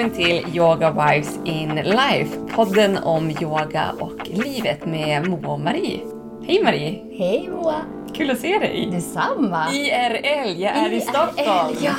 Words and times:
Välkommen 0.00 0.26
till 0.26 0.56
Yoga 0.56 0.90
Vibes 0.90 1.38
in 1.44 1.74
Life, 1.74 2.36
podden 2.54 2.98
om 2.98 3.30
yoga 3.30 3.92
och 4.00 4.28
livet 4.28 4.86
med 4.86 5.28
Moa 5.28 5.48
och 5.48 5.60
Marie. 5.60 6.00
Hej 6.46 6.64
Marie! 6.64 7.02
Hej 7.18 7.48
Moa! 7.52 7.74
Kul 8.14 8.30
att 8.30 8.38
se 8.40 8.58
dig! 8.58 8.88
Detsamma! 8.92 9.72
IRL, 9.72 10.60
jag 10.60 10.76
är 10.76 10.92
i, 10.92 11.00
Stockholm! 11.00 11.76
Ja, 11.82 11.94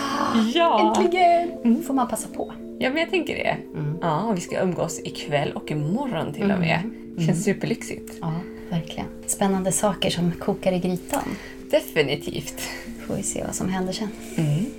Ja. 0.53 0.93
äntligen! 0.97 1.83
får 1.83 1.93
man 1.93 2.07
passa 2.07 2.27
på. 2.35 2.53
Ja, 2.79 2.89
men 2.89 2.97
jag 2.97 3.09
tänker 3.09 3.35
det. 3.35 3.57
Ja, 4.01 4.23
och 4.23 4.37
vi 4.37 4.41
ska 4.41 4.59
umgås 4.59 4.99
ikväll 5.03 5.51
och 5.51 5.71
imorgon 5.71 6.33
till 6.33 6.51
och 6.51 6.59
med. 6.59 6.79
Känns 7.25 7.43
superlyxigt. 7.43 8.13
Ja, 8.21 8.33
verkligen. 8.69 9.07
Spännande 9.25 9.71
saker 9.71 10.09
som 10.09 10.31
kokar 10.31 10.71
i 10.71 10.79
grytan. 10.79 11.35
Definitivt. 11.71 12.61
Får 13.07 13.15
vi 13.15 13.23
se 13.23 13.43
vad 13.45 13.55
som 13.55 13.69
händer 13.69 13.93
sen. 13.93 14.09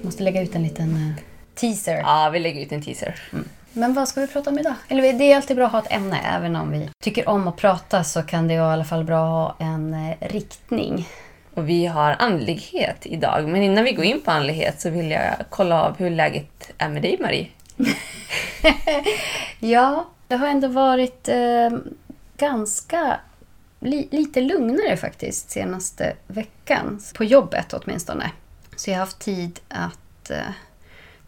Måste 0.03 0.23
lägga 0.23 0.43
ut 0.43 0.55
en 0.55 0.63
liten 0.63 0.97
eh, 0.97 1.32
teaser. 1.55 1.97
Ja, 1.97 2.31
vi 2.33 2.39
lägger 2.39 2.63
ut 2.63 2.73
en 2.73 2.83
teaser. 2.83 3.15
Men 3.73 3.95
vad 3.95 4.09
ska 4.09 4.21
vi 4.21 4.27
prata 4.27 4.51
om 4.51 4.59
idag? 4.59 4.75
Eller 4.89 5.13
det 5.13 5.33
är 5.33 5.37
alltid 5.37 5.57
bra 5.57 5.67
att 5.67 5.73
ha 5.73 5.81
ett 5.81 5.93
ämne. 5.93 6.21
Även 6.37 6.57
om 6.57 6.71
vi 6.71 6.89
tycker 7.03 7.29
om 7.29 7.49
att 7.49 7.57
prata 7.57 8.05
så 8.05 8.23
kan 8.23 8.49
det 8.49 8.59
vara 8.59 8.71
i 8.71 8.73
alla 8.73 8.85
fall 8.85 9.05
bra 9.05 9.25
att 9.49 9.59
ha 9.59 9.67
en 9.67 9.95
eh, 9.95 10.29
riktning. 10.29 11.09
Och 11.55 11.69
vi 11.69 11.87
har 11.87 12.17
andlighet 12.19 13.07
idag. 13.07 13.49
Men 13.49 13.63
innan 13.63 13.85
vi 13.85 13.93
går 13.93 14.05
in 14.05 14.21
på 14.21 14.31
andlighet 14.31 14.81
så 14.81 14.91
vill 14.91 15.11
jag 15.11 15.35
kolla 15.51 15.83
av 15.83 15.97
hur 15.99 16.11
läget 16.11 16.73
är 16.79 16.89
med 16.89 17.03
dig 17.03 17.19
Marie. 17.21 17.49
Ja, 19.65 20.07
det 20.29 20.37
har 20.37 20.47
ändå 20.47 20.69
varit 20.69 21.29
eh, 21.29 21.71
ganska 22.37 23.21
li, 23.81 24.09
lite 24.11 24.41
lugnare 24.41 24.97
faktiskt 24.97 25.51
senaste 25.51 26.17
veckan. 26.27 27.01
På 27.15 27.25
jobbet 27.25 27.73
åtminstone. 27.73 28.31
Så 28.77 28.91
jag 28.91 28.95
har 28.95 29.01
haft 29.01 29.19
tid 29.19 29.61
att 29.69 30.31
eh, 30.31 30.39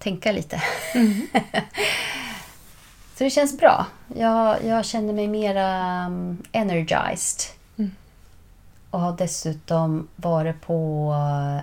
tänka 0.04 0.32
lite. 0.32 0.62
Så 3.16 3.24
det 3.24 3.30
känns 3.30 3.58
bra. 3.58 3.86
Jag, 4.16 4.64
jag 4.64 4.84
känner 4.84 5.12
mig 5.12 5.28
mera 5.28 6.06
um, 6.06 6.42
energized. 6.52 7.40
Och 8.90 9.00
har 9.00 9.16
dessutom 9.16 10.08
varit 10.16 10.60
på 10.60 11.12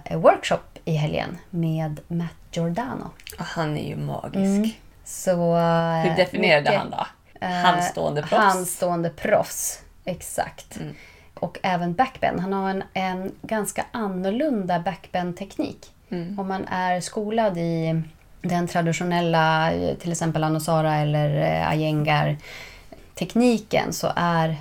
eh, 0.05 0.17
workshop 0.17 0.79
i 0.85 0.93
helgen 0.93 1.37
med 1.49 1.99
Matt 2.07 2.29
Giordano. 2.51 3.09
Och 3.39 3.45
han 3.45 3.77
är 3.77 3.87
ju 3.87 3.95
magisk. 3.97 4.79
Så, 5.05 5.57
eh, 5.57 6.01
Hur 6.01 6.15
definierade 6.15 6.61
mycket- 6.63 6.79
han 6.79 6.89
då? 6.91 7.05
Eh, 7.41 7.49
Handstående 7.51 8.21
proffs? 8.21 8.43
Handstående 8.43 9.09
proffs, 9.09 9.79
exakt. 10.05 10.79
Och 11.33 11.59
även 11.63 11.93
backbend. 11.93 12.39
Han 12.39 12.53
har 12.53 12.69
en, 12.69 12.83
en 12.93 13.31
ganska 13.41 13.85
annorlunda 13.91 14.79
backbend-teknik. 14.79 15.91
Om 16.37 16.47
man 16.47 16.65
är 16.67 17.01
skolad 17.01 17.57
i 17.57 18.01
den 18.41 18.67
traditionella, 18.67 19.73
eh, 19.73 19.97
till 19.97 20.11
exempel 20.11 20.43
Anosara 20.43 20.95
eller 20.95 21.41
eh, 21.41 21.75
Iyengar-tekniken 21.75 23.93
så 23.93 24.11
är 24.15 24.57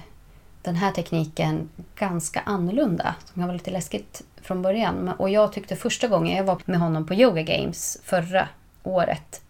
den 0.62 0.77
här 0.77 0.92
tekniken 0.92 1.69
ganska 1.95 2.41
annorlunda. 2.41 3.14
Det 3.27 3.33
kan 3.34 3.42
vara 3.42 3.53
lite 3.53 3.70
läskigt 3.70 4.23
från 4.42 4.62
början. 4.62 5.08
Och 5.08 5.31
jag 5.31 5.53
tyckte 5.53 5.77
första 5.77 6.08
gången 6.08 6.36
jag 6.36 6.45
var 6.45 6.58
med 6.64 6.81
honom 6.81 7.06
på 7.06 7.14
Yoga 7.14 7.42
Games 7.42 7.98
förra 8.05 8.48
året. 8.83 9.41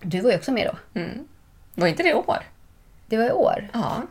Du 0.00 0.20
var 0.20 0.30
ju 0.30 0.36
också 0.36 0.52
med 0.52 0.70
då. 0.72 0.78
Var 1.74 1.86
inte 1.86 2.02
det 2.02 2.08
i 2.08 2.14
år? 2.14 2.38
Det 3.06 3.16
var 3.16 3.24
i 3.24 3.32
år. 3.32 3.68
Ja. 3.72 4.02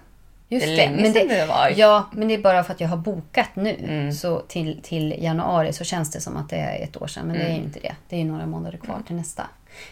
Just 0.50 0.66
Det 0.66 0.72
är 0.72 0.75
länge 0.75 1.01
men 1.01 1.13
sedan 1.13 1.28
det 1.28 1.45
var. 1.45 1.73
Ja, 1.75 2.09
men 2.13 2.28
det 2.28 2.33
är 2.33 2.38
bara 2.41 2.63
för 2.63 2.73
att 2.73 2.81
jag 2.81 2.88
har 2.88 2.97
bokat 2.97 3.50
nu. 3.56 3.75
Mm. 3.83 4.11
Så 4.11 4.39
till, 4.39 4.79
till 4.83 5.16
januari 5.23 5.73
så 5.73 5.83
känns 5.83 6.11
det 6.11 6.22
som 6.22 6.38
att 6.38 6.50
det 6.50 6.56
är 6.57 6.83
ett 6.83 7.01
år 7.01 7.07
sedan. 7.07 7.28
Men 7.28 7.35
det 7.35 7.41
är 7.41 7.45
Mm. 7.50 7.57
ju 7.57 7.63
inte 7.63 7.79
det. 7.79 7.95
Det 8.09 8.16
är 8.16 8.19
ju 8.19 8.25
några 8.25 8.45
månader 8.45 8.78
kvar 8.78 9.01
till 9.07 9.16
nästa. 9.16 9.44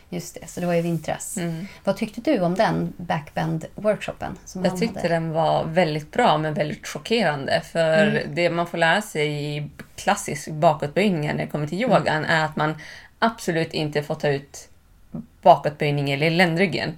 Just 0.09 0.38
det, 0.42 0.47
så 0.47 0.59
det 0.59 0.66
var 0.66 0.74
i 0.74 0.81
vintras. 0.81 1.38
Mm. 1.38 1.68
Vad 1.84 1.97
tyckte 1.97 2.22
du 2.22 2.40
om 2.40 2.56
den 2.56 2.94
backbend-workshopen? 2.97 4.36
Som 4.46 4.66
Jag 4.66 4.78
tyckte 4.80 5.00
hade? 5.00 5.09
den 5.13 5.31
var 5.31 5.66
väldigt 5.66 6.12
bra 6.12 6.38
men 6.38 6.53
väldigt 6.53 6.88
chockerande. 6.88 7.62
För 7.72 8.08
Mm. 8.08 8.36
det 8.36 8.50
man 8.50 8.68
får 8.68 8.78
lära 8.78 9.02
sig 9.02 9.58
i 9.58 9.69
klassisk 9.96 10.50
bakåtböjning 10.52 11.28
när 11.28 11.34
det 11.34 11.47
kommer 11.47 11.68
till 11.68 11.84
Mm. 11.84 11.92
yogan 11.97 12.25
är 12.25 12.46
att 12.46 12.56
man 12.56 12.75
absolut 13.19 13.74
inte 13.74 14.03
får 14.03 14.16
ta 14.16 14.28
ut 14.30 14.69
bakåtböjning 15.42 16.12
eller 16.12 16.30
ländryggen. 16.30 16.97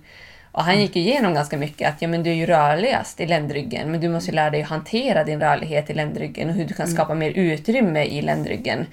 Och 0.55 0.63
han 0.63 0.81
gick 0.81 0.95
igenom 0.95 1.33
ganska 1.33 1.57
mycket 1.57 1.89
att 1.89 2.01
ja, 2.01 2.07
men 2.07 2.23
du 2.23 2.29
är 2.29 2.35
ju 2.35 2.45
rörligast 2.45 3.21
i 3.21 3.27
ländryggen 3.27 3.91
men 3.91 4.01
du 4.01 4.09
måste 4.09 4.31
lära 4.31 4.49
dig 4.49 4.61
att 4.61 4.69
hantera 4.69 5.23
din 5.23 5.39
rörlighet 5.39 5.89
i 5.89 5.93
ländryggen 5.93 6.49
och 6.49 6.55
hur 6.55 6.65
du 6.65 6.73
kan 6.73 6.87
skapa 6.87 7.13
mer 7.13 7.31
utrymme 7.31 8.03
i 8.03 8.21
ländryggen. 8.21 8.85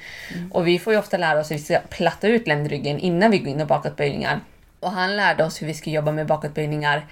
Och 0.51 0.67
vi 0.67 0.79
får 0.79 0.93
ju 0.93 0.99
ofta 0.99 1.17
lära 1.17 1.41
oss 1.41 1.47
att 1.47 1.53
vi 1.53 1.59
ska 1.59 1.79
platta 1.89 2.29
ut 2.29 2.47
ländryggen 2.47 2.99
innan 2.99 3.31
vi 3.31 3.39
går 3.39 3.49
in 3.49 3.61
i 3.61 3.65
bakåtböjningar. 3.65 4.41
Och 4.81 4.91
han 4.91 5.17
lärde 5.17 5.45
oss 5.45 5.63
hur 5.63 5.67
vi 5.67 5.75
ska 5.75 5.91
jobba 5.91 6.13
med 6.13 6.27
bakåtböjningar 6.27 7.07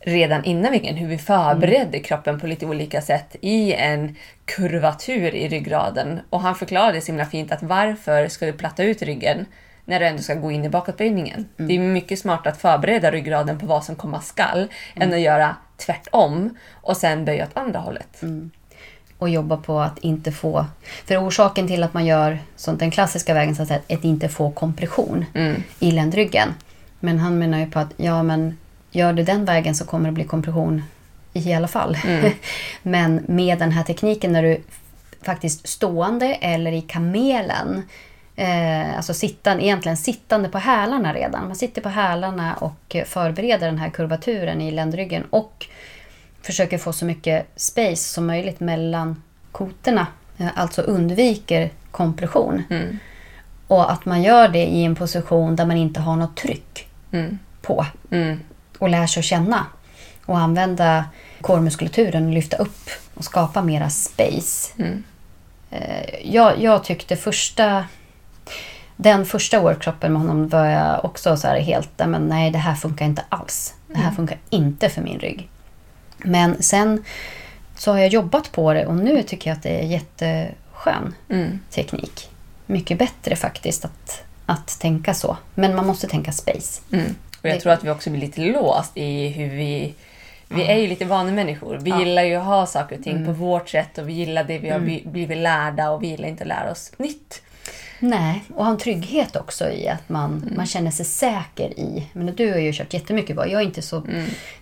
redan 0.00 0.44
innan 0.44 0.72
väggen, 0.72 0.96
hur 0.96 1.08
vi 1.08 1.18
förberedde 1.18 1.98
kroppen 1.98 2.40
på 2.40 2.46
lite 2.46 2.66
olika 2.66 3.02
sätt 3.02 3.36
i 3.40 3.72
en 3.72 4.16
kurvatur 4.44 5.34
i 5.34 5.48
ryggraden. 5.48 6.20
Och 6.30 6.40
han 6.40 6.54
förklarade 6.54 7.00
så 7.00 7.06
himla 7.06 7.26
fint 7.26 7.52
att 7.52 7.62
varför 7.62 8.28
ska 8.28 8.46
du 8.46 8.52
platta 8.52 8.84
ut 8.84 9.02
ryggen 9.02 9.46
när 9.88 10.00
du 10.00 10.06
ändå 10.06 10.22
ska 10.22 10.34
gå 10.34 10.50
in 10.50 10.64
i 10.64 10.68
bakåtböjningen? 10.68 11.48
Det 11.56 11.74
är 11.74 11.78
mycket 11.78 12.18
smartare 12.18 12.52
att 12.52 12.60
förbereda 12.60 13.10
ryggraden 13.10 13.58
på 13.58 13.66
vad 13.66 13.84
som 13.84 13.96
komma 13.96 14.20
skall 14.20 14.68
än 14.94 15.14
att 15.14 15.20
göra 15.20 15.56
tvärtom 15.76 16.56
och 16.72 16.96
sen 16.96 17.24
böja 17.24 17.44
åt 17.44 17.56
andra 17.56 17.80
hållet. 17.80 18.22
Och 19.18 19.28
jobba 19.28 19.56
på 19.56 19.80
att 19.80 19.98
inte 19.98 20.32
få... 20.32 20.66
För 21.04 21.26
orsaken 21.26 21.66
till 21.66 21.82
att 21.82 21.94
man 21.94 22.06
gör 22.06 22.38
sånt, 22.56 22.80
den 22.80 22.90
klassiska 22.90 23.34
vägen 23.34 23.56
så 23.56 23.62
att 23.62 23.68
säga, 23.68 23.80
att 23.90 24.04
inte 24.04 24.28
få 24.28 24.50
kompression 24.50 25.24
Mm. 25.34 25.62
i 25.78 25.90
ländryggen. 25.90 26.54
Men 27.00 27.18
han 27.18 27.38
menar 27.38 27.58
ju 27.58 27.70
på 27.70 27.78
att 27.78 27.92
ja, 27.96 28.22
men 28.22 28.56
gör 28.90 29.12
du 29.12 29.22
den 29.22 29.44
vägen 29.44 29.74
så 29.74 29.84
kommer 29.84 30.08
det 30.08 30.12
bli 30.12 30.24
kompression 30.24 30.82
i 31.32 31.54
alla 31.54 31.68
fall. 31.68 31.98
Mm. 32.06 32.32
men 32.82 33.24
med 33.28 33.58
den 33.58 33.72
här 33.72 33.84
tekniken 33.84 34.32
när 34.32 34.42
du 34.42 34.60
faktiskt 35.22 35.68
stående 35.68 36.34
eller 36.34 36.72
i 36.72 36.80
kamelen 36.80 37.82
Eh, 38.38 38.96
alltså 38.96 39.14
sittan, 39.14 39.60
egentligen 39.60 39.96
sittande 39.96 40.48
på 40.48 40.58
hälarna 40.58 41.14
redan. 41.14 41.46
Man 41.46 41.56
sitter 41.56 41.82
på 41.82 41.88
hälarna 41.88 42.54
och 42.54 42.96
förbereder 43.06 43.66
den 43.66 43.78
här 43.78 43.90
kurvaturen 43.90 44.60
i 44.60 44.70
ländryggen 44.70 45.24
och 45.30 45.66
försöker 46.42 46.78
få 46.78 46.92
så 46.92 47.04
mycket 47.04 47.46
space 47.56 47.96
som 47.96 48.26
möjligt 48.26 48.60
mellan 48.60 49.22
kotorna. 49.52 50.06
Eh, 50.38 50.46
alltså 50.54 50.82
undviker 50.82 51.70
kompression. 51.90 52.62
Mm. 52.70 52.98
Och 53.66 53.92
att 53.92 54.04
man 54.04 54.22
gör 54.22 54.48
det 54.48 54.64
i 54.66 54.84
en 54.84 54.94
position 54.94 55.56
där 55.56 55.66
man 55.66 55.76
inte 55.76 56.00
har 56.00 56.16
något 56.16 56.36
tryck 56.36 56.88
Mm. 57.12 57.38
på. 57.62 57.86
Mm. 58.10 58.40
Och 58.78 58.88
lär 58.88 59.06
sig 59.06 59.20
att 59.20 59.24
känna. 59.24 59.66
Och 60.24 60.38
använda 60.38 61.04
core-muskulaturen 61.40 62.26
och 62.26 62.32
lyfta 62.34 62.56
upp 62.56 62.90
och 63.14 63.24
skapa 63.24 63.62
mera 63.62 63.90
space. 63.90 64.72
Mm. 64.78 65.04
Eh, 65.70 66.34
jag, 66.34 66.62
jag 66.62 66.84
tyckte 66.84 67.16
första... 67.16 67.84
Den 69.00 69.24
första 69.26 69.60
workshopen 69.60 70.12
med 70.12 70.22
honom 70.22 70.48
var 70.48 70.66
jag 70.66 71.04
också 71.04 71.36
så 71.36 71.48
här 71.48 71.60
helt, 71.60 71.90
"Nej, 71.96 72.08
men 72.08 72.26
nej 72.28 72.50
det 72.50 72.58
här 72.58 72.74
funkar 72.74 73.04
inte 73.06 73.22
alls. 73.28 73.74
Det 73.86 73.98
här 73.98 74.10
funkar 74.10 74.38
inte 74.50 74.88
för 74.88 75.02
min 75.02 75.18
rygg. 75.18 75.48
Men 76.18 76.62
sen 76.62 77.04
så 77.76 77.92
har 77.92 77.98
jag 77.98 78.08
jobbat 78.08 78.52
på 78.52 78.72
det 78.72 78.86
och 78.86 78.94
nu 78.96 79.22
tycker 79.22 79.50
jag 79.50 79.56
att 79.56 79.62
det 79.62 79.80
är 79.80 79.82
jätteskön 79.86 81.14
Mm. 81.28 81.60
teknik. 81.70 82.30
Mycket 82.66 82.98
bättre 82.98 83.36
faktiskt 83.36 83.84
att, 83.84 84.22
att 84.46 84.80
tänka 84.80 85.14
så. 85.14 85.36
Men 85.54 85.76
man 85.76 85.86
måste 85.86 86.06
tänka 86.08 86.32
space. 86.32 86.80
Mm. 86.92 87.14
Och 87.42 87.48
jag 87.48 87.60
tror 87.60 87.72
att 87.72 87.84
vi 87.84 87.90
också 87.90 88.10
blir 88.10 88.20
lite 88.20 88.40
låst 88.40 88.92
i 88.96 89.28
hur 89.28 89.48
vi... 89.48 89.94
Vi 90.48 90.62
är 90.66 90.76
ju 90.76 90.86
lite 90.86 91.04
vanemänniskor. 91.04 91.76
Vi 91.82 91.90
Ja. 91.90 91.96
Mm. 91.96 92.08
gillar 92.08 92.22
ju 92.22 92.34
att 92.34 92.44
ha 92.44 92.66
saker 92.66 92.98
och 92.98 93.04
ting 93.04 93.26
på 93.26 93.32
vårt 93.32 93.68
sätt 93.68 93.98
och 93.98 94.08
vi 94.08 94.12
gillar 94.12 94.44
det 94.44 94.58
vi 94.58 94.70
har 94.70 94.78
bli- 94.80 95.02
blivit 95.06 95.38
lärda 95.38 95.90
och 95.90 96.02
vi 96.02 96.06
gillar 96.06 96.28
inte 96.28 96.44
att 96.44 96.48
lära 96.48 96.70
oss 96.70 96.92
nytt. 96.96 97.42
Nej, 98.00 98.44
och 98.54 98.64
ha 98.64 98.70
en 98.72 98.78
trygghet 98.78 99.36
också 99.36 99.70
i 99.70 99.88
att 99.88 100.08
man, 100.08 100.52
man 100.56 100.66
känner 100.66 100.90
sig 100.90 101.06
säker 101.06 101.68
i... 101.80 102.06
Men 102.12 102.34
du 102.36 102.52
har 102.52 102.58
ju 102.58 102.72
kört 102.72 102.94
jättemycket 102.94 103.36
bak. 103.36 103.46
Jag 103.48 103.60
är 103.60 103.64
inte 103.66 103.82
så 103.82 104.02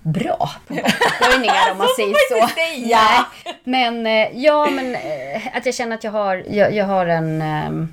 bra 0.03 0.51
på 0.69 0.75
bakåtböjningar 0.75 1.71
om 1.73 1.79
man 1.79 1.87
säger 1.97 2.15
så. 2.41 2.49
Nej, 2.89 3.25
men 3.65 4.07
eh, 4.07 4.39
ja, 4.45 4.71
men 4.71 4.95
eh, 4.95 5.57
att 5.57 5.67
jag 5.67 5.75
känner 5.75 5.97
att 5.97 6.05
jag 6.05 6.13
har, 6.13 6.45
jag, 6.51 6.75
jag 6.75 6.85
har 6.87 7.07
en... 7.07 7.43
eh, 7.43 7.87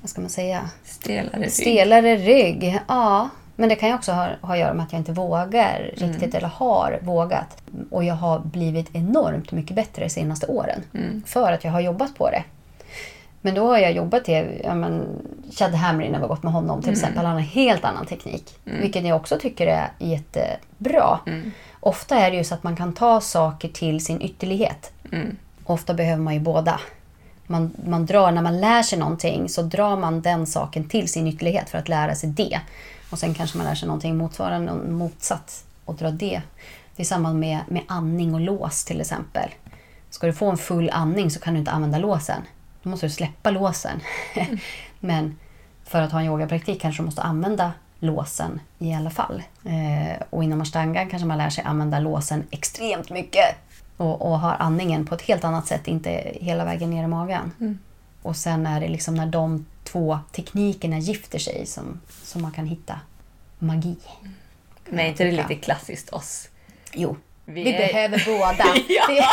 Vad 0.00 0.10
ska 0.10 0.20
man 0.20 0.30
säga? 0.30 0.60
Stelare 0.84 1.38
rygg. 1.42 1.52
Stelare 1.52 2.16
rygg. 2.16 2.78
Ja, 2.88 3.28
men 3.56 3.68
det 3.68 3.74
kan 3.74 3.88
ju 3.88 3.94
också 3.94 4.12
ha, 4.12 4.28
ha 4.42 4.52
att 4.54 4.58
göra 4.60 4.74
med 4.74 4.84
att 4.86 4.92
jag 4.92 5.00
inte 5.00 5.12
vågar 5.12 5.90
riktigt 5.96 6.34
eller 6.34 6.48
har 6.48 6.98
vågat. 7.02 7.62
Och 7.90 8.04
jag 8.04 8.14
har 8.14 8.38
blivit 8.38 8.94
enormt 8.94 9.52
mycket 9.52 9.76
bättre 9.76 10.02
de 10.04 10.10
senaste 10.10 10.46
åren. 10.46 10.82
För 11.26 11.52
att 11.52 11.64
jag 11.64 11.72
har 11.72 11.80
jobbat 11.80 12.14
på 12.14 12.30
det. 12.30 12.42
Men 13.40 13.54
då 13.54 13.66
har 13.66 13.78
jag 13.78 13.92
jobbat 13.92 14.24
till, 14.24 14.60
ja 14.64 14.74
men, 14.74 15.06
Chad 15.50 15.74
Hamrin 15.74 16.14
har 16.14 16.20
vi 16.20 16.26
gått 16.28 16.42
med 16.42 16.52
honom 16.52 16.82
till 16.82 16.92
exempel. 16.92 17.24
Han 17.24 17.34
har 17.34 17.40
en 17.40 17.46
helt 17.46 17.84
annan 17.84 18.06
teknik. 18.06 18.58
Vilket 18.64 19.04
jag 19.04 19.16
också 19.16 19.38
tycker 19.38 19.66
är 19.66 19.90
jättebra. 19.98 21.18
Ofta 21.80 22.16
är 22.16 22.30
det 22.30 22.36
ju 22.36 22.44
så 22.44 22.54
att 22.54 22.62
man 22.62 22.76
kan 22.76 22.92
ta 22.92 23.20
saker 23.20 23.68
till 23.68 24.04
sin 24.04 24.22
ytterlighet. 24.22 24.92
Mm. 25.12 25.36
Ofta 25.64 25.94
behöver 25.94 26.22
man 26.22 26.34
ju 26.34 26.40
båda. 26.40 26.80
Man, 27.46 27.70
man 27.84 28.06
drar, 28.06 28.32
när 28.32 28.42
man 28.42 28.60
lär 28.60 28.82
sig 28.82 28.98
någonting 28.98 29.48
så 29.48 29.62
drar 29.62 29.96
man 29.96 30.20
den 30.20 30.46
saken 30.46 30.88
till 30.88 31.08
sin 31.08 31.26
ytterlighet 31.26 31.70
för 31.70 31.78
att 31.78 31.88
lära 31.88 32.14
sig 32.14 32.30
det. 32.30 32.60
Och 33.10 33.18
sen 33.18 33.34
kanske 33.34 33.58
man 33.58 33.66
lär 33.66 33.74
sig 33.74 33.86
någonting 33.86 34.16
motsvarande, 34.16 34.72
motsatt 34.74 35.64
och 35.84 35.94
drar 35.94 36.10
det. 36.10 36.42
Det 36.96 37.02
är 37.02 37.06
samma 37.06 37.32
med, 37.32 37.58
med 37.68 37.82
andning 37.86 38.34
och 38.34 38.40
lås 38.40 38.84
till 38.84 39.00
exempel. 39.00 39.50
Ska 40.10 40.26
du 40.26 40.32
få 40.32 40.50
en 40.50 40.58
full 40.58 40.90
andning 40.90 41.30
så 41.30 41.40
kan 41.40 41.54
du 41.54 41.60
inte 41.60 41.70
använda 41.70 41.98
låsen. 41.98 42.42
Då 42.82 42.90
måste 42.90 43.06
du 43.06 43.10
släppa 43.10 43.50
låsen. 43.50 44.00
Men 45.00 45.38
för 45.84 46.02
att 46.02 46.12
ha 46.12 46.20
en 46.20 46.26
yogapraktik 46.26 46.80
kanske 46.80 47.02
du 47.02 47.04
måste 47.04 47.22
använda 47.22 47.72
låsen 47.98 48.60
i 48.78 48.94
alla 48.94 49.10
fall. 49.10 49.42
Eh, 49.64 50.22
och 50.30 50.44
inom 50.44 50.60
ashtanga 50.60 51.06
kanske 51.06 51.26
man 51.26 51.38
lär 51.38 51.50
sig 51.50 51.64
använda 51.64 51.98
låsen 51.98 52.46
extremt 52.50 53.10
mycket. 53.10 53.56
Och, 53.96 54.22
och 54.22 54.38
har 54.38 54.56
andningen 54.58 55.06
på 55.06 55.14
ett 55.14 55.22
helt 55.22 55.44
annat 55.44 55.66
sätt, 55.66 55.88
inte 55.88 56.32
hela 56.40 56.64
vägen 56.64 56.90
ner 56.90 57.04
i 57.04 57.06
magen. 57.06 57.52
Mm. 57.60 57.78
Och 58.22 58.36
sen 58.36 58.66
är 58.66 58.80
det 58.80 58.88
liksom 58.88 59.14
när 59.14 59.26
de 59.26 59.66
två 59.84 60.18
teknikerna 60.32 60.98
gifter 60.98 61.38
sig 61.38 61.66
som, 61.66 62.00
som 62.22 62.42
man 62.42 62.52
kan 62.52 62.66
hitta 62.66 63.00
magi. 63.58 63.96
Men 64.88 65.00
är 65.00 65.08
inte 65.08 65.24
det 65.24 65.32
lite 65.32 65.54
klassiskt 65.54 66.10
oss? 66.10 66.48
Jo, 66.92 67.16
Vi 67.50 67.62
vi, 67.64 67.72
är- 67.74 67.78
behöver 67.92 68.22
båda. 68.38 68.64
Ja. 68.88 69.26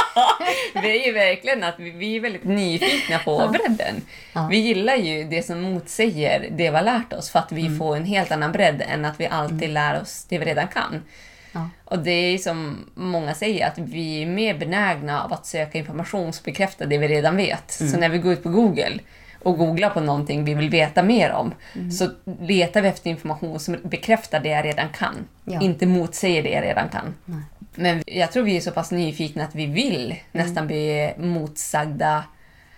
Det, 0.74 0.92
är 1.02 1.06
ju 1.06 1.12
verkligen 1.14 1.64
att 1.64 1.76
vi, 1.80 1.92
vi 1.92 2.16
är 2.16 2.20
väldigt 2.20 2.44
nyfikna 2.44 3.20
på 3.20 3.48
bredden. 3.48 3.96
Ja. 4.34 4.48
Vi 4.52 4.58
gillar 4.58 4.96
ju 4.96 5.24
det 5.24 5.44
som 5.44 5.62
motsäger 5.62 6.40
det 6.52 6.70
vi 6.70 6.76
har 6.76 6.82
lärt 6.84 7.14
oss 7.14 7.30
för 7.30 7.40
att 7.40 7.52
vi 7.52 7.62
Mm. 7.66 7.80
får 7.80 7.96
en 7.96 8.06
helt 8.06 8.32
annan 8.32 8.52
bredd 8.52 8.84
än 8.90 9.06
att 9.06 9.20
vi 9.20 9.28
alltid 9.28 9.70
lär 9.70 10.02
oss 10.02 10.26
det 10.30 10.38
vi 10.38 10.46
redan 10.46 10.68
kan. 10.68 11.04
ja. 11.52 11.70
Och 11.86 12.00
det 12.00 12.12
är 12.12 12.38
som 12.38 12.86
många 12.96 13.34
säger, 13.34 13.68
att 13.68 13.78
vi 13.78 14.22
är 14.22 14.26
mer 14.26 14.54
benägna 14.58 15.24
av 15.24 15.34
att 15.34 15.46
söka 15.46 15.78
information 15.78 16.34
som 16.34 16.44
bekräftar 16.46 16.86
det 16.86 16.98
vi 16.98 17.08
redan 17.08 17.38
vet. 17.38 17.80
Mm. 17.80 17.92
Så 17.94 18.00
när 18.00 18.10
vi 18.10 18.18
går 18.18 18.34
ut 18.34 18.44
på 18.44 18.50
Google 18.50 19.00
och 19.48 19.58
googlar 19.58 19.90
på 19.90 20.00
någonting 20.00 20.44
vi 20.46 20.54
vill 20.54 20.70
veta 20.70 21.04
mer 21.04 21.32
om, 21.32 21.54
Mm. 21.76 21.92
så 21.92 22.10
letar 22.42 22.82
vi 22.82 22.88
efter 22.88 23.10
information 23.10 23.60
som 23.60 23.78
bekräftar 23.84 24.40
det 24.40 24.50
jag 24.50 24.66
redan 24.66 24.90
kan. 24.90 25.16
Ja. 25.46 25.62
Inte 25.62 25.86
motsäger 25.86 26.44
det 26.44 26.50
jag 26.50 26.64
redan 26.64 26.90
kan. 26.90 27.16
Nej. 27.26 27.40
Men 27.76 28.04
jag 28.08 28.32
tror 28.32 28.44
vi 28.44 28.58
är 28.58 28.62
så 28.62 28.72
pass 28.72 28.92
nyfikna 28.92 29.44
att 29.44 29.56
vi 29.56 29.66
vill 29.66 30.16
nästan 30.32 30.68
bli 30.68 31.14
motsagda 31.18 32.24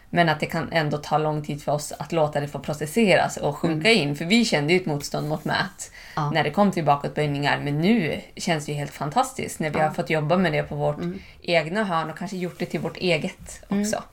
men 0.10 0.30
att 0.30 0.40
det 0.40 0.46
kan 0.46 0.72
ändå 0.72 0.98
ta 0.98 1.18
lång 1.18 1.44
tid 1.46 1.64
för 1.64 1.72
oss 1.72 1.94
att 2.00 2.12
låta 2.12 2.40
det 2.40 2.48
få 2.48 2.60
processeras 2.60 3.38
och 3.38 3.58
sjunka 3.58 3.92
in. 3.92 4.16
För 4.16 4.26
vi 4.26 4.46
kände 4.46 4.74
ju 4.74 4.80
ett 4.80 4.86
motstånd 4.86 5.30
mot 5.30 5.46
mät 5.46 5.92
Ja. 6.16 6.32
när 6.32 6.44
det 6.44 6.52
kom 6.52 6.72
till 6.72 6.84
bakåtböjningar. 6.86 7.60
Men 7.64 7.82
nu 7.82 8.22
känns 8.36 8.66
det 8.66 8.72
ju 8.72 8.78
helt 8.78 8.92
fantastiskt 8.92 9.60
när 9.60 9.70
vi 9.70 9.80
har 9.80 9.90
fått 9.92 10.10
jobba 10.10 10.38
med 10.38 10.52
det 10.54 10.64
på 10.64 10.76
vårt 10.76 10.98
egna 11.42 11.84
hörn 11.84 12.10
och 12.10 12.18
kanske 12.18 12.38
gjort 12.38 12.60
det 12.60 12.66
till 12.66 12.80
vårt 12.80 12.98
eget 12.98 13.64
också. 13.68 14.04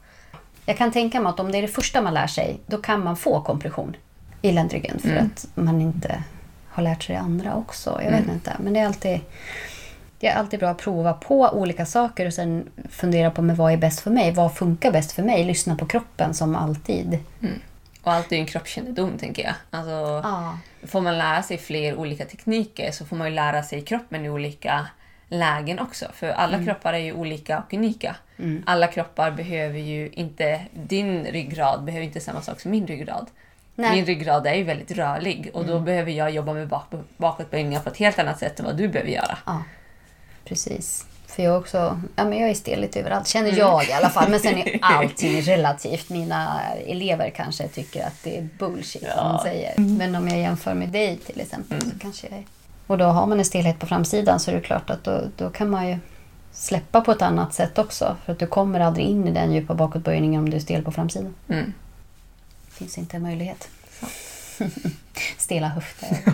Jag 0.67 0.77
kan 0.79 0.93
tänka 0.93 1.21
mig 1.21 1.31
att 1.31 1.41
om 1.41 1.53
det 1.53 1.59
är 1.59 1.63
det 1.63 1.69
första 1.69 2.03
man 2.03 2.15
lär 2.15 2.27
sig, 2.27 2.61
då 2.67 2.77
kan 2.77 3.05
man 3.05 3.17
få 3.17 3.41
kompression 3.41 3.97
i 4.43 4.53
ländryggen 4.53 4.99
för 4.99 5.17
att 5.17 5.47
man 5.55 5.81
inte 5.81 6.23
har 6.69 6.83
lärt 6.83 7.03
sig 7.03 7.15
det 7.15 7.21
andra 7.21 7.55
också. 7.55 8.01
Jag 8.05 8.11
vet 8.11 8.29
inte. 8.29 8.57
Men 8.61 8.73
det 8.73 8.81
är 8.81 8.87
alltid, 8.87 9.21
det 10.21 10.27
är 10.29 10.35
alltid 10.37 10.61
bra 10.61 10.69
att 10.69 10.79
prova 10.79 11.13
på 11.13 11.41
olika 11.53 11.87
saker 11.87 12.27
och 12.27 12.33
sen 12.35 12.69
fundera 12.91 13.31
på 13.31 13.43
men 13.43 13.57
vad 13.57 13.73
är 13.73 13.77
bäst 13.77 14.01
för 14.01 14.11
mig? 14.11 14.33
Vad 14.33 14.55
funkar 14.55 14.93
bäst 14.93 15.13
för 15.13 15.23
mig? 15.23 15.45
Lyssna 15.45 15.77
på 15.77 15.87
kroppen 15.87 16.35
som 16.35 16.57
alltid. 16.57 17.19
Och 18.03 18.13
allt 18.13 18.33
är 18.33 18.37
ju 18.37 18.41
en 18.41 18.47
kroppskännedom 18.47 19.19
tänker 19.19 19.43
jag. 19.45 19.55
Alltså, 19.71 20.21
Ja. 20.29 20.59
Får 20.87 21.01
man 21.01 21.19
lära 21.19 21.43
sig 21.43 21.59
fler 21.59 21.97
olika 21.97 22.25
tekniker 22.25 22.91
så 22.93 23.05
får 23.07 23.17
man 23.17 23.29
ju 23.29 23.35
lära 23.35 23.63
sig 23.63 23.83
kroppen 23.83 24.25
i 24.25 24.31
olika 24.31 24.87
lägen 25.29 25.79
också. 25.79 26.07
För 26.15 26.29
alla 26.29 26.65
kroppar 26.65 26.93
är 26.93 26.99
ju 26.99 27.13
olika 27.13 27.59
och 27.59 27.75
unika. 27.75 28.17
Alla 28.67 28.87
kroppar 28.87 29.31
behöver 29.31 29.79
ju 29.79 30.09
inte, 30.13 30.61
din 30.73 31.25
ryggrad 31.25 31.85
behöver 31.85 32.05
inte 32.07 32.21
samma 32.21 32.43
sak 32.43 32.61
som 32.61 32.71
min 32.71 32.87
ryggrad. 32.87 33.27
Nej. 33.75 33.91
Min 33.97 34.07
ryggrad 34.07 34.47
är 34.47 34.55
ju 34.55 34.63
väldigt 34.65 34.91
rörlig 34.91 35.51
och 35.55 35.67
då 35.67 35.81
behöver 35.81 36.13
jag 36.13 36.31
jobba 36.31 36.53
med 36.53 36.69
bak 36.69 36.85
bakåtböjningar 37.17 37.81
på 37.81 37.89
ett 37.89 37.97
helt 37.97 38.19
annat 38.19 38.39
sätt 38.39 38.61
än 38.61 38.67
vad 38.67 38.77
du 38.77 38.89
behöver 38.89 39.11
göra. 39.11 39.39
Ja, 39.47 39.63
precis. 40.45 41.07
För 41.27 41.43
jag 41.43 41.59
också, 41.59 42.01
ja 42.17 42.25
men 42.25 42.39
jag 42.39 42.51
är 42.51 42.55
stel 42.55 42.81
lite 42.81 43.01
överallt, 43.01 43.27
känner 43.29 43.53
jag 43.59 43.89
i 43.89 43.93
alla 43.93 44.09
fall. 44.11 44.31
Men 44.31 44.41
sen 44.41 44.59
är 44.59 44.79
allting 44.83 45.41
relativt. 45.43 46.11
Mina 46.11 46.61
elever 46.87 47.31
kanske 47.31 47.69
tycker 47.69 48.07
att 48.07 48.23
det 48.23 48.39
är 48.39 48.49
bullshit 48.59 49.03
Ja. 49.07 49.15
som 49.15 49.25
man 49.29 49.43
säger. 49.43 49.75
Men 49.79 50.15
om 50.15 50.29
jag 50.29 50.39
jämför 50.39 50.75
med 50.75 50.89
dig 50.89 51.17
till 51.17 51.41
exempel 51.41 51.81
så 51.81 51.99
kanske 52.01 52.27
jag 52.31 52.39
är... 52.39 52.45
Och 52.87 52.99
då 52.99 53.05
har 53.05 53.27
man 53.27 53.39
en 53.39 53.45
stelhet 53.45 53.79
på 53.79 53.87
framsidan 53.87 54.41
så 54.41 54.51
är 54.51 54.55
det 54.55 54.61
klart 54.61 54.91
att 54.91 55.05
då, 55.05 55.21
då 55.37 55.51
kan 55.51 55.71
man 55.71 55.89
ju 55.89 55.99
släppa 56.53 57.01
på 57.01 57.13
ett 57.13 57.23
annat 57.23 57.55
sätt 57.55 57.79
också. 57.79 58.17
För 58.25 58.33
att 58.33 58.39
du 58.39 58.47
kommer 58.47 58.81
aldrig 58.81 59.07
in 59.07 59.29
i 59.29 59.31
den 59.31 59.53
djupa 59.53 59.75
bakåtböjningen 59.75 60.41
om 60.41 60.51
du 60.51 60.57
är 60.57 60.61
stel 60.61 60.83
på 60.83 60.93
framsidan. 60.93 61.35
Mm. 61.49 61.73
Det 62.67 62.73
finns 62.75 62.99
inte 62.99 63.17
en 63.17 63.23
möjlighet. 63.23 63.69
Stela 65.37 65.69
höfter. 65.69 66.19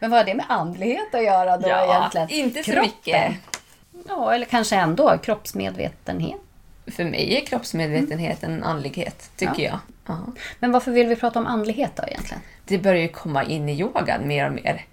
Men 0.00 0.10
vad 0.10 0.20
har 0.20 0.24
det 0.24 0.34
med 0.34 0.46
andlighet 0.48 1.14
att 1.14 1.24
göra 1.24 1.56
då 1.56 1.68
Ja, 1.68 1.96
egentligen? 1.96 2.44
inte 2.46 2.62
så 2.64 2.70
Kroppen. 2.72 2.90
mycket. 2.90 3.32
Ja, 4.08 4.34
eller 4.34 4.46
kanske 4.46 4.76
ändå 4.76 5.18
kroppsmedvetenhet. 5.18 6.40
För 6.86 7.04
mig 7.04 7.36
är 7.36 7.46
kroppsmedvetenhet 7.46 8.42
en 8.42 8.62
andlighet, 8.62 9.30
tycker 9.36 9.62
jag. 9.62 9.78
Ja. 10.06 10.18
Men 10.58 10.72
varför 10.72 10.92
vill 10.92 11.06
vi 11.06 11.16
prata 11.16 11.38
om 11.38 11.46
andlighet 11.46 11.92
då 11.96 12.02
egentligen? 12.06 12.42
Det 12.64 12.78
börjar 12.78 13.02
ju 13.02 13.08
komma 13.08 13.44
in 13.44 13.68
i 13.68 13.80
yogan 13.80 14.28
mer 14.28 14.46
och 14.46 14.52
mer. 14.52 14.84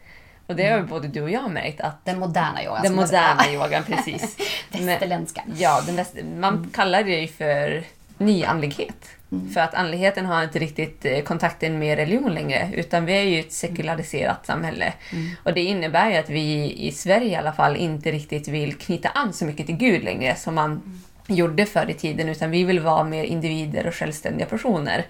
Och 0.47 0.55
det 0.55 0.69
har 0.69 0.77
ju 0.77 0.83
både 0.83 1.07
du 1.07 1.21
och 1.21 1.29
jag 1.29 1.51
märkt 1.51 1.81
att 1.81 2.05
Den 2.05 2.19
moderna 2.19 2.63
yogan. 2.63 2.83
den 2.83 2.95
moderna 2.95 3.51
yogan, 3.53 3.83
precis. 3.83 4.37
Västerländska. 4.71 5.43
Ja, 5.55 5.81
den 5.85 5.95
väst, 5.95 6.15
man 6.39 6.69
kallar 6.73 7.03
det 7.03 7.21
ju 7.21 7.27
för 7.27 7.83
nyandlighet. 8.17 9.05
För 9.53 9.61
att 9.61 9.73
andligheten 9.73 10.25
har 10.25 10.43
inte 10.43 10.59
riktigt 10.59 11.05
eh, 11.05 11.21
kontakten 11.21 11.79
med 11.79 11.97
religion 11.97 12.33
längre, 12.33 12.69
utan 12.73 13.05
vi 13.05 13.13
är 13.13 13.23
ju 13.23 13.39
ett 13.39 13.53
sekulariserat 13.53 14.45
samhälle. 14.45 14.93
Och 15.43 15.53
det 15.53 15.61
innebär 15.61 16.09
ju 16.11 16.17
att 16.17 16.29
vi 16.29 16.73
i 16.87 16.91
Sverige 16.91 17.27
i 17.27 17.35
alla 17.35 17.53
fall 17.53 17.75
inte 17.75 18.11
riktigt 18.11 18.47
vill 18.47 18.75
knyta 18.75 19.09
an 19.09 19.33
så 19.33 19.45
mycket 19.45 19.65
till 19.65 19.75
Gud 19.77 20.03
längre 20.03 20.35
som 20.35 20.55
man 20.55 21.01
gjorde 21.35 21.65
förr 21.65 21.89
i 21.89 21.93
tiden, 21.93 22.29
utan 22.29 22.51
vi 22.51 22.63
vill 22.63 22.79
vara 22.79 23.03
mer 23.03 23.23
individer 23.23 23.87
och 23.87 23.95
självständiga 23.95 24.45
personer. 24.47 25.05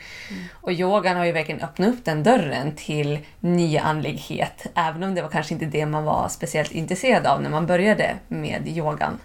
Och 0.62 0.72
yogan 0.72 1.18
har 1.18 1.26
ju 1.26 1.32
verkligen 1.32 1.62
öppnat 1.62 1.90
upp 1.90 2.06
den 2.06 2.24
dörren 2.24 2.72
till 2.76 3.20
nyandlighet, 3.40 4.66
även 4.76 5.04
om 5.04 5.16
det 5.16 5.22
var 5.22 5.30
kanske 5.30 5.54
inte 5.54 5.66
det 5.66 5.86
man 5.86 6.04
var 6.04 6.28
speciellt 6.30 6.72
intresserad 6.72 7.26
av 7.26 7.42
när 7.42 7.50
man 7.50 7.66
började 7.66 8.16
med 8.28 8.68
yogan. 8.68 9.20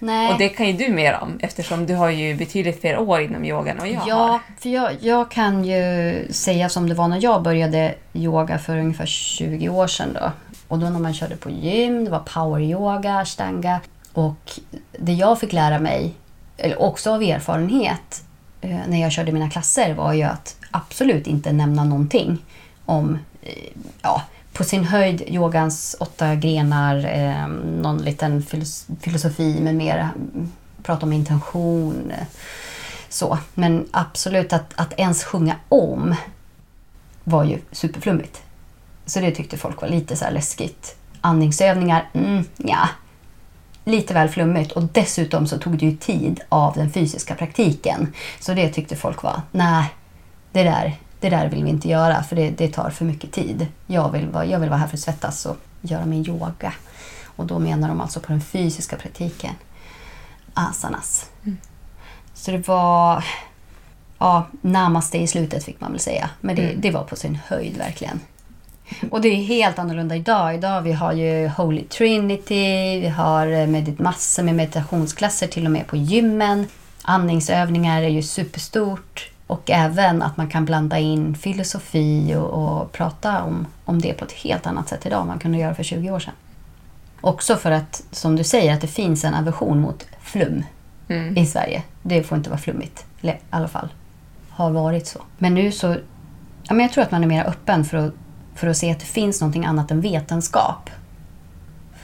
Nej. 0.00 0.32
Och 0.32 0.38
det 0.38 0.48
kan 0.48 0.66
ju 0.66 0.72
du 0.72 0.88
mer 0.92 1.18
om 1.22 1.38
eftersom 1.42 1.86
du 1.86 1.94
har 1.94 2.10
ju 2.10 2.34
betydligt 2.34 2.80
fler 2.80 2.98
år 2.98 3.20
inom 3.20 3.44
yogan 3.44 3.78
än 3.78 3.92
jag 3.92 4.02
Ja, 4.08 4.14
har. 4.14 4.40
för 4.60 4.68
jag, 4.68 4.92
jag 5.00 5.30
kan 5.30 5.64
ju 5.64 6.26
säga 6.30 6.68
som 6.68 6.88
det 6.88 6.94
var 6.94 7.08
när 7.08 7.22
jag 7.22 7.42
började 7.42 7.94
yoga 8.12 8.58
för 8.58 8.76
ungefär 8.78 9.06
20 9.06 9.68
år 9.68 9.86
sedan. 9.86 10.12
Då. 10.20 10.30
Och 10.68 10.78
då 10.78 10.88
när 10.90 10.98
man 11.00 11.14
körde 11.14 11.36
på 11.36 11.50
gym, 11.50 12.04
det 12.04 12.10
var 12.10 12.18
power 12.34 12.60
yoga, 12.60 13.14
ashtanga. 13.18 13.80
Och 14.12 14.50
det 14.98 15.12
jag 15.12 15.40
fick 15.40 15.52
lära 15.52 15.78
mig, 15.78 16.14
eller 16.58 16.82
också 16.82 17.14
av 17.14 17.22
erfarenhet, 17.22 18.24
eh, 18.60 18.80
när 18.88 19.00
jag 19.00 19.12
körde 19.12 19.32
mina 19.32 19.50
klasser 19.50 19.94
var 19.94 20.12
ju 20.12 20.22
att 20.22 20.56
absolut 20.70 21.26
inte 21.26 21.52
nämna 21.52 21.84
någonting 21.84 22.38
om, 22.84 23.18
eh, 23.42 23.52
ja, 24.02 24.22
på 24.52 24.64
sin 24.64 24.84
höjd 24.84 25.22
yogans 25.26 25.96
åtta 26.00 26.34
grenar, 26.34 26.96
eh, 26.96 27.48
någon 27.82 27.98
liten 27.98 28.42
filosofi 29.00 29.60
med 29.60 29.74
mer 29.74 30.08
prata 30.82 31.06
om 31.06 31.12
intention. 31.12 32.10
Eh, 32.10 32.26
så. 33.08 33.38
Men 33.54 33.88
absolut 33.90 34.52
att, 34.52 34.72
att 34.74 34.92
ens 35.00 35.24
sjunga 35.24 35.56
om 35.68 36.14
var 37.24 37.44
ju 37.44 37.58
superflummigt. 37.72 38.42
Så 39.06 39.20
det 39.20 39.30
tyckte 39.30 39.56
folk 39.56 39.80
var 39.80 39.88
lite 39.88 40.16
så 40.16 40.24
här 40.24 40.32
läskigt. 40.32 40.96
Andningsövningar, 41.20 42.08
mm, 42.12 42.44
ja. 42.56 42.88
Lite 43.88 44.14
väl 44.14 44.28
flummigt 44.28 44.72
och 44.72 44.82
dessutom 44.82 45.46
så 45.46 45.58
tog 45.58 45.78
det 45.78 45.86
ju 45.86 45.96
tid 45.96 46.40
av 46.48 46.74
den 46.74 46.90
fysiska 46.90 47.34
praktiken. 47.34 48.12
Så 48.40 48.54
det 48.54 48.68
tyckte 48.68 48.96
folk 48.96 49.22
var, 49.22 49.42
nej, 49.50 49.94
det 50.52 50.62
där, 50.62 50.96
det 51.20 51.30
där 51.30 51.48
vill 51.48 51.64
vi 51.64 51.70
inte 51.70 51.88
göra 51.88 52.22
för 52.22 52.36
det, 52.36 52.50
det 52.50 52.68
tar 52.68 52.90
för 52.90 53.04
mycket 53.04 53.32
tid. 53.32 53.66
Jag 53.86 54.12
vill, 54.12 54.28
vara, 54.28 54.46
jag 54.46 54.58
vill 54.58 54.68
vara 54.68 54.78
här 54.78 54.86
för 54.86 54.96
att 54.96 55.00
svettas 55.00 55.46
och 55.46 55.56
göra 55.80 56.06
min 56.06 56.28
yoga. 56.28 56.72
Och 57.24 57.46
då 57.46 57.58
menar 57.58 57.88
de 57.88 58.00
alltså 58.00 58.20
på 58.20 58.32
den 58.32 58.40
fysiska 58.40 58.96
praktiken. 58.96 59.54
Asanas. 60.54 61.30
Så 62.34 62.50
det 62.50 62.68
var 62.68 63.24
ja, 64.18 64.46
namaste 64.60 65.18
i 65.18 65.26
slutet 65.26 65.64
fick 65.64 65.80
man 65.80 65.90
väl 65.90 66.00
säga. 66.00 66.30
Men 66.40 66.56
det, 66.56 66.74
det 66.74 66.90
var 66.90 67.04
på 67.04 67.16
sin 67.16 67.38
höjd 67.46 67.76
verkligen. 67.76 68.20
Och 69.10 69.20
det 69.20 69.28
är 69.28 69.44
helt 69.44 69.78
annorlunda 69.78 70.16
idag. 70.16 70.54
Idag 70.54 70.82
vi 70.82 70.92
har 70.92 71.12
ju 71.12 71.48
Holy 71.48 71.84
Trinity, 71.84 73.00
vi 73.00 73.08
har 73.08 73.46
eh, 73.46 73.66
medit 73.66 73.98
massor 73.98 74.42
med 74.42 74.54
meditationsklasser 74.54 75.46
till 75.46 75.64
och 75.66 75.72
med 75.72 75.86
på 75.86 75.96
gymmen. 75.96 76.66
Andningsövningar 77.02 78.02
är 78.02 78.08
ju 78.08 78.22
superstort. 78.22 79.30
Och 79.46 79.70
även 79.70 80.22
att 80.22 80.36
man 80.36 80.48
kan 80.48 80.64
blanda 80.64 80.98
in 80.98 81.34
filosofi 81.34 82.34
och, 82.34 82.48
och 82.48 82.92
prata 82.92 83.42
om, 83.42 83.66
om 83.84 84.00
det 84.00 84.12
på 84.12 84.24
ett 84.24 84.32
helt 84.32 84.66
annat 84.66 84.88
sätt 84.88 85.06
idag 85.06 85.20
än 85.20 85.26
man 85.26 85.38
kunde 85.38 85.58
göra 85.58 85.74
för 85.74 85.82
20 85.82 86.10
år 86.10 86.20
sedan. 86.20 86.34
Också 87.20 87.56
för 87.56 87.70
att, 87.70 88.02
som 88.10 88.36
du 88.36 88.44
säger, 88.44 88.74
att 88.74 88.80
det 88.80 88.86
finns 88.86 89.24
en 89.24 89.34
aversion 89.34 89.80
mot 89.80 90.06
flum. 90.20 90.64
i 91.36 91.46
Sverige. 91.46 91.82
Det 92.02 92.22
får 92.22 92.38
inte 92.38 92.50
vara 92.50 92.60
flummigt. 92.60 93.04
Eller 93.20 93.32
i 93.32 93.38
alla 93.50 93.68
fall 93.68 93.88
har 94.50 94.70
varit 94.70 95.06
så. 95.06 95.22
Men 95.38 95.54
nu 95.54 95.72
så... 95.72 95.96
Ja, 96.62 96.74
men 96.74 96.80
jag 96.80 96.92
tror 96.92 97.04
att 97.04 97.10
man 97.10 97.22
är 97.24 97.28
mer 97.28 97.44
öppen 97.44 97.84
för 97.84 97.98
att, 97.98 98.14
för 98.58 98.66
att 98.66 98.76
se 98.76 98.90
att 98.90 99.00
det 99.00 99.06
finns 99.06 99.40
någonting 99.40 99.64
annat 99.64 99.90
än 99.90 100.00
vetenskap. 100.00 100.90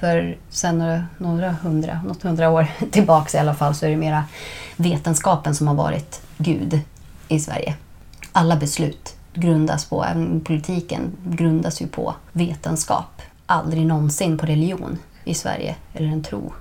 För 0.00 0.38
sen 0.50 0.78
några, 0.78 1.06
några 1.18 1.52
hundra, 1.52 2.02
något 2.02 2.23
hundra 2.23 2.50
år 2.50 2.66
tillbaks 2.90 3.34
i 3.34 3.38
alla 3.38 3.54
fall 3.54 3.75
så 3.75 3.87
är 3.87 3.90
det 3.90 3.96
mera 3.96 4.25
vetenskapen 4.76 5.54
som 5.54 5.68
har 5.68 5.75
varit 5.75 6.23
Gud 6.38 6.80
i 7.28 7.40
Sverige. 7.40 7.75
Alla 8.32 8.56
beslut 8.56 9.16
grundas 9.34 9.84
på, 9.84 10.04
även 10.04 10.40
politiken 10.40 11.16
grundas 11.25 11.82
ju 11.82 11.87
på 11.87 12.14
vetenskap. 12.32 13.23
Aldrig 13.46 13.87
någonsin 13.87 14.38
på 14.38 14.46
religion 14.46 14.99
i 15.25 15.34
Sverige, 15.34 15.76
eller 15.92 16.08
en 16.08 16.23
tro. 16.23 16.52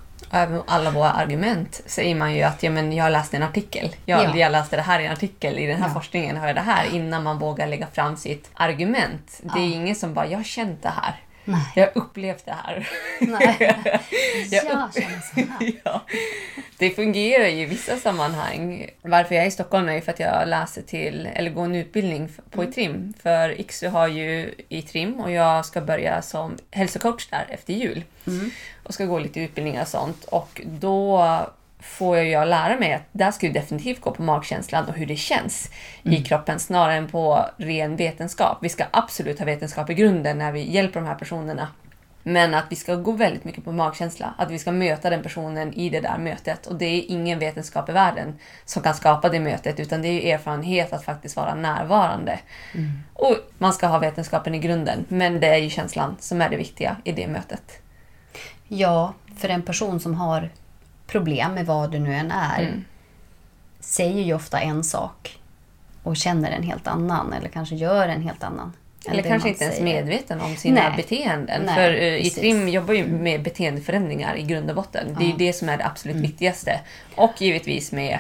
Alla 0.68 0.92
våra 0.92 1.12
argument 1.12 1.82
säger 1.86 2.16
man 2.16 2.36
ju 2.36 2.42
att 2.44 2.64
ja, 2.64 2.70
men 2.72 2.94
jag 2.94 3.12
läste 3.12 3.38
en 3.38 3.44
artikel. 3.44 3.96
Jag, 4.06 4.24
Ja. 4.24 4.36
jag 4.38 4.52
läste 4.52 4.76
det 4.76 4.82
här 4.82 5.00
i 5.00 5.06
en 5.06 5.12
artikel. 5.12 5.60
I 5.60 5.66
den 5.68 5.82
här 5.82 5.88
Ja. 5.88 5.94
forskningen 5.94 6.38
har 6.38 6.48
jag 6.48 6.56
det 6.56 6.62
här. 6.62 6.86
Innan 6.96 7.24
man 7.24 7.40
vågar 7.40 7.68
lägga 7.68 7.88
fram 7.88 8.18
sitt 8.18 8.50
argument. 8.54 9.40
Det 9.54 9.60
är 9.60 9.74
ingen 9.74 9.96
som 9.96 10.14
bara, 10.14 10.28
jag 10.28 10.38
har 10.40 10.44
känt 10.44 10.84
det 10.84 10.90
här. 10.90 11.16
Nej. 11.46 11.62
Jag 11.76 11.84
har 11.84 11.92
upplevt 11.96 12.46
det 12.46 12.56
här. 12.64 12.90
Nej. 13.20 13.58
Jag 14.52 14.64
Jag 14.64 14.94
känner 14.94 15.22
så 15.36 15.40
här. 15.40 15.72
ja. 15.84 16.02
Det 16.78 16.90
fungerar 16.90 17.48
ju 17.48 17.62
i 17.62 17.66
vissa 17.66 17.98
sammanhang. 17.98 18.90
Varför 19.02 19.36
jag 19.36 19.44
är 19.44 19.48
i 19.48 19.52
Stockholm 19.52 19.90
är 19.90 19.94
ju 19.94 20.02
för 20.02 20.12
att 20.12 20.20
jag 20.20 20.48
läser 20.48 20.82
till, 20.82 21.30
eller 21.34 21.50
går 21.52 21.66
en 21.66 21.76
utbildning 21.76 22.30
på 22.52 22.64
ITRIM. 22.64 23.14
För 23.24 23.60
IKSU 23.62 23.88
har 23.88 24.08
ju 24.08 24.54
ITRIM 24.70 25.20
och 25.20 25.32
jag 25.32 25.66
ska 25.66 25.82
börja 25.82 26.22
som 26.22 26.58
hälsocoach 26.72 27.28
där 27.30 27.46
efter 27.50 27.74
jul. 27.74 28.04
Och 28.84 28.94
ska 28.94 29.06
gå 29.06 29.20
lite 29.20 29.40
utbildningar 29.40 29.82
och 29.82 29.88
sånt. 29.88 30.24
Och 30.24 30.62
då 30.66 31.26
får 31.84 32.18
jag 32.18 32.26
ju 32.26 32.50
lära 32.50 32.80
mig 32.80 32.94
att 32.94 33.04
där 33.12 33.32
ska 33.32 33.48
du 33.48 33.54
definitivt 33.54 34.02
gå 34.02 34.12
på 34.12 34.24
magkänslan 34.24 34.86
och 34.86 34.94
hur 34.94 35.06
det 35.06 35.16
känns 35.16 35.70
i 36.04 36.24
kroppen 36.24 36.60
snarare 36.60 36.96
än 36.96 37.08
på 37.08 37.46
ren 37.58 37.96
vetenskap. 37.96 38.58
Vi 38.62 38.70
ska 38.70 38.86
absolut 38.92 39.40
ha 39.40 39.46
vetenskap 39.46 39.90
i 39.90 39.94
grunden 39.94 40.38
när 40.38 40.52
vi 40.52 40.72
hjälper 40.72 41.00
de 41.00 41.08
här 41.08 41.16
personerna. 41.16 41.68
Men 42.24 42.54
att 42.54 42.66
vi 42.70 42.76
ska 42.76 42.96
gå 42.96 43.12
väldigt 43.12 43.44
mycket 43.44 43.66
på 43.66 43.72
magkänsla. 43.72 44.34
Att 44.38 44.52
vi 44.52 44.60
ska 44.60 44.72
möta 44.72 45.10
den 45.10 45.24
personen 45.24 45.74
i 45.74 45.90
det 45.90 46.00
där 46.00 46.18
mötet. 46.18 46.68
Och 46.68 46.76
det 46.76 46.86
är 46.86 47.12
ingen 47.12 47.40
vetenskap 47.40 47.90
i 47.90 47.92
världen 47.92 48.40
som 48.66 48.84
kan 48.84 48.94
skapa 48.94 49.30
det 49.30 49.40
mötet. 49.40 49.80
Utan 49.80 50.02
det 50.02 50.08
är 50.08 50.12
ju 50.12 50.30
erfarenhet 50.30 50.94
att 50.94 51.06
faktiskt 51.06 51.36
vara 51.36 51.56
närvarande. 51.56 52.40
Och 53.14 53.38
man 53.58 53.74
ska 53.74 53.88
ha 53.88 54.00
vetenskapen 54.00 54.56
i 54.56 54.60
grunden. 54.60 55.06
Men 55.08 55.40
det 55.40 55.48
är 55.48 55.58
ju 55.58 55.70
känslan 55.70 56.16
som 56.20 56.42
är 56.42 56.50
det 56.50 56.58
viktiga 56.58 56.98
i 57.04 57.12
det 57.12 57.28
mötet. 57.28 57.82
Ja, 58.68 59.14
för 59.38 59.50
en 59.50 59.62
person 59.62 60.00
som 60.00 60.16
har 60.16 60.50
problem 61.08 61.54
med 61.54 61.66
vad 61.66 61.92
det 61.92 62.00
nu 62.00 62.14
än 62.16 62.32
är 62.32 62.62
Mm. 62.64 62.84
säger 63.80 64.24
ju 64.24 64.34
ofta 64.34 64.60
en 64.60 64.84
sak 64.84 65.40
och 66.04 66.18
känner 66.18 66.52
en 66.52 66.64
helt 66.64 66.88
annan 66.88 67.34
eller 67.34 67.50
kanske 67.50 67.76
gör 67.76 68.08
en 68.08 68.22
helt 68.22 68.44
annan. 68.44 68.74
Eller 69.10 69.24
kanske 69.24 69.50
inte 69.50 69.64
ens 69.64 69.78
säger. 69.78 69.96
medveten 69.96 70.42
om 70.42 70.56
sina 70.56 70.82
Nej. 70.82 70.94
beteenden. 70.98 71.62
Nej, 71.66 71.76
För 71.76 71.94
uh, 71.94 72.00
precis. 72.22 72.38
ITRIM 72.38 72.68
jobbar 72.70 72.94
ju 72.94 73.08
med 73.08 73.44
beteendeförändringar 73.44 74.36
i 74.36 74.44
grund 74.44 74.70
och 74.70 74.76
botten. 74.76 75.16
Det 75.20 75.24
är 75.26 75.28
ju 75.28 75.34
det 75.38 75.54
som 75.54 75.70
är 75.70 75.78
det 75.78 75.86
absolut 75.86 76.16
Mm. 76.16 76.28
viktigaste. 76.28 76.80
Och 77.16 77.42
givetvis 77.42 77.92
med 77.92 78.20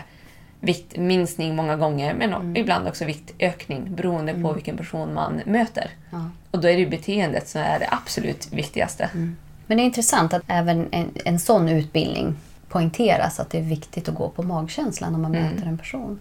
viktminskning 0.60 1.56
många 1.56 1.75
gånger, 1.75 2.13
men 2.13 2.34
Mm. 2.34 2.56
ibland 2.56 2.88
också 2.88 3.06
viktökning 3.06 3.96
beroende 3.96 4.34
på 4.34 4.54
vilken 4.54 4.78
person 4.78 5.13
man 5.13 5.42
möter. 5.46 5.90
Ja. 6.12 6.30
Och 6.52 6.60
då 6.62 6.68
är 6.70 6.78
det 6.78 6.86
beteendet 6.86 7.48
som 7.48 7.62
är 7.62 7.80
det 7.80 7.88
absolut 7.92 8.54
viktigaste. 8.54 9.04
Mm. 9.13 9.38
Men 9.68 9.78
det 9.78 9.84
är 9.84 9.86
intressant 9.86 10.34
att 10.34 10.44
även 10.48 10.88
en, 10.92 11.12
en 11.25 11.40
sån 11.40 11.70
utbildning 11.70 12.36
poängteras 12.74 13.39
att 13.39 13.50
det 13.50 13.58
är 13.58 13.62
viktigt 13.62 14.10
att 14.10 14.15
gå 14.15 14.30
på 14.30 14.44
magkänslan 14.44 15.12
när 15.12 15.20
man 15.20 15.36
Mm. 15.36 15.51
möter 15.53 15.68
en 15.68 15.77
person. 15.77 16.20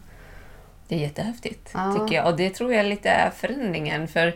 Det 0.88 0.94
är 0.94 0.98
jättehäftigt, 0.98 1.70
Ja. 1.74 1.92
tycker 2.00 2.16
jag. 2.16 2.26
Och 2.26 2.36
det 2.36 2.50
tror 2.50 2.74
jag 2.74 2.86
lite 2.86 3.08
är 3.10 3.30
förändringen. 3.30 4.08
För 4.08 4.34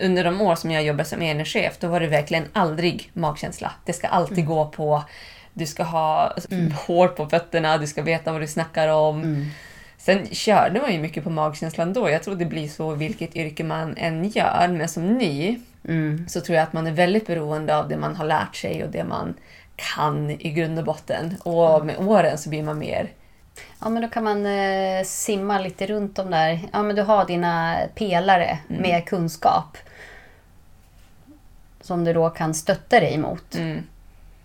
under 0.00 0.24
de 0.24 0.40
år 0.40 0.54
som 0.54 0.70
jag 0.70 0.82
jobbade 0.84 1.04
som 1.04 1.22
enhetschef, 1.22 1.76
då 1.80 1.88
var 1.88 2.00
det 2.00 2.06
verkligen 2.06 2.44
aldrig 2.52 3.10
magkänsla. 3.14 3.72
Det 3.84 3.92
ska 3.92 4.06
alltid 4.06 4.38
Mm. 4.38 4.48
gå 4.48 4.64
på... 4.66 5.02
Du 5.54 5.66
ska 5.66 5.82
ha 5.82 6.32
hår 6.86 7.08
på 7.08 7.26
fötterna, 7.26 7.78
du 7.78 7.86
ska 7.86 8.02
veta 8.02 8.32
vad 8.32 8.40
du 8.40 8.46
snackar 8.46 8.88
om. 8.88 9.22
Mm. 9.22 9.46
Sen 9.98 10.26
körde 10.30 10.80
man 10.80 10.92
ju 10.92 10.98
mycket 10.98 11.24
på 11.24 11.30
magkänslan 11.30 11.92
då. 11.92 12.10
Jag 12.10 12.22
tror 12.22 12.34
det 12.34 12.44
blir 12.44 12.68
så 12.68 12.94
vilket 12.94 13.36
yrke 13.36 13.64
man 13.64 13.96
än 13.96 14.28
gör. 14.28 14.68
Men 14.68 14.88
som 14.88 15.14
ny 15.18 15.58
Mm. 15.88 16.28
så 16.28 16.40
tror 16.40 16.56
jag 16.56 16.62
att 16.62 16.72
man 16.72 16.86
är 16.86 16.92
väldigt 16.92 17.26
beroende 17.26 17.76
av 17.76 17.88
det 17.88 17.96
man 17.96 18.16
har 18.16 18.24
lärt 18.24 18.56
sig 18.56 18.84
och 18.84 18.90
det 18.90 19.04
man 19.04 19.34
kan 19.94 20.30
i 20.30 20.50
grund 20.50 20.78
och 20.78 20.84
botten. 20.84 21.36
Och 21.42 21.86
med 21.86 21.98
åren 21.98 22.38
så 22.38 22.48
blir 22.48 22.62
man 22.62 22.78
mer 22.78 23.10
Ja, 23.80 23.88
men 23.88 24.02
då 24.02 24.08
kan 24.08 24.24
man 24.24 24.46
eh, 24.46 25.04
simma 25.04 25.58
lite 25.58 25.86
runt 25.86 26.16
de 26.16 26.30
där. 26.30 26.60
Ja, 26.72 26.82
men 26.82 26.96
du 26.96 27.02
har 27.02 27.24
dina 27.24 27.76
pelare 27.94 28.58
Mm. 28.68 28.82
med 28.82 29.06
kunskap. 29.06 29.76
Som 31.80 32.04
du 32.04 32.12
då 32.12 32.30
kan 32.30 32.54
stötta 32.54 33.00
dig 33.00 33.18
mot. 33.18 33.54
mm, 33.54 33.82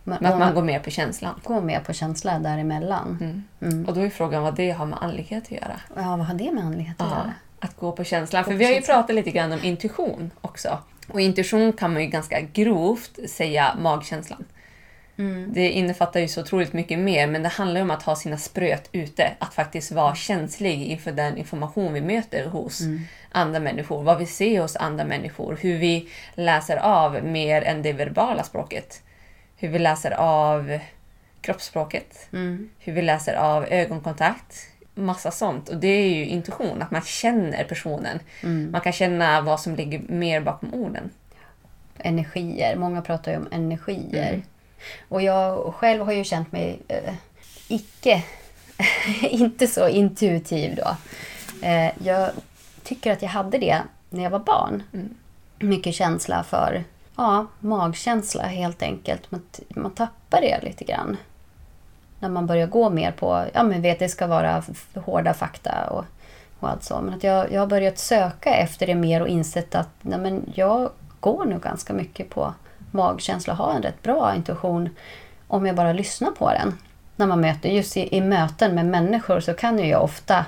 Men, 0.04 0.26
att 0.26 0.40
man 0.40 0.54
går 0.56 0.62
mer 0.64 0.80
på 0.80 0.90
känslan. 0.90 1.40
gå 1.44 1.62
med 1.62 1.86
på 1.86 1.94
känsla 1.94 2.40
däremellan. 2.40 3.18
Mm. 3.22 3.44
Mm. 3.74 3.86
Och 3.86 3.94
då 3.94 4.02
är 4.02 4.10
frågan 4.10 4.44
vad 4.44 4.56
det 4.56 4.72
har 4.72 4.86
med 4.86 5.00
andlighet 5.04 5.44
att 5.44 5.52
göra. 5.52 5.80
Ja, 5.96 6.02
vad 6.18 6.26
har 6.26 6.34
det 6.34 6.52
med 6.52 6.64
andlighet 6.64 7.02
att 7.02 7.08
Ja, 7.12 7.18
göra? 7.18 7.34
att 7.60 7.76
gå 7.78 7.92
på 7.92 8.04
känslan. 8.04 8.44
Gå 8.44 8.46
För 8.46 8.52
på 8.52 8.58
vi 8.58 8.66
har 8.66 8.72
ju 8.72 8.76
känslan. 8.76 8.96
pratat 8.98 9.16
lite 9.16 9.32
grann 9.32 9.52
om 9.52 9.60
intuition 9.64 10.32
också. 10.42 10.78
Och 11.08 11.22
intuition 11.22 11.74
kan 11.74 11.94
man 11.94 12.02
ju 12.02 12.08
ganska 12.08 12.42
grovt 12.42 13.20
säga 13.30 13.76
magkänslan. 13.80 14.46
Mm. 15.18 15.54
Det 15.54 15.70
innefattar 15.70 16.20
ju 16.20 16.28
så 16.28 16.42
otroligt 16.42 16.74
mycket 16.74 17.00
mer, 17.00 17.28
men 17.28 17.44
det 17.44 17.50
handlar 17.50 17.82
om 17.82 17.92
att 17.92 18.04
ha 18.04 18.16
sina 18.16 18.38
spröt 18.38 18.90
ute. 18.92 19.32
Att 19.40 19.54
faktiskt 19.54 19.92
vara 19.92 20.16
känslig 20.16 20.84
inför 20.84 21.12
den 21.12 21.38
information 21.38 21.94
vi 21.94 22.02
möter 22.02 22.46
hos 22.46 22.82
andra 23.32 23.60
människor. 23.60 24.04
Vad 24.04 24.18
vi 24.18 24.26
ser 24.26 24.62
hos 24.62 24.76
andra 24.76 25.06
människor. 25.06 25.58
Hur 25.62 25.78
vi 25.78 26.10
läser 26.36 26.78
av 26.78 27.24
mer 27.24 27.62
än 27.62 27.82
det 27.82 27.94
verbala 27.94 28.44
språket. 28.44 29.02
Hur 29.58 29.68
vi 29.68 29.80
läser 29.80 30.12
av 30.12 30.80
kroppsspråket. 31.42 32.28
Mm. 32.34 32.70
Hur 32.80 32.94
vi 32.94 33.02
läser 33.02 33.36
av 33.36 33.66
ögonkontakt. 33.66 34.68
Massa 34.96 35.32
sånt. 35.32 35.70
Och 35.70 35.78
det 35.78 35.88
är 35.88 36.16
ju 36.16 36.26
intuition, 36.26 36.82
att 36.82 36.92
man 36.92 37.02
känner 37.02 37.64
personen. 37.64 38.20
Mm. 38.44 38.72
Man 38.72 38.82
kan 38.82 38.94
känna 38.94 39.42
vad 39.42 39.60
som 39.60 39.76
ligger 39.76 40.00
mer 40.00 40.42
bakom 40.42 40.74
orden. 40.74 41.10
Energier. 42.00 42.76
Många 42.76 43.02
pratar 43.02 43.32
ju 43.32 43.38
om 43.38 43.48
energier. 43.52 44.30
Mm. 44.30 44.44
Och 45.10 45.22
jag 45.22 45.74
själv 45.74 46.06
har 46.06 46.14
ju 46.14 46.24
känt 46.24 46.52
mig 46.52 46.80
eh, 46.88 47.14
icke, 47.68 48.24
inte 49.22 49.68
så 49.68 49.88
intuitiv 49.88 50.76
då. 50.76 50.96
Eh, 51.68 51.92
jag 52.04 52.30
tycker 52.84 53.12
att 53.12 53.22
jag 53.22 53.30
hade 53.30 53.58
det 53.58 53.82
när 54.10 54.24
jag 54.24 54.30
var 54.30 54.40
barn. 54.40 54.84
Mm. 54.94 55.16
Mycket 55.60 55.96
känsla 55.96 56.44
för, 56.44 56.84
ja, 57.16 57.46
magkänsla 57.60 58.44
helt 58.44 58.82
enkelt. 58.82 59.32
Man, 59.32 59.42
man 59.70 59.92
tappar 59.92 60.42
det 60.42 60.60
lite 60.64 60.84
grann. 60.84 61.18
När 62.20 62.30
man 62.30 62.48
börjar 62.48 62.68
gå 62.68 62.90
mer 62.90 63.12
på, 63.12 63.46
ja 63.54 63.64
men 63.64 63.82
vet 63.82 64.00
det 64.00 64.10
ska 64.10 64.28
vara 64.28 64.64
hårda 64.94 65.34
fakta 65.34 65.90
och, 65.90 66.06
och 66.60 66.70
allt 66.70 66.84
så. 66.84 67.02
Men 67.02 67.14
att 67.14 67.24
jag, 67.24 67.52
jag 67.52 67.60
har 67.60 67.68
börjat 67.68 67.98
söka 67.98 68.56
efter 68.56 68.88
det 68.88 68.96
mer 68.96 69.22
och 69.22 69.28
insett 69.28 69.76
att 69.76 69.90
nej 70.02 70.20
men 70.20 70.52
jag 70.56 70.90
går 71.20 71.46
nog 71.46 71.62
ganska 71.62 71.94
mycket 71.94 72.30
på 72.30 72.54
magkänsla 72.92 73.54
och 73.54 73.60
har 73.60 73.74
en 73.74 73.82
rätt 73.82 74.04
bra 74.04 74.34
intuition 74.36 74.90
om 75.48 75.66
jag 75.66 75.76
bara 75.76 75.94
lyssnar 75.94 76.32
på 76.32 76.50
den. 76.52 76.78
När 77.16 77.28
man 77.28 77.42
möter, 77.42 77.70
just 77.70 77.98
i, 77.98 78.18
i 78.18 78.22
möten 78.22 78.76
med 78.76 78.86
människor 78.86 79.40
så 79.40 79.54
kan 79.54 79.80
ju 79.80 79.86
jag 79.86 80.04
ofta 80.04 80.46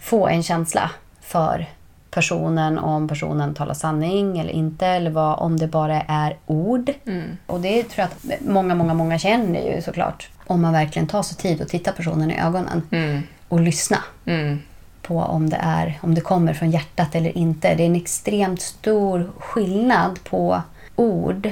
få 0.00 0.28
en 0.28 0.42
känsla 0.42 0.90
för 1.20 1.66
personen, 2.10 2.78
om 2.78 3.08
personen 3.08 3.54
talar 3.54 3.74
sanning 3.74 4.38
eller 4.38 4.50
inte, 4.52 4.86
eller 4.86 5.10
vad, 5.10 5.38
om 5.38 5.56
det 5.56 5.66
bara 5.66 6.00
är 6.00 6.36
ord. 6.46 6.90
Mm. 7.06 7.36
Och 7.46 7.60
det 7.60 7.82
tror 7.82 8.08
jag 8.24 8.34
att 8.34 8.40
många, 8.40 8.74
många, 8.74 8.94
många 8.94 9.18
känner 9.18 9.74
ju 9.74 9.82
såklart. 9.82 10.28
Om 10.46 10.62
man 10.62 10.72
verkligen 10.72 11.08
tar 11.08 11.22
sig 11.22 11.36
tid 11.36 11.62
att 11.62 11.68
titta 11.68 11.92
personen 11.92 12.30
i 12.30 12.40
ögonen 12.40 12.82
Mm. 12.90 13.22
och 13.48 13.60
lyssna 13.60 13.98
Mm. 14.26 14.58
på 15.02 15.18
om 15.18 15.50
det, 15.50 15.58
är, 15.62 15.98
om 16.02 16.14
det 16.14 16.20
kommer 16.20 16.54
från 16.54 16.70
hjärtat 16.70 17.14
eller 17.14 17.38
inte. 17.38 17.74
Det 17.74 17.82
är 17.82 17.86
en 17.86 17.96
extremt 17.96 18.62
stor 18.62 19.30
skillnad 19.38 20.24
på 20.24 20.62
ord 20.96 21.50